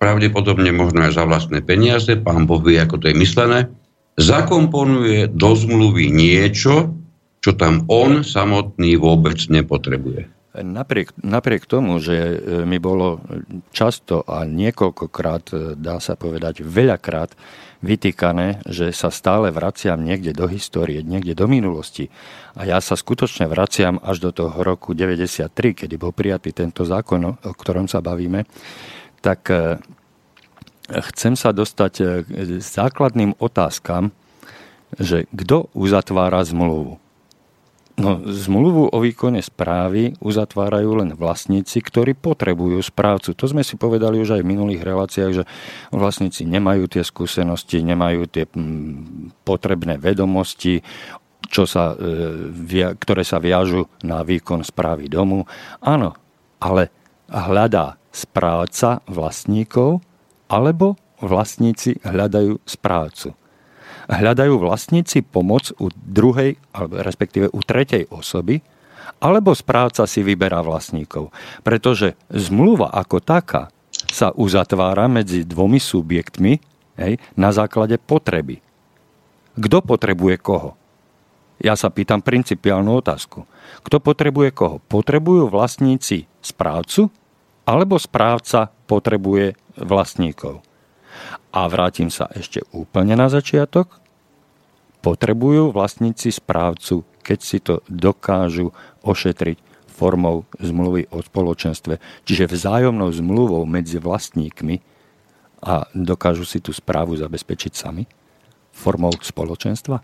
pravdepodobne 0.01 0.73
možno 0.73 1.05
aj 1.05 1.13
za 1.21 1.25
vlastné 1.29 1.61
peniaze, 1.61 2.17
pán 2.17 2.49
Boh 2.49 2.65
vie, 2.65 2.81
ako 2.81 3.05
to 3.05 3.13
je 3.13 3.21
myslené, 3.21 3.69
zakomponuje 4.17 5.29
do 5.29 5.53
zmluvy 5.53 6.09
niečo, 6.09 6.97
čo 7.45 7.53
tam 7.53 7.85
on 7.93 8.25
samotný 8.25 8.97
vôbec 8.97 9.37
nepotrebuje. 9.53 10.41
Napriek, 10.51 11.15
napriek 11.23 11.63
tomu, 11.63 12.03
že 12.03 12.17
e, 12.19 12.37
mi 12.67 12.83
bolo 12.83 13.23
často 13.71 14.27
a 14.27 14.43
niekoľkokrát, 14.43 15.45
e, 15.55 15.57
dá 15.79 16.03
sa 16.03 16.19
povedať 16.19 16.67
veľakrát, 16.67 17.39
vytýkané, 17.87 18.67
že 18.67 18.91
sa 18.91 19.15
stále 19.15 19.55
vraciam 19.55 20.03
niekde 20.03 20.35
do 20.35 20.51
histórie, 20.51 21.07
niekde 21.07 21.39
do 21.39 21.47
minulosti. 21.47 22.11
A 22.59 22.67
ja 22.67 22.83
sa 22.83 22.99
skutočne 22.99 23.47
vraciam 23.47 24.03
až 24.03 24.27
do 24.27 24.31
toho 24.35 24.59
roku 24.67 24.91
93, 24.93 25.87
kedy 25.87 25.95
bol 25.97 26.11
prijatý 26.11 26.51
tento 26.51 26.83
zákon, 26.83 27.31
o 27.31 27.53
ktorom 27.55 27.87
sa 27.87 28.03
bavíme 28.03 28.43
tak 29.21 29.53
e, 29.53 29.79
chcem 31.13 31.37
sa 31.37 31.53
dostať 31.53 31.93
e, 32.01 32.05
k 32.25 32.61
základným 32.61 33.37
otázkam, 33.39 34.11
že 34.99 35.29
kto 35.31 35.71
uzatvára 35.77 36.43
zmluvu. 36.43 36.99
No, 38.01 38.17
zmluvu 38.25 38.97
o 38.97 38.99
výkone 39.05 39.45
správy 39.45 40.17
uzatvárajú 40.25 41.05
len 41.05 41.13
vlastníci, 41.13 41.85
ktorí 41.85 42.17
potrebujú 42.17 42.81
správcu. 42.81 43.37
To 43.37 43.45
sme 43.45 43.61
si 43.61 43.77
povedali 43.77 44.17
už 44.17 44.41
aj 44.41 44.43
v 44.43 44.51
minulých 44.57 44.81
reláciách, 44.81 45.33
že 45.37 45.45
vlastníci 45.93 46.49
nemajú 46.49 46.89
tie 46.89 47.05
skúsenosti, 47.05 47.85
nemajú 47.85 48.25
tie 48.25 48.49
potrebné 49.45 50.01
vedomosti, 50.01 50.81
čo 51.53 51.69
sa, 51.69 51.93
e, 51.93 52.97
ktoré 52.97 53.21
sa 53.21 53.37
viažu 53.37 53.85
na 54.01 54.25
výkon 54.25 54.65
správy 54.65 55.13
domu. 55.13 55.45
Áno, 55.85 56.17
ale 56.57 56.89
hľadá 57.29 58.00
správca 58.11 59.03
vlastníkov, 59.07 60.03
alebo 60.51 60.99
vlastníci 61.23 62.03
hľadajú 62.03 62.59
správcu. 62.67 63.35
Hľadajú 64.11 64.59
vlastníci 64.59 65.23
pomoc 65.23 65.71
u 65.79 65.87
druhej, 65.95 66.59
respektíve 66.75 67.47
u 67.55 67.61
tretej 67.63 68.11
osoby, 68.11 68.59
alebo 69.23 69.55
správca 69.55 70.09
si 70.11 70.27
vyberá 70.27 70.65
vlastníkov. 70.65 71.31
Pretože 71.63 72.19
zmluva 72.33 72.91
ako 72.91 73.23
taká 73.23 73.71
sa 74.11 74.35
uzatvára 74.35 75.07
medzi 75.07 75.47
dvomi 75.47 75.79
subjektmi 75.79 76.53
hej, 76.99 77.21
na 77.39 77.51
základe 77.55 78.01
potreby. 78.01 78.59
Kto 79.55 79.85
potrebuje 79.85 80.37
koho? 80.41 80.75
Ja 81.61 81.77
sa 81.77 81.93
pýtam 81.93 82.25
principiálnu 82.25 83.05
otázku. 83.05 83.45
Kto 83.85 84.01
potrebuje 84.01 84.57
koho? 84.57 84.81
Potrebujú 84.89 85.53
vlastníci 85.53 86.25
správcu 86.41 87.13
alebo 87.65 88.01
správca 88.01 88.73
potrebuje 88.89 89.57
vlastníkov. 89.79 90.65
A 91.51 91.67
vrátim 91.67 92.09
sa 92.09 92.31
ešte 92.31 92.63
úplne 92.71 93.19
na 93.19 93.27
začiatok. 93.27 93.99
Potrebujú 95.01 95.73
vlastníci 95.73 96.31
správcu, 96.31 97.03
keď 97.25 97.39
si 97.41 97.59
to 97.59 97.81
dokážu 97.89 98.71
ošetriť 99.03 99.59
formou 99.89 100.49
zmluvy 100.57 101.13
o 101.13 101.21
spoločenstve, 101.21 102.01
čiže 102.25 102.49
vzájomnou 102.49 103.13
zmluvou 103.13 103.69
medzi 103.69 104.01
vlastníkmi 104.01 104.81
a 105.61 105.85
dokážu 105.93 106.49
si 106.49 106.57
tú 106.65 106.73
správu 106.73 107.21
zabezpečiť 107.21 107.73
sami 107.77 108.09
formou 108.73 109.13
spoločenstva? 109.13 110.01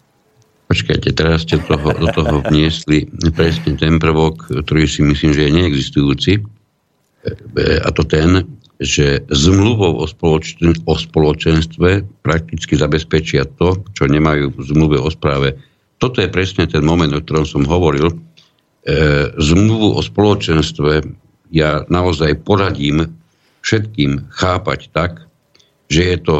Počkajte, 0.67 1.15
teraz 1.15 1.47
ste 1.47 1.63
toho, 1.63 1.95
do 1.95 2.11
toho 2.11 2.43
vniesli 2.51 3.07
presne 3.33 3.79
ten 3.79 4.03
prvok, 4.03 4.51
ktorý 4.67 4.85
si 4.85 5.01
myslím, 5.07 5.31
že 5.33 5.47
je 5.47 5.57
neexistujúci 5.63 6.33
a 7.83 7.89
to 7.93 8.03
ten, 8.07 8.45
že 8.77 9.25
zmluvou 9.33 10.05
o, 10.05 10.07
spoločenstve, 10.07 10.85
o 10.85 10.95
spoločenstve 10.95 11.89
prakticky 12.21 12.77
zabezpečia 12.77 13.49
to, 13.57 13.81
čo 13.97 14.05
nemajú 14.05 14.53
v 14.53 14.61
zmluve 14.61 15.01
o 15.01 15.09
správe. 15.09 15.57
Toto 15.97 16.21
je 16.21 16.29
presne 16.29 16.69
ten 16.69 16.85
moment, 16.85 17.09
o 17.17 17.25
ktorom 17.25 17.49
som 17.49 17.65
hovoril. 17.65 18.13
E, 18.13 18.17
zmluvu 19.41 19.97
o 19.97 20.01
spoločenstve 20.05 21.09
ja 21.57 21.89
naozaj 21.89 22.45
poradím 22.45 23.17
všetkým 23.65 24.29
chápať 24.29 24.93
tak, 24.93 25.25
že 25.89 26.03
je 26.15 26.19
to 26.21 26.37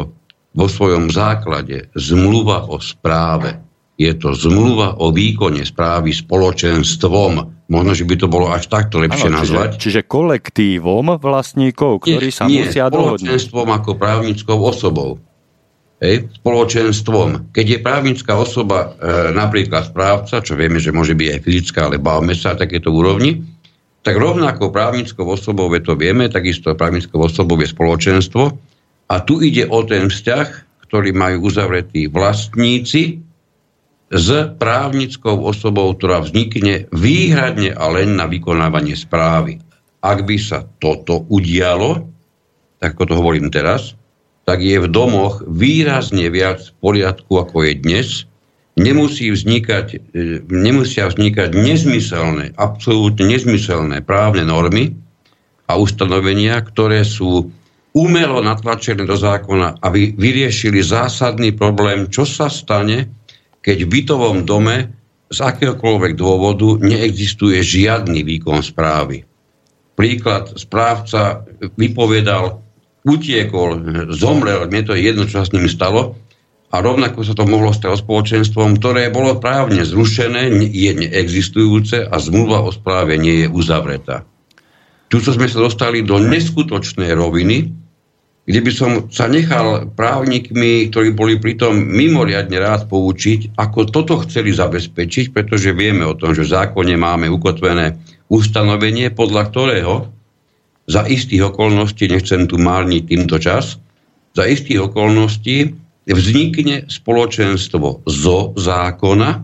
vo 0.53 0.67
svojom 0.69 1.09
základe 1.09 1.89
zmluva 1.97 2.69
o 2.69 2.77
správe 2.77 3.66
je 3.97 4.13
to 4.13 4.37
zmluva 4.37 5.01
o 5.01 5.09
výkone 5.09 5.65
správy 5.65 6.13
spoločenstvom. 6.13 7.65
Možno, 7.67 7.91
že 7.97 8.05
by 8.05 8.15
to 8.15 8.27
bolo 8.29 8.47
až 8.53 8.69
takto 8.69 9.01
lepšie 9.01 9.27
ano, 9.27 9.43
nazvať. 9.43 9.75
Čiže, 9.75 9.81
čiže 9.81 10.01
kolektívom 10.05 11.17
vlastníkov, 11.17 12.05
ktorí 12.05 12.29
nie, 12.29 12.37
sa 12.37 12.45
nie, 12.45 12.63
musia 12.63 12.87
dohodnúť. 12.87 13.25
spoločenstvom 13.25 13.67
ako 13.73 13.89
právnickou 13.97 14.57
osobou. 14.61 15.19
Hej, 15.97 16.29
spoločenstvom. 16.39 17.49
Keď 17.49 17.65
je 17.65 17.79
právnická 17.81 18.37
osoba, 18.37 18.93
e, 19.01 19.33
napríklad 19.33 19.89
správca, 19.89 20.45
čo 20.45 20.53
vieme, 20.53 20.77
že 20.77 20.93
môže 20.93 21.17
byť 21.17 21.27
aj 21.33 21.39
fyzická, 21.41 21.79
ale 21.89 21.97
bavme 21.97 22.37
sa 22.37 22.53
takéto 22.53 22.93
úrovni, 22.93 23.41
tak 24.05 24.13
rovnako 24.13 24.69
právnickou 24.69 25.25
osobou, 25.25 25.67
to 25.81 25.97
vieme, 25.97 26.29
takisto 26.29 26.77
právnickou 26.77 27.17
osobou 27.17 27.57
je 27.59 27.67
spoločenstvo. 27.67 28.43
A 29.09 29.15
tu 29.25 29.41
ide 29.41 29.65
o 29.67 29.81
ten 29.83 30.07
vzťah, 30.07 30.47
ktorý 30.87 31.11
majú 31.17 31.49
uzavretí 31.49 32.07
vlastníci 32.07 33.26
s 34.07 34.55
právnickou 34.55 35.43
osobou, 35.43 35.91
ktorá 35.91 36.23
vznikne 36.23 36.87
výhradne 36.95 37.75
a 37.75 37.91
len 37.91 38.15
na 38.15 38.23
vykonávanie 38.23 38.95
správy. 38.95 39.59
Ak 39.99 40.23
by 40.23 40.37
sa 40.39 40.63
toto 40.79 41.27
udialo, 41.27 42.07
tak 42.79 42.95
ako 42.95 43.03
to 43.03 43.13
hovorím 43.19 43.49
teraz, 43.51 43.99
tak 44.47 44.63
je 44.63 44.79
v 44.79 44.87
domoch 44.87 45.43
výrazne 45.43 46.31
viac 46.31 46.71
poriadku, 46.79 47.35
ako 47.35 47.67
je 47.67 47.73
dnes. 47.83 48.07
Nemusí 48.79 49.27
vznikať, 49.27 49.87
e, 49.91 49.97
nemusia 50.47 51.11
vznikať 51.11 51.51
nezmyselné, 51.51 52.55
absolútne 52.55 53.27
nezmyselné 53.27 54.05
právne 54.07 54.47
normy 54.47 54.95
a 55.67 55.75
ustanovenia, 55.75 56.63
ktoré 56.63 57.03
sú 57.03 57.51
umelo 57.91 58.39
natlačené 58.39 59.03
do 59.03 59.17
zákona, 59.17 59.81
aby 59.81 60.13
vyriešili 60.15 60.79
zásadný 60.79 61.51
problém, 61.51 62.07
čo 62.07 62.23
sa 62.23 62.47
stane, 62.47 63.09
keď 63.67 63.83
v 63.83 63.91
bytovom 63.99 64.47
dome 64.47 64.95
z 65.27 65.43
akéhokoľvek 65.43 66.15
dôvodu 66.15 66.79
neexistuje 66.79 67.59
žiadny 67.59 68.23
výkon 68.23 68.63
správy. 68.63 69.27
Príklad, 69.99 70.55
správca 70.55 71.43
vypovedal, 71.75 72.63
utiekol, 73.03 73.83
zomrel, 74.15 74.71
mne 74.71 74.87
to 74.87 74.95
je 74.95 75.11
jedno, 75.11 75.27
čo 75.27 75.43
sa 75.43 75.45
s 75.51 75.51
ním 75.51 75.67
stalo, 75.67 76.15
a 76.71 76.79
rovnako 76.79 77.27
sa 77.27 77.35
to 77.35 77.43
mohlo 77.43 77.75
stať 77.75 78.03
spoločenstvom, 78.03 78.79
ktoré 78.79 79.11
bolo 79.11 79.35
právne 79.39 79.83
zrušené, 79.83 80.47
je 80.71 80.91
neexistujúce 80.95 82.07
a 82.07 82.15
zmluva 82.23 82.63
o 82.63 82.71
správe 82.71 83.19
nie 83.19 83.43
je 83.43 83.47
uzavretá. 83.51 84.23
Tu 85.07 85.19
sme 85.23 85.47
sa 85.47 85.59
dostali 85.63 86.03
do 86.03 86.19
neskutočnej 86.19 87.15
roviny, 87.15 87.71
kde 88.47 88.59
by 88.63 88.71
som 88.71 88.91
sa 89.11 89.27
nechal 89.27 89.91
právnikmi, 89.91 90.87
ktorí 90.87 91.11
boli 91.11 91.35
pritom 91.35 91.75
mimoriadne 91.75 92.55
rád 92.55 92.87
poučiť, 92.87 93.59
ako 93.59 93.91
toto 93.91 94.23
chceli 94.23 94.55
zabezpečiť, 94.55 95.35
pretože 95.35 95.75
vieme 95.75 96.07
o 96.07 96.15
tom, 96.15 96.31
že 96.31 96.47
v 96.47 96.55
zákone 96.55 96.95
máme 96.95 97.27
ukotvené 97.27 97.99
ustanovenie, 98.31 99.11
podľa 99.11 99.43
ktorého 99.51 99.93
za 100.87 101.03
istých 101.03 101.51
okolností, 101.51 102.07
nechcem 102.07 102.47
tu 102.47 102.55
márniť 102.55 103.03
týmto 103.11 103.35
čas, 103.35 103.75
za 104.31 104.47
istých 104.47 104.87
okolností 104.95 105.75
vznikne 106.07 106.87
spoločenstvo 106.87 108.07
zo 108.07 108.37
zákona, 108.55 109.43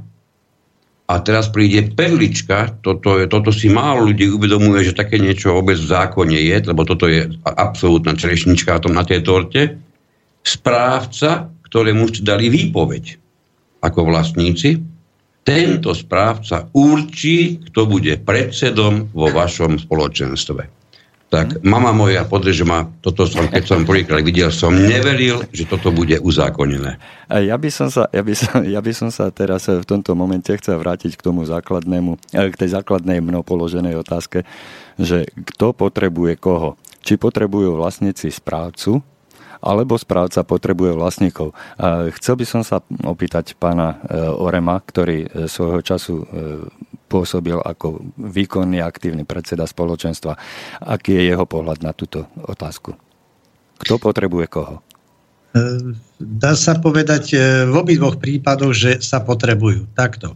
a 1.03 1.19
teraz 1.19 1.51
príde 1.51 1.91
perlička, 1.91 2.79
toto, 2.79 3.19
toto 3.27 3.51
si 3.51 3.67
málo 3.67 4.07
ľudí 4.07 4.31
uvedomuje, 4.31 4.87
že 4.87 4.95
také 4.95 5.19
niečo 5.19 5.51
vôbec 5.51 5.75
v 5.75 5.91
zákone 5.91 6.39
je, 6.39 6.57
lebo 6.63 6.87
toto 6.87 7.11
je 7.11 7.27
absolútna 7.43 8.15
čerešnička 8.15 8.79
tom 8.79 8.95
na 8.95 9.03
tej 9.03 9.19
torte. 9.19 9.75
Správca, 10.43 11.51
ktorému 11.67 12.07
ste 12.07 12.23
dali 12.23 12.47
výpoveď 12.47 13.19
ako 13.83 13.99
vlastníci, 14.07 14.79
tento 15.43 15.91
správca 15.91 16.71
určí, 16.71 17.59
kto 17.67 17.83
bude 17.83 18.15
predsedom 18.23 19.11
vo 19.11 19.27
vašom 19.27 19.75
spoločenstve 19.75 20.82
tak 21.33 21.65
mama 21.65 21.89
moja 21.89 22.21
podreže 22.29 22.61
ma, 22.61 22.85
toto 23.01 23.25
som, 23.25 23.49
keď 23.49 23.63
som 23.65 23.89
prvýkrát 23.89 24.21
videl, 24.21 24.53
som 24.53 24.69
neveril, 24.69 25.41
že 25.49 25.65
toto 25.65 25.89
bude 25.89 26.21
uzákonené. 26.21 27.01
Ja 27.25 27.57
by, 27.57 27.73
som 27.73 27.89
sa, 27.89 28.05
ja, 28.13 28.21
by 28.21 28.37
som, 28.37 28.61
ja 28.61 28.77
by 28.77 28.93
som 28.93 29.09
sa 29.09 29.33
teraz 29.33 29.65
v 29.65 29.81
tomto 29.81 30.13
momente 30.13 30.53
chcel 30.53 30.77
vrátiť 30.77 31.17
k 31.17 31.25
tomu 31.25 31.41
základnému, 31.49 32.21
eh, 32.37 32.53
k 32.53 32.59
tej 32.61 32.77
základnej 32.77 33.17
mnou 33.25 33.41
položenej 33.41 33.97
otázke, 34.05 34.45
že 35.01 35.25
kto 35.33 35.73
potrebuje 35.73 36.37
koho. 36.37 36.77
Či 37.01 37.17
potrebujú 37.17 37.81
vlastníci 37.81 38.29
správcu, 38.29 39.01
alebo 39.63 39.95
správca 39.95 40.43
potrebuje 40.43 40.91
vlastníkov. 40.91 41.55
Chcel 42.19 42.35
by 42.35 42.45
som 42.45 42.61
sa 42.67 42.83
opýtať 42.83 43.55
pána 43.55 43.95
e, 43.95 44.19
Orema, 44.27 44.75
ktorý 44.75 45.23
e, 45.23 45.47
svojho 45.47 45.79
času 45.79 46.19
e, 46.19 46.25
pôsobil 47.13 47.61
ako 47.61 48.01
výkonný 48.17 48.81
aktívny 48.81 49.21
predseda 49.21 49.69
spoločenstva. 49.69 50.33
Aký 50.81 51.13
je 51.13 51.29
jeho 51.29 51.45
pohľad 51.45 51.85
na 51.85 51.93
túto 51.93 52.25
otázku? 52.41 52.97
Kto 53.77 54.01
potrebuje 54.01 54.49
koho? 54.49 54.81
Dá 56.17 56.57
sa 56.57 56.81
povedať 56.81 57.37
v 57.69 57.75
obidvoch 57.77 58.17
prípadoch, 58.17 58.73
že 58.73 58.91
sa 59.05 59.21
potrebujú. 59.21 59.85
Takto. 59.93 60.33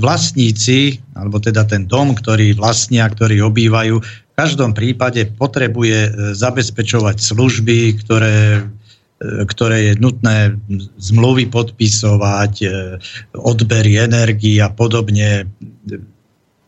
Vlastníci, 0.00 1.04
alebo 1.12 1.36
teda 1.36 1.68
ten 1.68 1.84
dom, 1.84 2.16
ktorý 2.16 2.56
vlastnia, 2.56 3.04
ktorý 3.04 3.44
obývajú, 3.52 4.00
každom 4.38 4.70
prípade 4.70 5.34
potrebuje 5.34 5.98
e, 5.98 6.10
zabezpečovať 6.38 7.18
služby, 7.18 7.78
ktoré, 8.06 8.62
e, 8.62 8.77
ktoré 9.18 9.90
je 9.90 9.94
nutné 9.98 10.54
zmluvy 11.02 11.50
podpisovať, 11.50 12.52
e, 12.62 12.66
odbery 13.34 13.98
energii 13.98 14.62
a 14.62 14.70
podobne, 14.70 15.50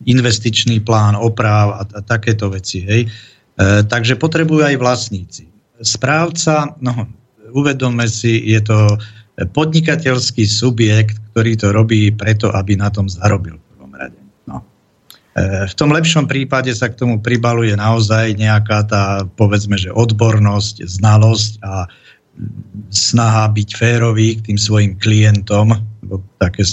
investičný 0.02 0.82
plán, 0.82 1.14
oprav 1.14 1.78
a, 1.78 1.82
a 1.86 2.00
takéto 2.02 2.48
veci. 2.50 2.82
Hej. 2.82 3.12
Takže 3.60 4.16
potrebujú 4.16 4.64
aj 4.64 4.80
vlastníci. 4.80 5.44
Správca, 5.84 6.72
no, 6.80 7.04
uvedome 7.52 8.08
si, 8.08 8.40
je 8.48 8.64
to 8.64 8.96
podnikateľský 9.36 10.48
subjekt, 10.48 11.20
ktorý 11.32 11.52
to 11.60 11.68
robí 11.68 12.08
preto, 12.16 12.48
aby 12.48 12.80
na 12.80 12.88
tom 12.88 13.12
zarobil. 13.12 13.60
E, 15.40 15.66
v 15.70 15.74
tom 15.78 15.94
lepšom 15.94 16.26
prípade 16.26 16.74
sa 16.74 16.90
k 16.90 16.98
tomu 16.98 17.22
pribaluje 17.22 17.72
naozaj 17.78 18.34
nejaká 18.34 18.78
tá, 18.86 19.04
povedzme, 19.38 19.78
že 19.78 19.94
odbornosť, 19.94 20.82
znalosť 20.84 21.52
a 21.62 21.86
snaha 22.90 23.48
byť 23.50 23.68
férový 23.76 24.38
k 24.38 24.52
tým 24.52 24.58
svojim 24.58 24.92
klientom, 24.98 25.76
také 26.42 26.66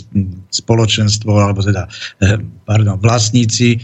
spoločenstvo, 0.50 1.30
alebo 1.30 1.62
teda, 1.62 1.86
e, 2.24 2.42
pardon, 2.66 2.98
vlastníci 2.98 3.78
e, 3.78 3.80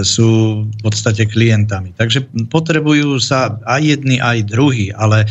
sú 0.00 0.62
v 0.64 0.80
podstate 0.80 1.28
klientami. 1.28 1.92
Takže 1.98 2.48
potrebujú 2.48 3.20
sa 3.20 3.60
aj 3.68 3.82
jedni, 3.84 4.16
aj 4.22 4.48
druhí, 4.48 4.94
ale 4.94 5.28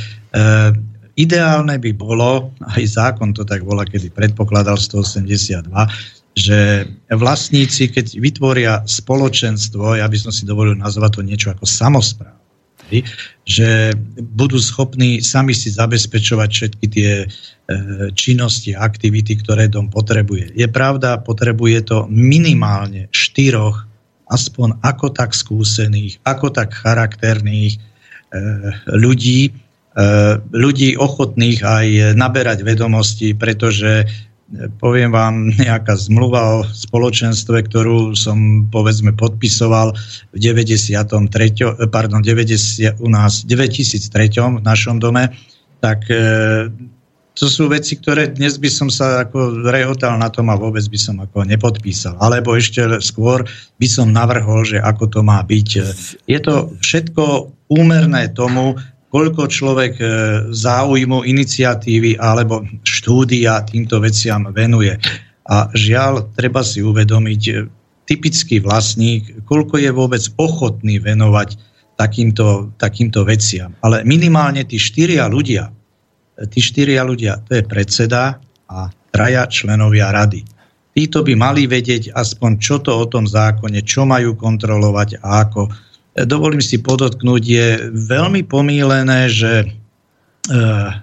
ideálne 1.16 1.80
by 1.80 1.92
bolo, 1.96 2.52
aj 2.76 2.84
zákon 2.84 3.32
to 3.32 3.48
tak 3.48 3.64
bola, 3.64 3.88
kedy 3.88 4.12
predpokladal 4.12 4.76
182, 4.76 5.72
že 6.36 6.84
vlastníci, 7.08 7.88
keď 7.88 8.20
vytvoria 8.20 8.74
spoločenstvo, 8.84 9.96
ja 9.96 10.06
by 10.12 10.18
som 10.20 10.36
si 10.36 10.44
dovolil 10.44 10.76
nazvať 10.76 11.20
to 11.20 11.22
niečo 11.24 11.48
ako 11.56 11.64
samozpráva, 11.64 12.45
že 13.46 13.94
budú 14.18 14.58
schopní 14.62 15.22
sami 15.22 15.54
si 15.54 15.74
zabezpečovať 15.74 16.50
všetky 16.50 16.86
tie 16.90 17.12
e, 17.24 17.28
činnosti 18.14 18.74
a 18.74 18.86
aktivity, 18.86 19.38
ktoré 19.38 19.70
dom 19.70 19.90
potrebuje. 19.90 20.54
Je 20.54 20.68
pravda, 20.70 21.22
potrebuje 21.22 21.90
to 21.90 21.98
minimálne 22.10 23.10
štyroch, 23.10 23.86
aspoň 24.30 24.82
ako 24.82 25.14
tak 25.14 25.38
skúsených, 25.38 26.22
ako 26.26 26.54
tak 26.54 26.74
charakterných 26.74 27.78
e, 27.78 27.80
ľudí, 28.94 29.50
e, 29.50 29.52
ľudí 30.54 30.98
ochotných 30.98 31.60
aj 31.62 31.88
naberať 32.18 32.66
vedomosti, 32.66 33.38
pretože 33.38 34.10
poviem 34.78 35.10
vám 35.10 35.50
nejaká 35.66 35.98
zmluva 35.98 36.62
o 36.62 36.68
spoločenstve, 36.68 37.66
ktorú 37.66 38.14
som 38.14 38.70
povedzme 38.70 39.14
podpisoval 39.18 39.98
v 40.34 40.38
93. 40.38 41.90
pardon, 41.90 42.22
90, 42.22 43.02
u 43.02 43.10
nás 43.10 43.44
2003. 43.46 44.62
v 44.62 44.64
našom 44.64 45.02
dome, 45.02 45.34
tak 45.82 46.06
e, 46.14 46.70
to 47.36 47.52
sú 47.52 47.68
veci, 47.68 48.00
ktoré 48.00 48.32
dnes 48.32 48.56
by 48.56 48.70
som 48.72 48.88
sa 48.88 49.28
ako 49.28 49.68
rehotal 49.68 50.16
na 50.16 50.32
tom 50.32 50.48
a 50.48 50.56
vôbec 50.56 50.86
by 50.88 51.00
som 51.00 51.20
ako 51.20 51.44
nepodpísal. 51.44 52.16
Alebo 52.24 52.56
ešte 52.56 52.86
skôr 53.04 53.44
by 53.76 53.88
som 53.92 54.16
navrhol, 54.16 54.64
že 54.64 54.80
ako 54.80 55.12
to 55.12 55.20
má 55.20 55.44
byť. 55.44 55.70
Je 56.32 56.40
to 56.40 56.72
všetko 56.80 57.52
úmerné 57.68 58.32
tomu, 58.32 58.80
koľko 59.10 59.48
človek 59.48 59.94
e, 60.00 60.06
záujmu, 60.52 61.24
iniciatívy 61.24 62.20
alebo 62.20 62.66
štúdia 62.84 63.62
týmto 63.64 64.02
veciam 64.02 64.50
venuje. 64.52 64.98
A 65.46 65.70
žiaľ, 65.72 66.34
treba 66.34 66.66
si 66.66 66.82
uvedomiť, 66.82 67.42
e, 67.50 67.54
typický 68.06 68.62
vlastník, 68.62 69.46
koľko 69.50 69.82
je 69.82 69.92
vôbec 69.94 70.24
ochotný 70.38 71.02
venovať 71.02 71.58
takýmto, 71.98 72.76
takýmto 72.78 73.26
veciam. 73.26 73.74
Ale 73.82 74.06
minimálne 74.06 74.62
tí 74.68 74.78
štyria 74.78 75.26
ľudia, 75.26 75.72
tí 76.52 76.60
štyria 76.62 77.02
ľudia, 77.02 77.42
to 77.48 77.58
je 77.58 77.64
predseda 77.66 78.38
a 78.70 78.92
traja 79.10 79.48
členovia 79.48 80.12
rady. 80.12 80.44
Títo 80.96 81.28
by 81.28 81.34
mali 81.36 81.68
vedieť 81.68 82.16
aspoň, 82.16 82.52
čo 82.60 82.80
to 82.80 82.96
o 82.96 83.06
tom 83.08 83.28
zákone, 83.28 83.84
čo 83.84 84.08
majú 84.08 84.36
kontrolovať 84.40 85.20
a 85.20 85.44
ako 85.44 85.68
dovolím 86.24 86.64
si 86.64 86.80
podotknúť, 86.80 87.44
je 87.44 87.68
veľmi 87.92 88.48
pomílené, 88.48 89.28
že 89.28 89.52
e, 89.62 89.68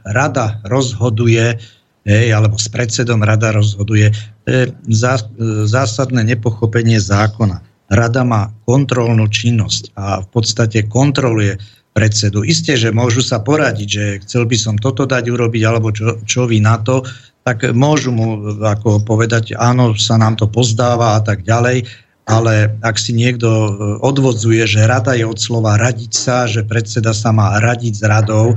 rada 0.08 0.64
rozhoduje, 0.64 1.60
alebo 2.08 2.58
s 2.58 2.66
predsedom 2.66 3.22
rada 3.22 3.54
rozhoduje, 3.54 4.10
to 4.42 4.48
je 4.50 4.64
zásadné 5.70 6.26
nepochopenie 6.26 6.98
zákona. 6.98 7.62
Rada 7.94 8.26
má 8.26 8.50
kontrolnú 8.66 9.30
činnosť 9.30 9.94
a 9.94 10.24
v 10.24 10.28
podstate 10.32 10.88
kontroluje 10.90 11.62
predsedu. 11.92 12.42
Isté, 12.42 12.74
že 12.74 12.90
môžu 12.90 13.20
sa 13.20 13.38
poradiť, 13.44 13.88
že 13.88 14.04
chcel 14.26 14.48
by 14.48 14.56
som 14.56 14.74
toto 14.80 15.04
dať 15.04 15.28
urobiť, 15.28 15.62
alebo 15.62 15.92
čo, 15.92 16.18
čo 16.24 16.48
vy 16.48 16.58
na 16.58 16.80
to, 16.80 17.04
tak 17.44 17.62
môžu 17.70 18.10
mu 18.10 18.58
ako 18.58 19.04
povedať, 19.04 19.54
áno, 19.54 19.92
sa 19.94 20.16
nám 20.16 20.40
to 20.40 20.48
pozdáva 20.48 21.18
a 21.18 21.20
tak 21.20 21.44
ďalej, 21.44 21.84
ale 22.32 22.72
ak 22.80 22.96
si 22.96 23.12
niekto 23.12 23.48
e, 23.48 23.70
odvodzuje, 24.00 24.64
že 24.64 24.88
rada 24.88 25.12
je 25.12 25.28
od 25.28 25.36
slova 25.36 25.76
radiť 25.76 26.12
sa, 26.16 26.48
že 26.48 26.64
predseda 26.64 27.12
sa 27.12 27.30
má 27.30 27.60
radiť 27.60 27.92
s 27.92 28.02
radou, 28.08 28.56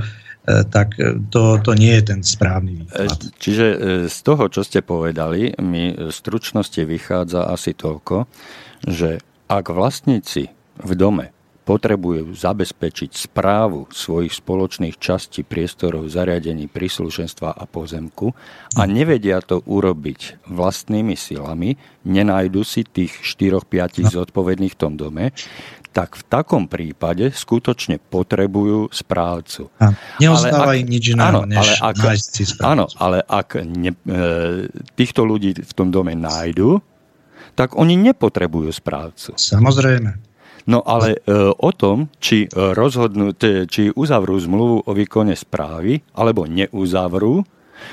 tak 0.64 0.96
e, 0.96 1.20
to, 1.28 1.60
to 1.60 1.76
nie 1.76 1.92
je 2.00 2.04
ten 2.08 2.20
správny 2.24 2.88
výklad. 2.88 3.20
Čiže 3.36 3.66
z 4.08 4.18
toho, 4.24 4.48
čo 4.48 4.64
ste 4.64 4.80
povedali, 4.80 5.52
mi 5.60 5.92
v 5.92 6.08
stručnosti 6.08 6.80
vychádza 6.80 7.52
asi 7.52 7.76
toľko, 7.76 8.24
že 8.88 9.20
ak 9.52 9.68
vlastníci 9.68 10.48
v 10.80 10.92
dome 10.96 11.35
potrebujú 11.66 12.30
zabezpečiť 12.30 13.10
správu 13.26 13.90
svojich 13.90 14.38
spoločných 14.38 15.02
častí 15.02 15.42
priestorov, 15.42 16.06
zariadení, 16.06 16.70
príslušenstva 16.70 17.58
a 17.58 17.64
pozemku 17.66 18.30
a 18.78 18.82
nevedia 18.86 19.42
to 19.42 19.66
urobiť 19.66 20.46
vlastnými 20.46 21.18
silami, 21.18 21.74
nenajdu 22.06 22.62
si 22.62 22.86
tých 22.86 23.18
4-5 23.18 24.06
no. 24.06 24.10
zodpovedných 24.14 24.72
v 24.72 24.78
tom 24.78 24.94
dome, 24.94 25.34
tak 25.90 26.14
v 26.14 26.22
takom 26.28 26.70
prípade 26.70 27.34
skutočne 27.34 27.98
potrebujú 27.98 28.92
správcu. 28.94 29.72
A 29.82 29.96
neostáva 30.22 30.70
ale 30.70 30.84
im 30.84 30.88
nič 30.92 31.16
iného, 31.16 31.48
než 31.48 31.82
ale 31.82 31.90
ak, 31.90 31.94
nájsť 31.98 32.26
si 32.30 32.44
správcu. 32.46 32.68
Áno, 32.68 32.84
ale 33.00 33.18
ak 33.26 33.48
ne, 33.64 33.90
e, 33.90 34.16
týchto 34.94 35.24
ľudí 35.24 35.56
v 35.56 35.72
tom 35.72 35.88
dome 35.88 36.14
nájdu, 36.14 36.78
tak 37.56 37.74
oni 37.80 37.96
nepotrebujú 37.96 38.68
správcu. 38.68 39.34
Samozrejme. 39.40 40.25
No 40.66 40.82
ale 40.82 41.14
e, 41.14 41.18
o 41.54 41.70
tom, 41.70 42.10
či, 42.18 42.50
rozhodnú, 42.50 43.32
či 43.70 43.94
uzavrú 43.94 44.34
zmluvu 44.34 44.76
o 44.86 44.90
výkone 44.90 45.38
správy, 45.38 46.02
alebo 46.18 46.50
neuzavrú, 46.50 47.46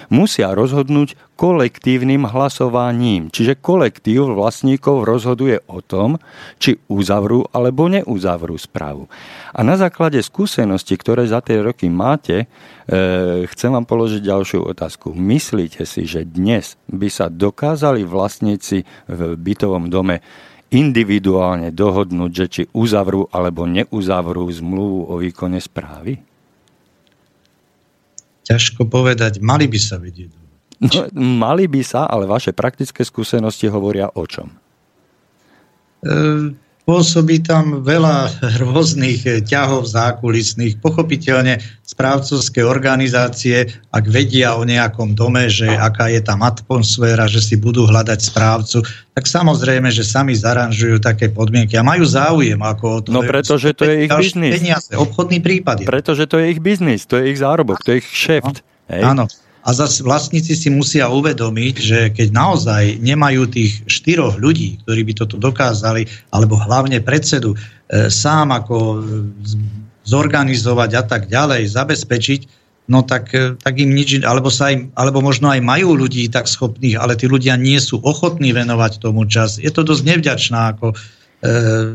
musia 0.10 0.52
rozhodnúť 0.56 1.16
kolektívnym 1.36 2.30
hlasovaním. 2.30 3.28
Čiže 3.34 3.60
kolektív 3.60 4.32
vlastníkov 4.34 5.04
rozhoduje 5.04 5.60
o 5.68 5.84
tom, 5.84 6.22
či 6.62 6.80
uzavrú 6.88 7.46
alebo 7.52 7.90
neuzavrú 7.90 8.56
správu. 8.56 9.10
A 9.52 9.60
na 9.62 9.76
základe 9.76 10.22
skúsenosti, 10.24 10.96
ktoré 10.96 11.28
za 11.28 11.44
tie 11.44 11.60
roky 11.60 11.90
máte, 11.92 12.46
e, 12.46 13.46
chcem 13.50 13.74
vám 13.74 13.86
položiť 13.86 14.22
ďalšiu 14.24 14.60
otázku. 14.66 15.12
Myslíte 15.14 15.84
si, 15.84 16.08
že 16.08 16.24
dnes 16.24 16.80
by 16.88 17.10
sa 17.10 17.28
dokázali 17.28 18.06
vlastníci 18.08 18.86
v 19.10 19.20
bytovom 19.36 19.90
dome 19.92 20.24
individuálne 20.74 21.70
dohodnúť, 21.70 22.32
že 22.34 22.46
či 22.50 22.62
uzavrú 22.74 23.30
alebo 23.30 23.70
neuzavrú 23.70 24.50
zmluvu 24.50 25.00
o 25.08 25.14
výkone 25.22 25.62
správy? 25.62 26.18
Ťažko 28.44 28.90
povedať, 28.90 29.40
mali 29.40 29.70
by 29.70 29.80
sa 29.80 30.02
vedieť. 30.02 30.34
No, 30.84 31.08
mali 31.16 31.70
by 31.70 31.80
sa, 31.80 32.10
ale 32.10 32.28
vaše 32.28 32.52
praktické 32.52 33.08
skúsenosti 33.08 33.72
hovoria 33.72 34.12
o 34.12 34.28
čom? 34.28 34.52
E, 36.04 36.52
pôsobí 36.84 37.40
tam 37.44 37.84
veľa 37.84 38.32
rôznych 38.64 39.48
ťahov 39.48 39.88
zákulisných. 39.88 40.80
Pochopiteľne 40.84 41.60
správcovské 41.84 42.66
organizácie, 42.66 43.70
ak 43.94 44.06
vedia 44.10 44.58
o 44.58 44.68
nejakom 44.68 45.16
dome, 45.16 45.48
že 45.48 45.70
aká 45.70 46.12
je 46.12 46.20
tam 46.20 46.44
atmosféra, 46.44 47.30
že 47.30 47.40
si 47.40 47.56
budú 47.56 47.88
hľadať 47.88 48.20
správcu, 48.20 48.84
tak 49.14 49.26
samozrejme, 49.30 49.94
že 49.94 50.04
sami 50.04 50.34
zaranžujú 50.34 51.00
také 51.00 51.30
podmienky 51.30 51.78
a 51.78 51.86
majú 51.86 52.04
záujem 52.04 52.60
ako 52.60 52.86
o 52.86 53.00
to. 53.06 53.10
No 53.14 53.22
pretože 53.22 53.72
to 53.78 53.86
je 53.86 54.10
ich 54.10 54.12
biznis. 54.12 54.54
Peniaze, 54.58 54.90
obchodný 54.98 55.40
prípad. 55.40 55.84
Je. 55.84 55.88
Pretože 55.88 56.26
to 56.26 56.42
je 56.42 56.52
ich 56.52 56.60
biznis, 56.60 57.06
to 57.06 57.22
je 57.22 57.32
ich 57.32 57.40
zárobok, 57.40 57.80
to 57.86 57.94
je 57.94 58.02
ich 58.02 58.10
šeft. 58.10 58.66
No, 58.90 59.08
áno. 59.14 59.26
A 59.64 59.70
zase 59.72 60.04
vlastníci 60.04 60.60
si 60.60 60.68
musia 60.68 61.08
uvedomiť, 61.08 61.76
že 61.80 62.00
keď 62.12 62.36
naozaj 62.36 63.00
nemajú 63.00 63.48
tých 63.48 63.80
štyroch 63.88 64.36
ľudí, 64.36 64.84
ktorí 64.84 65.08
by 65.08 65.14
toto 65.16 65.40
dokázali, 65.40 66.04
alebo 66.36 66.60
hlavne 66.60 67.00
predsedu, 67.00 67.56
e, 67.56 68.12
sám 68.12 68.52
ako 68.52 68.76
e, 68.76 68.98
zorganizovať 70.04 70.92
a 71.00 71.04
tak 71.08 71.32
ďalej, 71.32 71.72
zabezpečiť, 71.72 72.42
no 72.92 73.08
tak, 73.08 73.32
e, 73.32 73.56
tak 73.56 73.80
im 73.80 73.96
nič, 73.96 74.20
alebo, 74.28 74.52
sa 74.52 74.76
im, 74.76 74.92
alebo 75.00 75.24
možno 75.24 75.48
aj 75.48 75.64
majú 75.64 75.96
ľudí 75.96 76.28
tak 76.28 76.52
schopných, 76.52 77.00
ale 77.00 77.16
tí 77.16 77.32
ľudia 77.32 77.56
nie 77.56 77.80
sú 77.80 78.04
ochotní 78.04 78.52
venovať 78.52 79.00
tomu 79.00 79.24
čas. 79.32 79.60
Je 79.64 79.72
to 79.72 79.88
dosť 79.88 80.04
nevďačná 80.04 80.76
ako 80.76 80.92
e, 80.92 80.96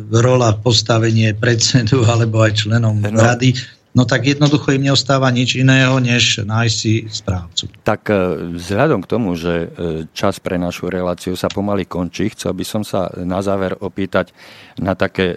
rola 0.09 0.57
postavenie 0.57 1.37
predsedu 1.37 2.09
alebo 2.09 2.41
aj 2.41 2.65
členom 2.65 2.97
no. 3.05 3.21
rady 3.21 3.53
no 3.97 4.05
tak 4.05 4.29
jednoducho 4.29 4.77
im 4.77 4.89
neostáva 4.91 5.29
nič 5.33 5.57
iného, 5.57 5.97
než 6.01 6.45
nájsť 6.45 6.77
si 6.77 7.09
správcu. 7.09 7.73
Tak 7.85 8.01
e, 8.09 8.15
vzhľadom 8.57 9.01
k 9.05 9.11
tomu, 9.11 9.35
že 9.35 9.55
e, 9.55 9.69
čas 10.13 10.41
pre 10.43 10.61
našu 10.61 10.93
reláciu 10.93 11.33
sa 11.35 11.49
pomaly 11.49 11.89
končí, 11.89 12.33
chcel 12.33 12.53
by 12.53 12.65
som 12.65 12.83
sa 12.85 13.09
na 13.17 13.41
záver 13.41 13.77
opýtať 13.79 14.37
na 14.77 14.93
také 14.93 15.37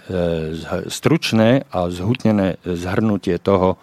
stručné 0.88 1.64
a 1.72 1.88
zhutnené 1.88 2.60
zhrnutie 2.64 3.36
toho, 3.40 3.80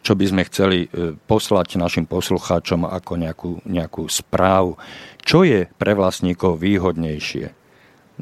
čo 0.00 0.12
by 0.16 0.24
sme 0.24 0.48
chceli 0.48 0.88
poslať 1.28 1.76
našim 1.76 2.08
poslucháčom 2.08 2.88
ako 2.88 3.12
nejakú, 3.20 3.50
nejakú 3.68 4.08
správu. 4.08 4.80
Čo 5.20 5.44
je 5.44 5.68
pre 5.76 5.92
vlastníkov 5.92 6.56
výhodnejšie? 6.56 7.65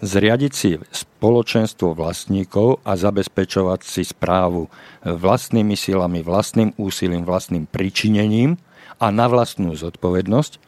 Zriadiť 0.01 0.53
si 0.53 0.71
spoločenstvo 0.79 1.95
vlastníkov 1.95 2.83
a 2.83 2.99
zabezpečovať 2.99 3.81
si 3.87 4.03
správu 4.03 4.67
vlastnými 5.07 5.79
silami, 5.79 6.25
vlastným 6.27 6.75
úsilím, 6.75 7.23
vlastným 7.23 7.71
pričinením 7.71 8.59
a 8.99 9.07
na 9.15 9.27
vlastnú 9.31 9.75
zodpovednosť, 9.79 10.59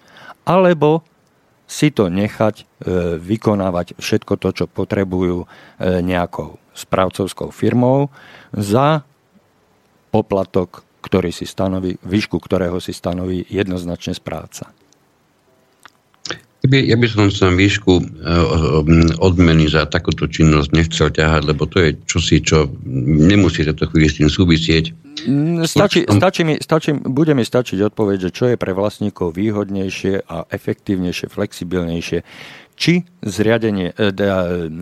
alebo 0.47 1.03
si 1.67 1.91
to 1.91 2.07
nechať 2.07 2.63
e, 2.63 2.65
vykonávať 3.19 3.99
všetko 3.99 4.39
to, 4.39 4.49
čo 4.55 4.65
potrebujú 4.71 5.43
e, 5.43 5.47
nejakou 5.99 6.63
správcovskou 6.79 7.51
firmou 7.51 8.15
za 8.55 9.03
poplatok, 10.15 10.87
ktorý 11.03 11.35
si 11.35 11.43
stanoví, 11.43 11.99
výšku 12.07 12.39
ktorého 12.39 12.79
si 12.79 12.95
stanoví 12.95 13.43
jednoznačne 13.51 14.15
správca. 14.15 14.71
Ja 16.73 16.97
by 16.99 17.07
som 17.07 17.29
sa 17.31 17.53
výšku 17.53 17.93
e, 18.01 18.05
odmeny 19.21 19.71
za 19.71 19.87
takúto 19.87 20.27
činnosť 20.27 20.69
nechcel 20.73 21.09
ťahať, 21.13 21.43
lebo 21.53 21.69
to 21.69 21.79
je 21.85 21.91
čosi, 22.09 22.43
čo 22.43 22.73
nemusí 22.87 23.63
to 23.63 23.85
chvíli 23.87 24.09
s 24.11 24.19
tým 24.19 24.31
súvisieť. 24.33 24.91
Mm, 25.29 25.69
stačí, 25.69 26.09
stačí 26.09 26.43
mi, 26.43 26.55
stačí, 26.59 26.91
bude 26.97 27.37
mi 27.37 27.45
stačiť 27.45 27.79
odpoveď, 27.93 28.17
že 28.29 28.31
čo 28.35 28.45
je 28.51 28.57
pre 28.57 28.73
vlastníkov 28.75 29.37
výhodnejšie 29.37 30.27
a 30.27 30.49
efektívnejšie, 30.51 31.31
flexibilnejšie. 31.31 32.19
Či 32.77 32.93
zriadenie, 33.21 33.95
e, 33.95 34.13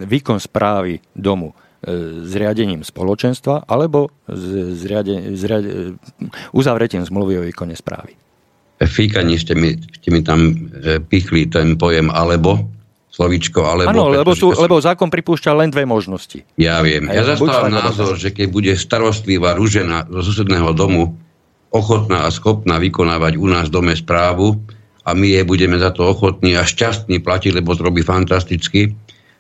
výkon 0.09 0.39
správy 0.41 1.05
domu 1.13 1.53
e, 1.53 2.27
zriadením 2.27 2.81
spoločenstva 2.87 3.69
alebo 3.69 4.15
zriade, 4.31 5.37
zriade, 5.37 6.01
uzavretím 6.57 7.05
zmluvy 7.05 7.43
o 7.43 7.47
výkone 7.47 7.77
správy 7.77 8.24
fíkaní 8.83 9.39
ste 9.39 9.55
mi, 9.55 9.79
ste 9.79 10.09
mi 10.11 10.21
tam 10.27 10.71
pichli 11.07 11.47
ten 11.47 11.79
pojem 11.79 12.11
alebo, 12.11 12.67
slovičko 13.15 13.63
alebo. 13.63 13.95
Áno, 13.95 14.11
lebo, 14.11 14.35
sú, 14.35 14.51
lebo 14.51 14.83
zákon 14.83 15.07
pripúšťa 15.07 15.55
len 15.55 15.71
dve 15.71 15.87
možnosti. 15.87 16.43
Ja 16.59 16.83
viem. 16.83 17.07
Ja, 17.07 17.23
ja 17.23 17.39
zastávam 17.39 17.71
názor, 17.71 18.19
že 18.19 18.35
keď 18.35 18.47
bude 18.51 18.73
starostlivá 18.75 19.55
ružena 19.55 20.03
zo 20.11 20.27
susedného 20.27 20.75
domu 20.75 21.15
ochotná 21.71 22.27
a 22.27 22.35
schopná 22.35 22.83
vykonávať 22.83 23.39
u 23.39 23.47
nás 23.47 23.71
dome 23.71 23.95
správu 23.95 24.59
a 25.07 25.15
my 25.15 25.39
jej 25.39 25.45
budeme 25.47 25.79
za 25.79 25.95
to 25.95 26.11
ochotní 26.11 26.59
a 26.59 26.67
šťastní 26.67 27.23
platiť, 27.23 27.55
lebo 27.55 27.75
to 27.79 27.87
robí 27.87 28.03
fantasticky, 28.03 28.95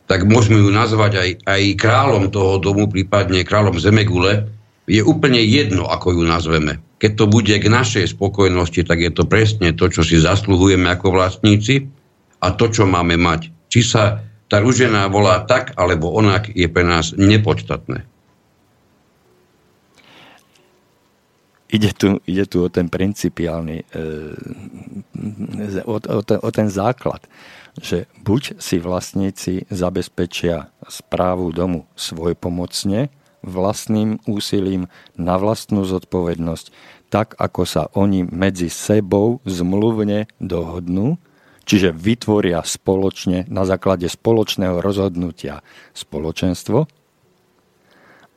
tak 0.06 0.22
môžeme 0.28 0.60
ju 0.60 0.70
nazvať 0.70 1.12
aj, 1.18 1.30
aj 1.46 1.62
kráľom 1.80 2.30
toho 2.30 2.60
domu, 2.62 2.86
prípadne 2.86 3.42
kráľom 3.42 3.80
Zemegule. 3.80 4.50
Je 4.84 5.00
úplne 5.00 5.40
jedno, 5.40 5.88
ako 5.88 6.20
ju 6.20 6.22
nazveme 6.28 6.78
keď 7.04 7.20
to 7.20 7.28
bude 7.28 7.52
k 7.52 7.68
našej 7.68 8.16
spokojnosti, 8.16 8.80
tak 8.80 8.96
je 9.04 9.12
to 9.12 9.28
presne 9.28 9.76
to, 9.76 9.92
čo 9.92 10.00
si 10.00 10.16
zasluhujeme 10.16 10.88
ako 10.88 11.12
vlastníci 11.12 11.92
a 12.40 12.48
to, 12.56 12.72
čo 12.72 12.88
máme 12.88 13.20
mať. 13.20 13.52
Či 13.68 13.80
sa 13.84 14.24
tá 14.48 14.56
ružená 14.64 15.12
volá 15.12 15.44
tak, 15.44 15.76
alebo 15.76 16.16
onak, 16.16 16.48
je 16.48 16.64
pre 16.64 16.80
nás 16.80 17.12
nepodstatné. 17.12 18.08
Ide 21.68 21.92
tu, 21.92 22.24
ide 22.24 22.48
tu 22.48 22.64
o 22.64 22.72
ten 22.72 22.88
principiálny, 22.88 23.84
e, 23.84 24.04
o, 25.84 26.00
o, 26.00 26.22
ten, 26.24 26.38
o 26.40 26.48
ten 26.48 26.72
základ, 26.72 27.20
že 27.84 28.08
buď 28.24 28.56
si 28.56 28.80
vlastníci 28.80 29.68
zabezpečia 29.68 30.72
správu 30.88 31.52
domu 31.52 31.84
svojpomocne, 32.00 33.12
vlastným 33.44 34.24
úsilím 34.24 34.88
na 35.20 35.36
vlastnú 35.36 35.84
zodpovednosť, 35.84 36.72
tak 37.14 37.38
ako 37.38 37.62
sa 37.62 37.86
oni 37.94 38.26
medzi 38.26 38.66
sebou 38.66 39.38
zmluvne 39.46 40.26
dohodnú, 40.42 41.14
čiže 41.62 41.94
vytvoria 41.94 42.58
spoločne 42.66 43.46
na 43.46 43.62
základe 43.62 44.10
spoločného 44.10 44.82
rozhodnutia 44.82 45.62
spoločenstvo, 45.94 46.90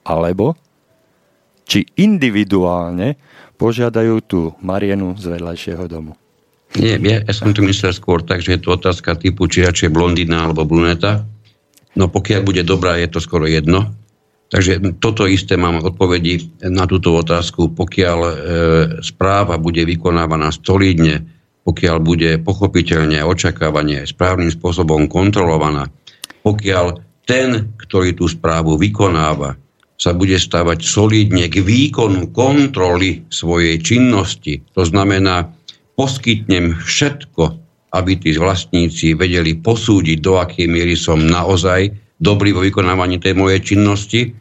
alebo 0.06 0.54
či 1.66 1.90
individuálne 1.98 3.18
požiadajú 3.58 4.16
tú 4.22 4.54
Marienu 4.62 5.18
z 5.18 5.26
vedľajšieho 5.34 5.86
domu. 5.90 6.14
Nie, 6.78 7.02
ja, 7.02 7.26
ja 7.26 7.34
som 7.34 7.50
tu 7.58 7.66
myslel 7.66 7.98
skôr 7.98 8.22
tak, 8.22 8.46
že 8.46 8.56
je 8.56 8.62
to 8.62 8.78
otázka 8.78 9.18
typu, 9.18 9.50
či 9.50 9.66
radšej 9.66 9.90
blondína 9.90 10.46
alebo 10.46 10.70
bruneta. 10.70 11.26
No 11.98 12.14
pokiaľ 12.14 12.46
bude 12.46 12.62
dobrá, 12.62 13.02
je 13.02 13.10
to 13.10 13.18
skoro 13.18 13.50
jedno. 13.50 13.90
Takže 14.48 14.80
toto 15.04 15.28
isté 15.28 15.60
mám 15.60 15.84
odpovedi 15.84 16.64
na 16.72 16.88
túto 16.88 17.20
otázku. 17.20 17.76
Pokiaľ 17.76 18.20
e, 18.24 18.34
správa 19.04 19.60
bude 19.60 19.84
vykonávaná 19.84 20.56
stolídne, 20.56 21.28
pokiaľ 21.68 21.98
bude 22.00 22.40
pochopiteľne 22.40 23.28
očakávanie 23.28 24.08
správnym 24.08 24.48
spôsobom 24.48 25.12
kontrolovaná, 25.12 25.92
pokiaľ 26.48 26.86
ten, 27.28 27.76
ktorý 27.76 28.16
tú 28.16 28.32
správu 28.32 28.80
vykonáva, 28.80 29.60
sa 30.00 30.16
bude 30.16 30.40
stávať 30.40 30.86
solidne 30.88 31.52
k 31.52 31.60
výkonu 31.60 32.32
kontroly 32.32 33.28
svojej 33.28 33.82
činnosti. 33.84 34.64
To 34.78 34.88
znamená, 34.88 35.52
poskytnem 36.00 36.78
všetko, 36.78 37.44
aby 37.92 38.16
tí 38.16 38.38
vlastníci 38.38 39.18
vedeli 39.18 39.58
posúdiť, 39.60 40.18
do 40.22 40.40
akej 40.40 40.70
miery 40.70 40.94
som 40.94 41.20
naozaj 41.20 42.07
dobrý 42.18 42.54
vo 42.54 42.66
vykonávaní 42.66 43.22
tej 43.22 43.38
mojej 43.38 43.62
činnosti, 43.62 44.34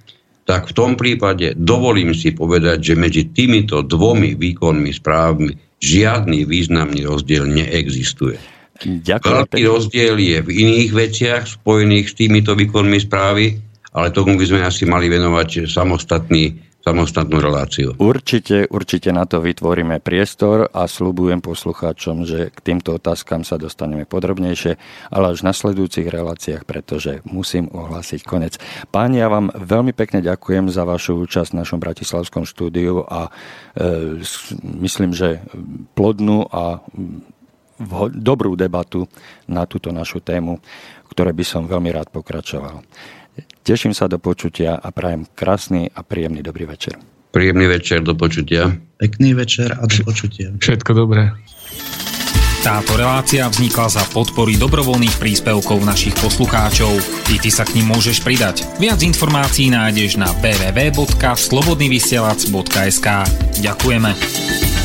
tak 0.46 0.70
v 0.70 0.76
tom 0.76 0.94
prípade 0.94 1.58
dovolím 1.58 2.14
si 2.14 2.30
povedať, 2.30 2.92
že 2.92 2.94
medzi 2.94 3.22
týmito 3.34 3.82
dvomi 3.82 4.38
výkonmi 4.38 4.90
správmi 4.94 5.82
žiadny 5.82 6.46
významný 6.46 7.02
rozdiel 7.04 7.44
neexistuje. 7.50 8.38
Ďakujem. 8.84 9.32
Veľký 9.32 9.62
rozdiel 9.66 10.14
je 10.20 10.38
v 10.44 10.50
iných 10.52 10.90
veciach 10.92 11.42
spojených 11.48 12.12
s 12.12 12.14
týmito 12.14 12.52
výkonmi 12.52 12.98
správy, 13.02 13.56
ale 13.96 14.12
tomu 14.12 14.36
by 14.36 14.44
sme 14.44 14.60
asi 14.62 14.84
mali 14.84 15.08
venovať 15.08 15.64
samostatný 15.66 16.60
samostatnú 16.86 17.42
reláciu. 17.42 17.98
Určite, 17.98 18.70
určite 18.70 19.10
na 19.10 19.26
to 19.26 19.42
vytvoríme 19.42 19.98
priestor 19.98 20.70
a 20.70 20.86
slúbujem 20.86 21.42
poslucháčom, 21.42 22.22
že 22.22 22.54
k 22.54 22.58
týmto 22.62 22.94
otázkam 22.94 23.42
sa 23.42 23.58
dostaneme 23.58 24.06
podrobnejšie, 24.06 24.78
ale 25.10 25.34
až 25.34 25.42
v 25.42 25.48
nasledujúcich 25.50 26.06
reláciách, 26.06 26.62
pretože 26.62 27.26
musím 27.26 27.66
ohlásiť 27.74 28.22
konec. 28.22 28.62
Páni, 28.94 29.18
ja 29.18 29.26
vám 29.26 29.50
veľmi 29.50 29.90
pekne 29.90 30.22
ďakujem 30.22 30.70
za 30.70 30.86
vašu 30.86 31.26
účasť 31.26 31.50
v 31.50 31.58
našom 31.66 31.82
bratislavskom 31.82 32.46
štúdiu 32.46 33.02
a 33.02 33.34
e, 33.74 34.22
myslím, 34.78 35.10
že 35.10 35.42
plodnú 35.98 36.46
a 36.54 36.78
dobrú 38.14 38.56
debatu 38.56 39.04
na 39.44 39.68
túto 39.68 39.92
našu 39.92 40.24
tému, 40.24 40.62
ktoré 41.12 41.36
by 41.36 41.44
som 41.44 41.68
veľmi 41.68 41.92
rád 41.92 42.08
pokračoval. 42.08 42.80
Teším 43.66 43.98
sa 43.98 44.06
do 44.06 44.22
počutia 44.22 44.78
a 44.78 44.94
prajem 44.94 45.26
krásny 45.34 45.90
a 45.90 46.06
príjemný 46.06 46.38
dobrý 46.38 46.70
večer. 46.70 46.94
Príjemný 47.34 47.66
večer, 47.66 48.06
do 48.06 48.14
počutia. 48.14 48.70
Pekný 48.94 49.34
večer 49.34 49.74
a 49.74 49.82
do 49.82 50.06
počutia. 50.06 50.54
Všetko 50.54 50.94
dobré. 50.94 51.34
Táto 52.62 52.94
relácia 52.94 53.50
vznikla 53.50 53.90
za 53.90 54.06
podpory 54.14 54.54
dobrovoľných 54.54 55.18
príspevkov 55.18 55.82
našich 55.82 56.14
poslucháčov. 56.14 56.94
I 57.34 57.42
ty 57.42 57.50
sa 57.50 57.66
k 57.66 57.82
ním 57.82 57.90
môžeš 57.90 58.22
pridať. 58.22 58.62
Viac 58.78 59.02
informácií 59.02 59.74
nájdeš 59.74 60.14
na 60.14 60.30
www.slobodnyvysielac.sk 60.38 63.08
Ďakujeme. 63.66 64.75